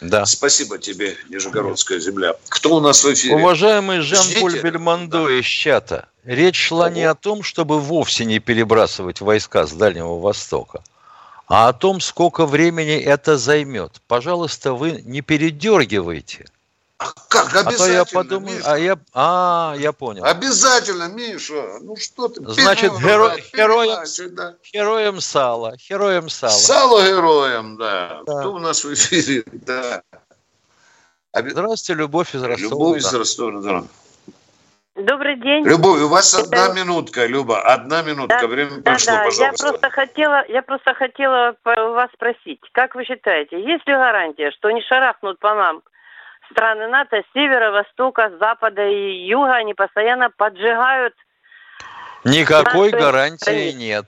Да. 0.00 0.26
Спасибо 0.26 0.78
тебе, 0.78 1.16
Нижегородская 1.28 1.98
земля. 1.98 2.34
Кто 2.48 2.76
у 2.76 2.80
нас 2.80 3.02
в 3.02 3.12
эфире? 3.12 3.34
Уважаемый 3.34 4.00
Жан-Поль. 4.00 4.60
Бельмондо 4.60 5.28
из 5.28 5.44
чата, 5.44 6.08
речь 6.24 6.56
шла 6.68 6.88
не 6.88 7.02
о 7.02 7.14
том, 7.14 7.42
чтобы 7.42 7.80
вовсе 7.80 8.24
не 8.24 8.38
перебрасывать 8.38 9.20
войска 9.20 9.66
с 9.66 9.72
Дальнего 9.72 10.20
Востока, 10.20 10.84
а 11.48 11.68
о 11.68 11.72
том, 11.72 12.00
сколько 12.00 12.46
времени 12.46 12.96
это 12.96 13.36
займет. 13.36 14.00
Пожалуйста, 14.06 14.72
вы 14.72 15.02
не 15.04 15.20
передергивайте. 15.20 16.46
Как? 16.98 17.54
А 17.54 17.62
то 17.62 17.68
Обязательно, 17.68 17.96
я 17.96 18.04
подумаю, 18.04 18.56
Миша. 18.56 18.72
а 18.72 18.76
я, 18.78 18.98
а, 19.14 19.74
я 19.78 19.92
понял. 19.92 20.24
Обязательно, 20.24 21.08
Миша. 21.08 21.78
Ну 21.80 21.94
что 21.96 22.26
ты? 22.28 22.42
Значит, 22.44 22.92
геро- 22.92 23.36
героем- 23.54 24.34
да. 24.34 24.54
Героем 24.72 25.20
сала, 25.20 25.76
героем 25.88 26.28
сала. 26.28 26.50
Сало 26.50 27.02
героем, 27.06 27.76
да. 27.76 28.22
Да. 28.26 28.40
Кто 28.40 28.54
у 28.54 28.58
нас 28.58 28.82
в 28.84 28.92
эфире? 28.94 29.44
Да. 29.52 30.02
Оби- 31.32 31.50
Здравствуйте, 31.50 31.94
Любовь 32.00 32.34
из 32.34 32.42
Ростова. 32.42 32.68
Любовь 32.70 32.98
из 32.98 33.14
Ростова. 33.14 33.84
Добрый 34.96 35.36
день. 35.40 35.64
Любовь, 35.64 36.00
у 36.00 36.08
вас 36.08 36.34
Это- 36.34 36.42
одна 36.42 36.74
минутка, 36.74 37.26
Люба, 37.26 37.60
одна 37.60 38.02
минутка, 38.02 38.40
Да, 38.40 38.46
время 38.48 38.70
Да, 38.78 38.90
прошло, 38.90 39.12
да, 39.12 39.18
я 39.22 39.24
пожалуйста. 39.30 39.68
просто 39.68 39.90
хотела, 39.90 40.44
я 40.48 40.62
просто 40.62 40.94
хотела 40.94 41.54
у 41.64 41.92
вас 41.92 42.10
спросить, 42.14 42.58
как 42.72 42.96
вы 42.96 43.04
считаете, 43.04 43.60
есть 43.62 43.86
ли 43.86 43.94
гарантия, 43.94 44.50
что 44.50 44.72
не 44.72 44.82
шарахнут 44.82 45.38
по 45.38 45.54
нам 45.54 45.82
страны 46.50 46.88
НАТО 46.88 47.22
с 47.22 47.32
севера, 47.34 47.70
востока, 47.70 48.30
с 48.30 48.38
запада 48.38 48.86
и 48.86 49.26
юга, 49.26 49.54
они 49.56 49.74
постоянно 49.74 50.30
поджигают 50.30 51.14
Никакой 52.24 52.90
Нашей 52.90 53.00
гарантии 53.00 53.70
нет. 53.72 54.06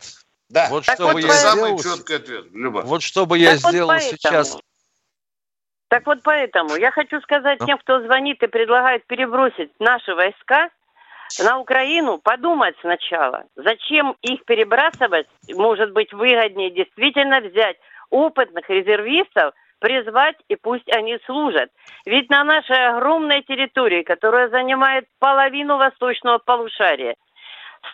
Да, 0.48 0.66
Вот 0.68 0.84
Так 0.84 0.96
что 0.96 1.04
вот 1.06 1.14
бы 1.14 1.20
я 1.20 1.28
поэтому- 1.28 1.50
самый 1.56 1.78
сделал, 1.78 1.96
четкий 1.96 2.14
ответ, 2.14 2.44
Люба. 2.52 2.80
вот 2.84 3.02
что 3.02 3.24
бы 3.24 3.38
я 3.38 3.52
Так 3.54 3.62
вот 3.62 3.70
сделал 3.70 3.88
поэтому. 3.88 4.10
сейчас. 4.18 4.58
Так 5.88 6.06
вот 6.06 6.18
поэтому 6.24 6.74
я 6.76 6.90
хочу 6.90 7.20
сказать 7.20 7.60
Ну. 7.60 7.66
тем, 7.66 7.78
кто 7.78 8.00
звонит 8.02 8.42
и 8.42 8.46
предлагает 8.48 9.06
перебросить 9.06 9.70
наши 9.78 10.14
войска 10.14 10.70
на 11.38 11.58
Украину, 11.58 12.18
подумать 12.18 12.74
сначала, 12.80 13.44
зачем 13.54 14.16
их 14.22 14.44
перебрасывать, 14.44 15.28
может 15.54 15.92
быть 15.92 16.12
выгоднее 16.12 16.70
действительно 16.70 17.40
взять 17.40 17.76
опытных 18.10 18.68
резервистов, 18.68 19.54
призвать 19.80 20.36
и 20.48 20.56
пусть 20.56 20.88
они 20.92 21.18
служат. 21.26 21.70
Ведь 22.06 22.30
на 22.30 22.44
нашей 22.44 22.88
огромной 22.88 23.42
территории, 23.42 24.02
которая 24.02 24.48
занимает 24.48 25.06
половину 25.18 25.76
восточного 25.78 26.38
полушария, 26.38 27.16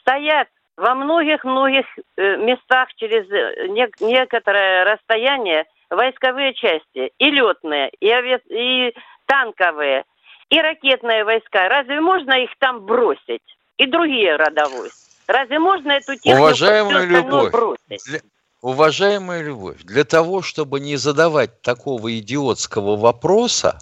стоят 0.01 0.49
во 0.77 0.95
многих-многих 0.95 1.87
э, 2.17 2.37
местах 2.37 2.89
через 2.97 3.31
э, 3.31 3.69
нек- 3.69 3.97
некоторое 4.01 4.85
расстояние 4.85 5.65
войсковые 5.89 6.53
части, 6.53 7.13
и 7.19 7.31
летные, 7.31 7.91
и, 8.01 8.09
авиа- 8.09 8.43
и 8.51 8.95
танковые, 9.27 10.05
и 10.51 10.61
ракетные 10.61 11.25
войска. 11.25 11.69
Разве 11.69 12.01
можно 12.01 12.35
их 12.35 12.51
там 12.59 12.85
бросить? 12.85 13.43
И 13.79 13.87
другие 13.87 14.37
родовой. 14.37 14.91
Разве 15.27 15.59
можно 15.59 15.93
эту 15.93 16.15
технику 16.15 16.45
Уважаемая 16.45 17.07
Любовь, 17.07 17.51
бросить? 17.51 18.23
Уважаемая 18.71 19.45
Любовь, 19.45 19.85
для 19.85 20.03
того, 20.03 20.43
чтобы 20.43 20.81
не 20.81 20.97
задавать 20.97 21.63
такого 21.63 22.19
идиотского 22.19 22.97
вопроса, 22.97 23.79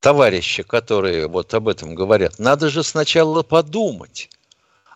товарищи, 0.00 0.64
которые 0.64 1.28
вот 1.28 1.54
об 1.54 1.68
этом 1.68 1.94
говорят, 1.94 2.40
надо 2.40 2.68
же 2.68 2.82
сначала 2.82 3.44
подумать. 3.44 4.28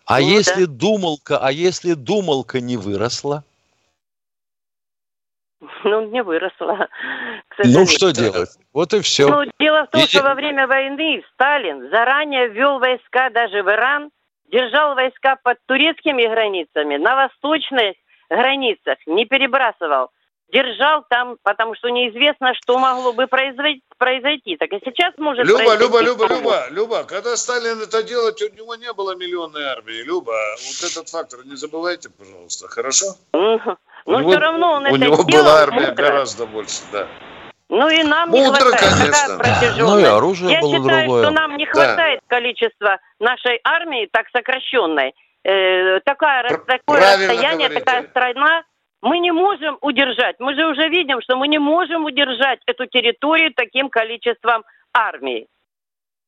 А 0.05 0.19
Ну 0.19 0.27
если 0.27 0.65
думалка, 0.65 1.37
а 1.37 1.53
если 1.53 1.93
думалка 1.93 2.59
не 2.59 2.75
выросла, 2.75 3.45
Ну, 5.85 6.11
не 6.11 6.21
выросла. 6.21 6.89
ну 7.63 7.87
что 7.87 8.11
делать? 8.11 8.49
Вот 8.73 8.93
и 8.93 8.99
все. 8.99 9.29
Ну, 9.29 9.49
дело 9.57 9.85
в 9.85 9.89
том, 9.91 10.01
Иди- 10.01 10.09
что 10.09 10.23
во 10.23 10.35
время 10.35 10.67
войны 10.67 11.23
Сталин 11.33 11.89
заранее 11.91 12.49
ввел 12.49 12.79
войска 12.79 13.29
даже 13.29 13.63
в 13.63 13.69
Иран, 13.69 14.11
держал 14.51 14.95
войска 14.95 15.37
под 15.41 15.59
турецкими 15.65 16.23
границами, 16.23 16.97
на 16.97 17.15
восточных 17.15 17.95
границах, 18.29 18.97
не 19.05 19.25
перебрасывал. 19.25 20.09
Держал 20.51 21.03
там, 21.09 21.35
потому 21.43 21.75
что 21.75 21.89
неизвестно, 21.89 22.53
что 22.53 22.77
могло 22.79 23.11
бы 23.11 23.27
произойти. 23.27 23.81
произойти. 23.97 24.55
Так 24.55 24.71
и 24.71 24.79
сейчас 24.85 25.13
может 25.17 25.45
Люба, 25.45 25.57
произойти. 25.57 25.83
Люба, 25.83 26.01
Люба. 26.01 26.27
Люба, 26.27 26.67
Люба, 26.69 27.03
когда 27.03 27.35
Сталин 27.35 27.81
это 27.81 28.01
делал, 28.03 28.27
у 28.29 28.55
него 28.55 28.75
не 28.75 28.93
было 28.93 29.15
миллионной 29.15 29.65
армии. 29.65 30.03
Люба, 30.03 30.31
вот 30.31 30.89
этот 30.89 31.09
фактор 31.09 31.39
не 31.45 31.55
забывайте, 31.57 32.09
пожалуйста, 32.17 32.69
хорошо? 32.69 33.07
Ну, 33.33 33.59
Но 34.05 34.19
него- 34.21 34.29
все 34.31 34.39
равно 34.39 34.71
он 34.73 34.83
У 34.85 34.87
это 34.87 34.97
него 34.97 35.23
делал 35.23 35.43
была 35.43 35.59
армия 35.63 35.87
мудро. 35.89 35.95
гораздо 36.05 36.45
больше, 36.45 36.81
да. 36.93 37.07
Ну 37.69 37.89
и 37.89 38.01
нам 38.03 38.29
Мудро, 38.29 38.43
не 38.53 38.53
хватает. 38.61 38.79
конечно. 38.79 39.85
Ну 39.85 39.99
и 39.99 40.03
оружие 40.05 40.51
Я 40.53 40.61
было 40.61 40.77
считаю, 40.77 40.99
другое. 41.07 41.23
что 41.25 41.31
нам 41.33 41.57
не 41.57 41.65
Да. 41.65 41.71
хватает 41.71 42.21
количества 42.27 42.99
нашей 43.19 43.59
армии, 43.65 44.07
так 44.09 44.27
сокращенной. 44.31 45.13
Э, 45.43 45.99
такая, 46.01 46.43
такое 46.49 46.99
правильно 46.99 47.33
расстояние, 47.33 47.67
говорите. 47.69 47.85
такая 47.85 48.07
страна. 48.07 48.63
Мы 49.01 49.19
не 49.19 49.31
можем 49.31 49.77
удержать. 49.81 50.37
Мы 50.39 50.55
же 50.55 50.65
уже 50.65 50.89
видим, 50.89 51.21
что 51.21 51.37
мы 51.37 51.47
не 51.47 51.59
можем 51.59 52.05
удержать 52.05 52.59
эту 52.65 52.87
территорию 52.87 53.53
таким 53.53 53.89
количеством 53.89 54.63
армии. 54.91 55.47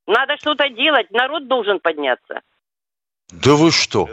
Надо 0.06 0.36
что-то 0.36 0.68
делать. 0.68 1.10
Народ 1.10 1.48
должен 1.48 1.80
подняться. 1.80 2.40
Да 3.30 3.54
вы 3.54 3.70
что? 3.70 4.08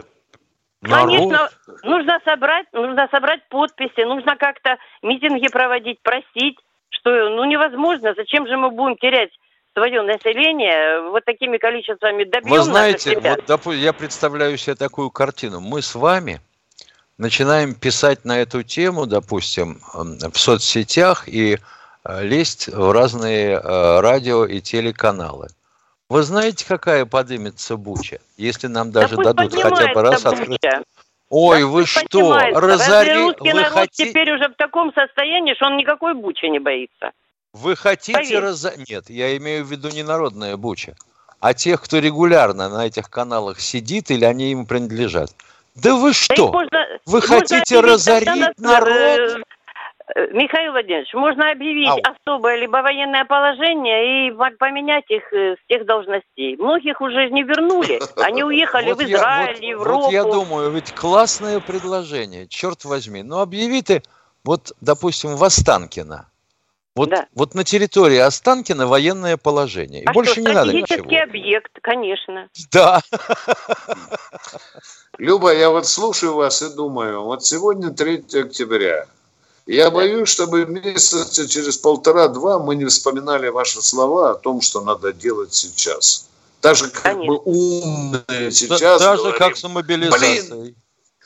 Народ? 0.80 1.10
Конечно, 1.10 1.48
нужно 1.82 2.20
собрать, 2.24 2.66
нужно 2.72 3.08
собрать 3.10 3.48
подписи, 3.48 4.04
нужно 4.04 4.36
как-то 4.36 4.78
митинги 5.02 5.48
проводить, 5.48 6.00
просить, 6.02 6.58
что 6.90 7.30
ну 7.30 7.44
невозможно. 7.44 8.14
Зачем 8.14 8.46
же 8.46 8.56
мы 8.56 8.70
будем 8.70 8.96
терять 8.96 9.30
свое 9.78 10.02
население 10.02 11.10
вот 11.10 11.24
такими 11.24 11.56
количествами 11.58 12.24
добьем 12.24 12.50
Вы 12.50 12.62
знаете, 12.62 13.14
вот 13.14 13.44
допу- 13.46 13.74
я 13.74 13.92
представляю 13.92 14.56
себе 14.58 14.74
такую 14.74 15.10
картину. 15.10 15.60
Мы 15.60 15.82
с 15.82 15.94
вами 15.94 16.40
начинаем 17.16 17.74
писать 17.74 18.24
на 18.24 18.40
эту 18.40 18.62
тему, 18.62 19.06
допустим, 19.06 19.80
в 19.94 20.36
соцсетях 20.36 21.28
и 21.28 21.58
э, 22.04 22.24
лезть 22.24 22.68
в 22.68 22.92
разные 22.92 23.52
э, 23.52 24.00
радио 24.00 24.44
и 24.44 24.60
телеканалы. 24.60 25.48
Вы 26.08 26.22
знаете, 26.22 26.66
какая 26.66 27.04
подымется 27.06 27.76
буча, 27.76 28.18
если 28.36 28.66
нам 28.66 28.90
даже 28.90 29.14
пусть 29.14 29.26
дадут 29.26 29.54
хотя 29.54 29.92
бы 29.92 30.02
раз 30.02 30.24
открыть? 30.26 30.58
Ой, 31.30 31.60
Да 31.60 31.66
вы 31.66 31.86
что 31.86 32.00
поднимается? 32.00 32.60
Разве 32.60 32.72
разори... 32.72 33.22
русский 33.22 33.52
Вы, 33.52 33.60
народ 33.60 33.72
хоти... 33.72 34.08
теперь 34.08 34.32
уже 34.32 34.48
в 34.48 34.54
таком 34.54 34.92
состоянии, 34.94 35.54
что 35.54 35.66
он 35.66 35.76
никакой 35.76 36.14
бучи 36.14 36.46
не 36.46 36.58
боится? 36.58 37.12
Вы 37.58 37.76
хотите 37.76 38.38
разо... 38.38 38.72
Нет, 38.88 39.10
я 39.10 39.36
имею 39.36 39.64
в 39.64 39.70
виду 39.70 39.88
не 39.90 40.02
народная 40.02 40.56
буча, 40.56 40.94
а 41.40 41.54
тех, 41.54 41.82
кто 41.82 41.98
регулярно 41.98 42.68
на 42.68 42.86
этих 42.86 43.10
каналах 43.10 43.60
сидит 43.60 44.10
или 44.10 44.24
они 44.24 44.50
ему 44.50 44.66
принадлежат. 44.66 45.30
Да 45.74 45.94
вы 45.94 46.08
Да 46.10 46.14
что? 46.14 46.52
можно- 46.52 46.86
Вы 47.06 47.20
хотите 47.22 47.80
разорить 47.80 48.58
народ? 48.58 48.88
э, 48.88 49.36
э, 50.16 50.26
Михаил 50.32 50.72
Владимирович, 50.72 51.14
можно 51.14 51.50
объявить 51.52 51.88
Ау. 51.88 52.00
особое 52.24 52.56
либо 52.56 52.78
военное 52.78 53.24
положение 53.24 54.28
и 54.28 54.30
по- 54.32 54.50
поменять 54.58 55.04
их 55.08 55.32
э, 55.32 55.54
с 55.54 55.68
тех 55.68 55.86
должностей. 55.86 56.56
Многих 56.56 57.00
уже 57.00 57.30
не 57.30 57.44
вернули. 57.44 58.00
Они 58.16 58.42
уехали 58.42 58.92
в 58.92 59.00
я- 59.00 59.16
Израиль, 59.18 59.54
вот- 59.54 59.62
Европу. 59.62 60.00
Вот 60.06 60.12
я 60.12 60.24
думаю, 60.24 60.70
ведь 60.70 60.92
классное 60.92 61.60
предложение, 61.60 62.48
черт 62.48 62.84
возьми. 62.84 63.22
Ну, 63.22 63.38
объяви 63.38 63.82
ты, 63.82 64.02
вот, 64.44 64.72
допустим, 64.80 65.36
в 65.36 65.44
Останкино. 65.44 66.26
Вот, 66.98 67.10
Да. 67.10 67.26
вот 67.32 67.54
на 67.54 67.62
территории 67.62 68.18
Останкина 68.18 68.88
военное 68.88 69.36
положение. 69.36 70.02
И 70.02 70.04
а 70.04 70.12
больше 70.12 70.32
что, 70.32 70.40
не 70.40 70.48
надо 70.52 70.72
ничего. 70.72 71.04
объект, 71.22 71.70
конечно. 71.80 72.48
Да. 72.72 73.00
Люба, 75.18 75.54
я 75.54 75.70
вот 75.70 75.86
слушаю 75.86 76.34
вас 76.34 76.60
и 76.60 76.68
думаю, 76.74 77.22
вот 77.22 77.44
сегодня 77.44 77.90
3 77.90 78.24
октября. 78.40 79.06
Я 79.66 79.92
боюсь, 79.92 80.28
чтобы 80.28 80.66
месяца 80.66 81.46
через 81.46 81.76
полтора-два 81.76 82.58
мы 82.58 82.74
не 82.74 82.86
вспоминали 82.86 83.48
ваши 83.48 83.80
слова 83.80 84.30
о 84.30 84.34
том, 84.34 84.60
что 84.60 84.80
надо 84.80 85.12
делать 85.12 85.54
сейчас. 85.54 86.26
Даже 86.62 86.88
как 86.88 87.02
Конечно. 87.04 87.32
мы 87.32 87.38
умные 87.44 88.22
Да- 88.26 88.50
сейчас 88.50 88.80
Даже 88.80 89.18
говорим. 89.22 89.38
как 89.38 89.56
с 89.56 89.68
мобилизацией. 89.68 90.74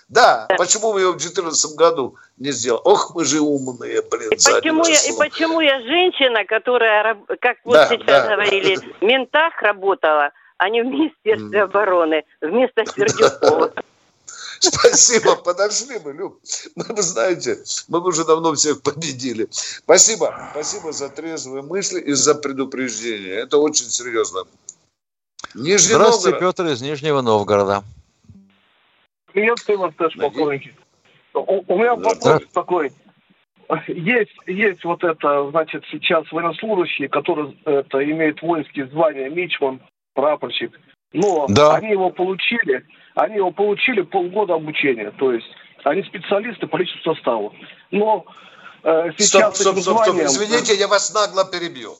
Да, 0.08 0.46
почему 0.58 0.92
мы 0.92 1.00
ее 1.00 1.12
в 1.12 1.16
2014 1.16 1.74
году 1.76 2.16
не 2.42 2.52
сделали? 2.52 2.82
Ох, 2.84 3.14
мы 3.14 3.24
же 3.24 3.40
умные, 3.40 4.02
блин, 4.02 4.30
И 4.30 4.36
почему, 4.36 4.84
я, 4.86 4.98
и 5.00 5.16
почему 5.16 5.60
я 5.60 5.80
женщина, 5.80 6.44
которая, 6.44 7.16
как 7.40 7.58
вот 7.64 7.74
Да, 7.74 7.88
сейчас 7.88 8.06
да. 8.06 8.34
говорили, 8.34 8.76
в 8.76 9.02
ментах 9.02 9.62
работала, 9.62 10.32
а 10.58 10.68
не 10.68 10.82
в 10.82 10.86
Министерстве 10.86 11.62
обороны, 11.62 12.24
вместо 12.40 12.84
Сердюкова. 12.84 13.72
Спасибо, 14.60 15.34
подошли 15.34 15.98
мы, 16.04 16.12
Люб. 16.12 16.38
Ну, 16.76 16.84
вы 16.88 17.02
знаете, 17.02 17.58
мы 17.88 18.00
бы 18.00 18.08
уже 18.10 18.24
давно 18.24 18.54
всех 18.54 18.80
победили. 18.80 19.48
Спасибо. 19.50 20.50
Спасибо 20.52 20.92
за 20.92 21.08
трезвые 21.08 21.62
мысли 21.62 22.00
и 22.00 22.12
за 22.12 22.36
предупреждение. 22.36 23.34
Это 23.34 23.58
очень 23.58 23.86
серьезно. 23.86 24.44
Нижний 25.54 25.94
Здравствуйте, 25.94 26.38
Новгород. 26.38 26.56
Петр 26.56 26.70
из 26.70 26.80
Нижнего 26.80 27.22
Новгорода. 27.22 27.82
Приветствую 29.32 29.80
вас 29.80 29.94
тоже, 29.96 30.16
полковники. 30.18 30.72
У, 31.34 31.64
у 31.66 31.78
меня 31.78 31.94
вопрос 31.94 32.42
такой. 32.52 32.92
Есть, 33.88 34.32
есть 34.46 34.84
вот 34.84 35.02
это, 35.02 35.48
значит, 35.50 35.82
сейчас 35.90 36.30
военнослужащие, 36.30 37.08
которые 37.08 37.56
это, 37.64 38.04
имеют 38.04 38.42
воинские 38.42 38.86
звания 38.88 39.30
мичман, 39.30 39.80
прапорщик. 40.14 40.78
Но 41.14 41.46
Да. 41.48 41.76
они 41.76 41.90
его 41.90 42.10
получили, 42.10 42.84
они 43.14 43.36
его 43.36 43.50
получили 43.50 44.02
полгода 44.02 44.54
обучения. 44.54 45.10
То 45.12 45.32
есть 45.32 45.46
они 45.84 46.02
специалисты 46.02 46.66
по 46.66 46.76
личному 46.76 47.14
составу. 47.14 47.54
Но 47.90 48.26
э, 48.82 49.12
Стоп, 49.12 49.20
сейчас 49.20 49.56
стоп, 49.58 49.72
этим 49.72 49.82
стоп, 49.82 49.96
стоп. 49.98 50.06
званием- 50.16 50.26
Извините, 50.26 50.74
я 50.74 50.88
вас 50.88 51.14
нагло 51.14 51.44
перебью. 51.50 51.92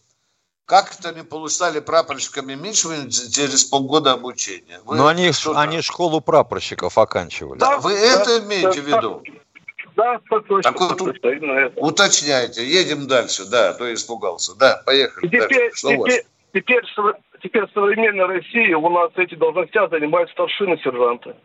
Как 0.72 0.90
это 0.98 1.10
они 1.10 1.22
получали 1.22 1.80
прапорщиками 1.80 2.54
Мичман 2.54 3.10
через 3.10 3.62
полгода 3.62 4.12
обучения? 4.12 4.80
Вы 4.86 4.96
Но 4.96 5.06
они, 5.06 5.30
они 5.54 5.82
школу 5.82 6.22
прапорщиков 6.22 6.96
оканчивали. 6.96 7.58
Да, 7.58 7.76
вы 7.76 7.92
это 7.92 8.38
имеете 8.38 8.80
в 8.80 8.86
виду? 8.86 9.22
Да, 9.96 10.18
так 10.30 10.46
точно. 10.46 10.72
Так 10.72 10.80
вот, 10.80 10.96
точно, 10.96 11.26
это. 11.26 11.78
Уточняйте. 11.78 12.64
Едем 12.64 13.06
дальше. 13.06 13.44
Да, 13.44 13.74
то 13.74 13.92
испугался. 13.92 14.56
Да, 14.56 14.82
поехали. 14.86 15.26
И 15.26 15.28
теперь, 15.28 15.48
дальше. 15.48 15.76
Что 15.76 15.88
у 15.90 15.98
вас? 15.98 16.14
теперь, 16.54 16.82
теперь, 16.82 16.84
теперь 17.42 17.66
в 17.66 17.72
современной 17.74 18.24
России 18.24 18.72
у 18.72 18.88
нас 18.88 19.10
эти 19.16 19.34
должности 19.34 19.78
занимают 19.90 20.30
старшины 20.30 20.78
сержанты. 20.78 21.36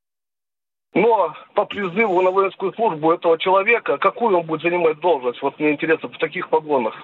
Но 0.93 1.35
по 1.53 1.65
призыву 1.65 2.21
на 2.21 2.31
воинскую 2.31 2.71
службу 2.75 3.11
этого 3.11 3.37
человека, 3.37 3.97
какую 3.97 4.37
он 4.37 4.45
будет 4.45 4.61
занимать 4.61 5.01
должность? 5.01 5.41
Вот 5.41 5.59
мне 5.59 5.73
интересно, 5.73 6.07
в 6.07 6.17
таких 6.17 6.47
погонах. 6.47 6.95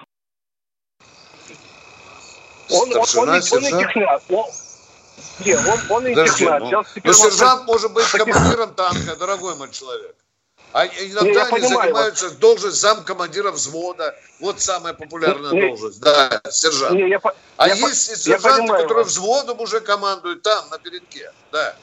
Он, 2.70 2.90
он, 2.92 2.96
он, 2.98 3.06
Старшина, 3.06 3.22
не- 3.24 3.28
он 3.28 3.34
не 3.36 3.42
сержант? 3.42 3.86
техняк. 3.88 4.22
Он, 4.30 4.46
нет, 5.44 5.60
он, 5.66 5.80
он 5.96 6.04
не 6.04 6.10
Подожди, 6.14 6.38
техняк. 6.38 6.60
ну, 6.60 6.70
ну, 6.70 6.78
он- 7.10 7.14
сержант 7.14 7.66
может 7.66 7.92
быть 7.92 8.06
командиром 8.06 8.74
танка, 8.74 9.16
дорогой 9.16 9.54
мой 9.56 9.70
человек. 9.70 10.16
А 10.72 10.86
Не, 10.88 11.12
иногда 11.12 11.30
я 11.30 11.42
они 11.44 11.50
понимаю 11.52 11.82
занимаются 11.82 12.30
должность 12.30 12.80
замкомандира 12.80 13.52
взвода. 13.52 14.12
Вот 14.40 14.60
самая 14.60 14.92
популярная 14.92 15.52
Не, 15.52 15.60
не. 15.60 15.68
должность. 15.68 16.00
Да, 16.00 16.40
сержант. 16.50 16.94
Не, 16.94 17.08
я 17.08 17.20
а 17.56 17.68
я 17.68 17.74
есть 17.74 18.08
и 18.08 18.10
я 18.10 18.16
сержанты, 18.16 18.62
понимаю 18.62 18.82
которые 18.82 19.04
взводом 19.04 19.60
уже 19.60 19.80
командуют 19.80 20.42
там, 20.42 20.68
на 20.70 20.78
передке. 20.78 21.30
Да. 21.52 21.76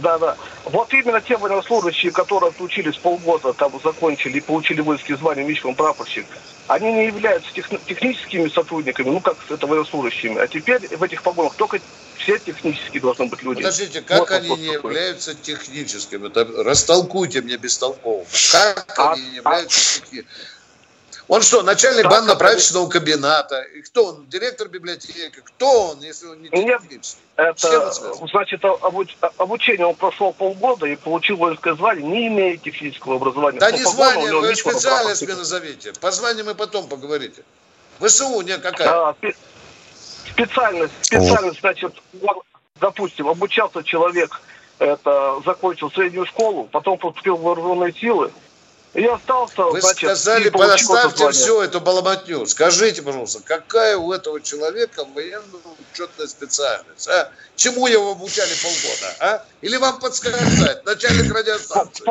Да, 0.00 0.18
да. 0.18 0.36
Вот 0.64 0.92
именно 0.92 1.20
те 1.20 1.36
военнослужащие, 1.36 2.12
которые 2.12 2.50
отучились 2.50 2.96
полгода, 2.96 3.52
там 3.52 3.78
закончили 3.82 4.38
и 4.38 4.40
получили 4.40 4.80
воинские 4.80 5.16
звания 5.18 5.44
мичман 5.44 5.74
прапорщик, 5.74 6.26
они 6.68 6.92
не 6.92 7.06
являются 7.06 7.52
тех- 7.52 7.68
техническими 7.86 8.48
сотрудниками, 8.48 9.10
ну 9.10 9.20
как 9.20 9.36
это 9.48 9.66
военнослужащими. 9.66 10.38
А 10.38 10.46
теперь 10.48 10.96
в 10.96 11.02
этих 11.02 11.22
погонах 11.22 11.54
только 11.54 11.80
все 12.16 12.38
технические 12.38 13.00
должны 13.00 13.26
быть 13.26 13.42
люди. 13.42 13.58
Подождите, 13.62 14.02
как 14.02 14.20
Вот 14.20 14.30
они 14.30 14.50
не 14.50 14.72
такой. 14.74 14.92
являются 14.94 15.34
техническими? 15.34 16.28
Это 16.28 16.46
растолкуйте 16.64 17.40
мне 17.42 17.56
бестолково. 17.56 18.24
Как 18.52 18.94
А- 18.98 19.12
они 19.12 19.22
не 19.22 19.36
являются 19.36 20.00
техническими? 20.00 20.26
Он 21.30 21.42
что, 21.42 21.62
начальник 21.62 22.02
Так, 22.02 22.10
банно-правительственного 22.10 22.88
комбината? 22.88 23.62
И 23.62 23.82
кто 23.82 24.06
он? 24.06 24.26
Директор 24.26 24.66
библиотеки? 24.66 25.40
Кто 25.44 25.90
он, 25.90 26.00
если 26.00 26.26
он 26.26 26.42
не 26.42 26.48
Нет, 26.48 26.82
Это, 27.36 27.92
значит, 28.32 28.64
обуч- 28.64 29.14
обучение 29.36 29.86
он 29.86 29.94
прошел 29.94 30.32
полгода 30.32 30.86
и 30.86 30.96
получил 30.96 31.36
воинское 31.36 31.76
звание, 31.76 32.04
не 32.04 32.26
имея 32.26 32.56
технического 32.56 33.14
образования. 33.14 33.60
Да 33.60 33.70
Но 33.70 33.76
не 33.76 33.84
звание, 33.84 34.32
вы 34.32 34.56
специальность 34.56 35.22
мне 35.22 35.36
назовите. 35.36 35.92
По 36.00 36.10
званию 36.10 36.44
мы 36.44 36.56
потом 36.56 36.88
поговорите. 36.88 37.44
ВСУ 38.00 38.40
не 38.40 38.58
какая? 38.58 38.88
А, 38.88 39.14
спе- 39.22 39.36
специальность, 40.32 40.94
специальность, 41.00 41.60
значит, 41.60 41.94
он, 42.26 42.40
допустим, 42.80 43.28
обучался 43.28 43.84
человек, 43.84 44.40
это, 44.80 45.40
закончил 45.46 45.92
среднюю 45.92 46.26
школу, 46.26 46.64
потом 46.64 46.98
поступил 46.98 47.36
в 47.36 47.42
вооруженные 47.42 47.92
силы, 47.92 48.32
и 48.92 49.04
остался, 49.06 49.62
Вы 49.64 49.80
значит, 49.80 49.98
сказали, 49.98 50.48
звание. 50.48 51.32
всю 51.32 51.60
эту 51.60 51.80
баламатню. 51.80 52.44
Скажите, 52.46 53.02
пожалуйста, 53.02 53.40
какая 53.44 53.96
у 53.96 54.12
этого 54.12 54.40
человека 54.40 55.04
военная 55.14 55.60
учетная 55.92 56.26
специальность? 56.26 57.08
А? 57.08 57.30
Чему 57.54 57.86
его 57.86 58.12
обучали 58.12 58.52
полгода? 58.60 59.16
А? 59.20 59.44
Или 59.60 59.76
вам 59.76 60.00
подсказать? 60.00 60.84
Начальник 60.84 61.32
радиостанции? 61.32 62.04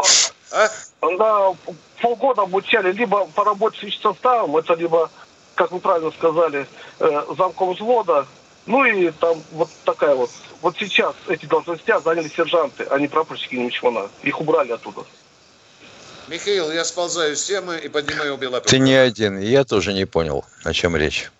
А? 0.52 0.70
Да, 1.18 1.54
полгода 2.02 2.44
обучали 2.44 2.94
либо 2.94 3.26
по 3.26 3.44
работе 3.44 3.92
с 3.92 4.02
составом, 4.02 4.56
это 4.56 4.74
либо, 4.76 5.10
как 5.56 5.72
вы 5.72 5.80
правильно 5.80 6.12
сказали, 6.12 6.66
э, 7.00 7.24
замком 7.38 7.74
взвода, 7.74 8.26
ну 8.66 8.86
и 8.86 9.12
там 9.12 9.42
вот 9.52 9.70
такая 9.84 10.16
вот. 10.16 10.30
Вот 10.62 10.76
сейчас 10.78 11.16
эти 11.28 11.46
должности 11.46 11.94
заняли 12.04 12.28
сержанты, 12.28 12.86
а 12.90 13.00
не 13.00 13.08
прапорщики, 13.08 13.56
мичмана. 13.56 14.10
Их 14.24 14.40
убрали 14.42 14.74
оттуда. 14.74 15.06
Михаил, 16.30 16.72
я 16.72 16.86
сползаю 16.86 17.36
с 17.36 17.44
темы 17.44 17.78
и 17.80 17.90
поднимаю 17.90 18.38
лапы. 18.52 18.70
Ты 18.70 18.80
не 18.80 18.94
один, 18.94 19.40
и 19.40 19.46
я 19.48 19.64
тоже 19.64 19.94
не 19.94 20.06
понял, 20.06 20.46
о 20.64 20.74
чем 20.74 20.96
речь. 20.96 21.32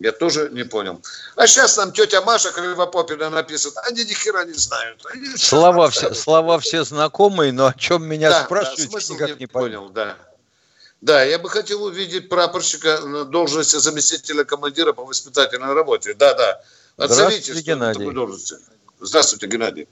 Я 0.00 0.10
тоже 0.10 0.50
не 0.50 0.64
понял. 0.64 1.00
А 1.36 1.46
сейчас 1.46 1.76
нам 1.76 1.92
тетя 1.92 2.20
Маша 2.20 2.50
Кривопопина 2.50 3.30
написит, 3.30 3.74
они 3.88 4.04
ни 4.04 4.12
хера 4.12 4.44
не 4.44 4.52
знают. 4.54 5.06
Они 5.12 5.36
Слова 5.36 5.88
все, 5.88 6.12
слова 6.14 6.58
все 6.58 6.82
знакомые, 6.82 7.52
но 7.52 7.66
о 7.66 7.74
чем 7.74 8.04
меня 8.04 8.30
Да, 8.30 8.44
спрашивают, 8.44 8.90
да, 8.90 9.14
никак 9.14 9.40
не, 9.40 9.46
понял. 9.46 9.82
понял, 9.82 9.88
да. 9.90 10.16
Да, 11.00 11.22
я 11.22 11.38
бы 11.38 11.48
хотел 11.48 11.84
увидеть 11.84 12.28
прапорщика 12.28 13.00
на 13.02 13.24
должности 13.24 13.76
заместителя 13.76 14.44
командира 14.44 14.92
по 14.92 15.04
воспитательной 15.04 15.72
работе. 15.74 16.14
Да, 16.14 16.34
да. 16.34 16.60
Отзовите, 16.96 17.52
Здравствуйте, 17.52 17.62
Геннадий. 17.62 18.10
должности. 18.12 18.56
Здравствуйте, 19.00 19.46
Геннадий. 19.46 19.88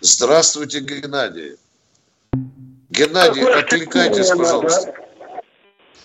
Здравствуйте, 0.00 0.80
Геннадий. 0.80 1.56
Геннадий, 2.90 3.40
Какое 3.42 3.58
откликайтесь, 3.60 4.30
пожалуйста. 4.30 4.94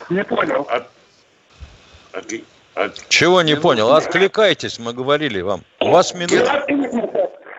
Не 0.10 0.24
понял. 0.24 0.68
Отли- 2.14 2.46
от- 2.76 3.08
Чего 3.10 3.42
не 3.42 3.52
Минуту. 3.52 3.62
понял? 3.64 3.92
Откликайтесь, 3.94 4.80
мы 4.80 4.94
говорили 4.94 5.42
вам. 5.42 5.64
У 5.80 5.90
вас 5.92 6.14
минута. 6.14 6.66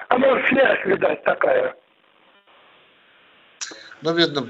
А 0.09 0.19
может 0.19 0.47
связь, 0.49 0.85
видать, 0.87 1.23
такая. 1.25 1.75
Ну, 4.03 4.15
видно, 4.15 4.49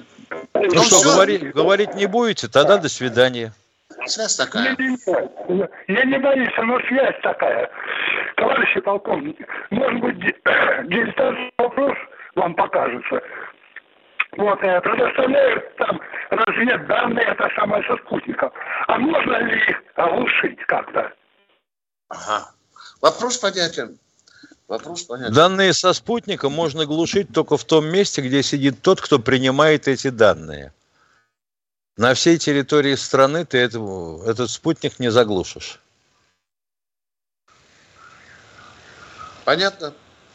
Ну 0.54 0.82
что, 0.84 0.96
всё. 0.96 1.12
говори- 1.12 1.38
говорить 1.38 1.94
не 1.94 2.06
будете? 2.06 2.48
Тогда 2.48 2.78
до 2.78 2.88
свидания. 2.88 3.52
связь 4.06 4.36
такая. 4.36 4.76
Я 5.88 6.04
не 6.04 6.18
боюсь, 6.18 6.52
но 6.62 6.80
связь 6.88 7.16
такая. 7.22 7.68
Товарищи 8.36 8.80
полковники, 8.80 9.44
может 9.70 10.00
быть, 10.00 10.18
ди- 10.20 10.34
дилетантский 10.88 11.52
вопрос, 11.58 11.96
вам 12.36 12.54
покажется. 12.54 13.20
Вот, 14.36 14.62
э, 14.62 14.80
предоставляют 14.80 15.76
там 15.76 16.00
разведданные, 16.30 17.26
это 17.26 17.48
самое 17.56 17.82
со 17.84 17.96
спутников. 18.04 18.52
А 18.86 18.98
можно 18.98 19.36
ли 19.42 19.56
их 19.56 19.76
оглушить 19.96 20.58
как-то? 20.66 21.12
Ага. 22.08 22.52
Вопрос 23.00 23.38
понятен. 23.38 23.98
Вопрос 24.68 25.02
понятен. 25.02 25.34
Данные 25.34 25.72
со 25.72 25.92
спутника 25.92 26.48
можно 26.48 26.86
глушить 26.86 27.32
только 27.32 27.56
в 27.56 27.64
том 27.64 27.86
месте, 27.86 28.22
где 28.22 28.42
сидит 28.42 28.82
тот, 28.82 29.00
кто 29.00 29.18
принимает 29.18 29.88
эти 29.88 30.10
данные. 30.10 30.72
На 31.96 32.14
всей 32.14 32.38
территории 32.38 32.94
страны 32.94 33.44
ты 33.44 33.58
этому, 33.58 34.22
этот 34.24 34.48
спутник 34.48 35.00
не 35.00 35.10
заглушишь. 35.10 35.80
Понятно? 39.44 39.92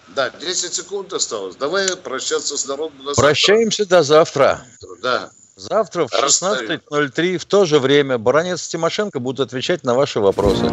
Да, 0.10 0.30
10 0.30 0.74
секунд 0.74 1.14
осталось. 1.14 1.56
Давай 1.56 1.88
прощаться 1.97 2.58
с 2.58 2.68
народом. 2.68 3.03
до 3.06 3.14
Прощаемся 3.14 3.86
до 3.86 4.03
завтра. 4.03 4.66
завтра. 4.82 4.97
Да. 5.01 5.30
Завтра 5.56 6.06
в 6.08 6.12
Расставим. 6.12 6.82
16.03 6.91 7.38
в 7.38 7.45
то 7.45 7.66
же 7.66 7.80
время 7.80 8.18
Баранец 8.18 8.68
и 8.68 8.72
Тимошенко 8.72 9.20
будут 9.20 9.47
отвечать 9.47 9.84
на 9.84 9.93
ваши 9.93 10.20
вопросы. 10.20 10.66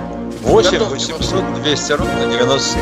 8 0.42 0.78
Готовьте 0.78 1.12
800 1.14 1.62
200 1.62 1.92
ровно 1.92 2.26
97. 2.26 2.80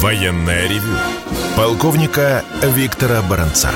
Военное 0.00 0.68
ревю 0.68 0.96
полковника 1.56 2.44
Виктора 2.62 3.20
Баранца. 3.22 3.70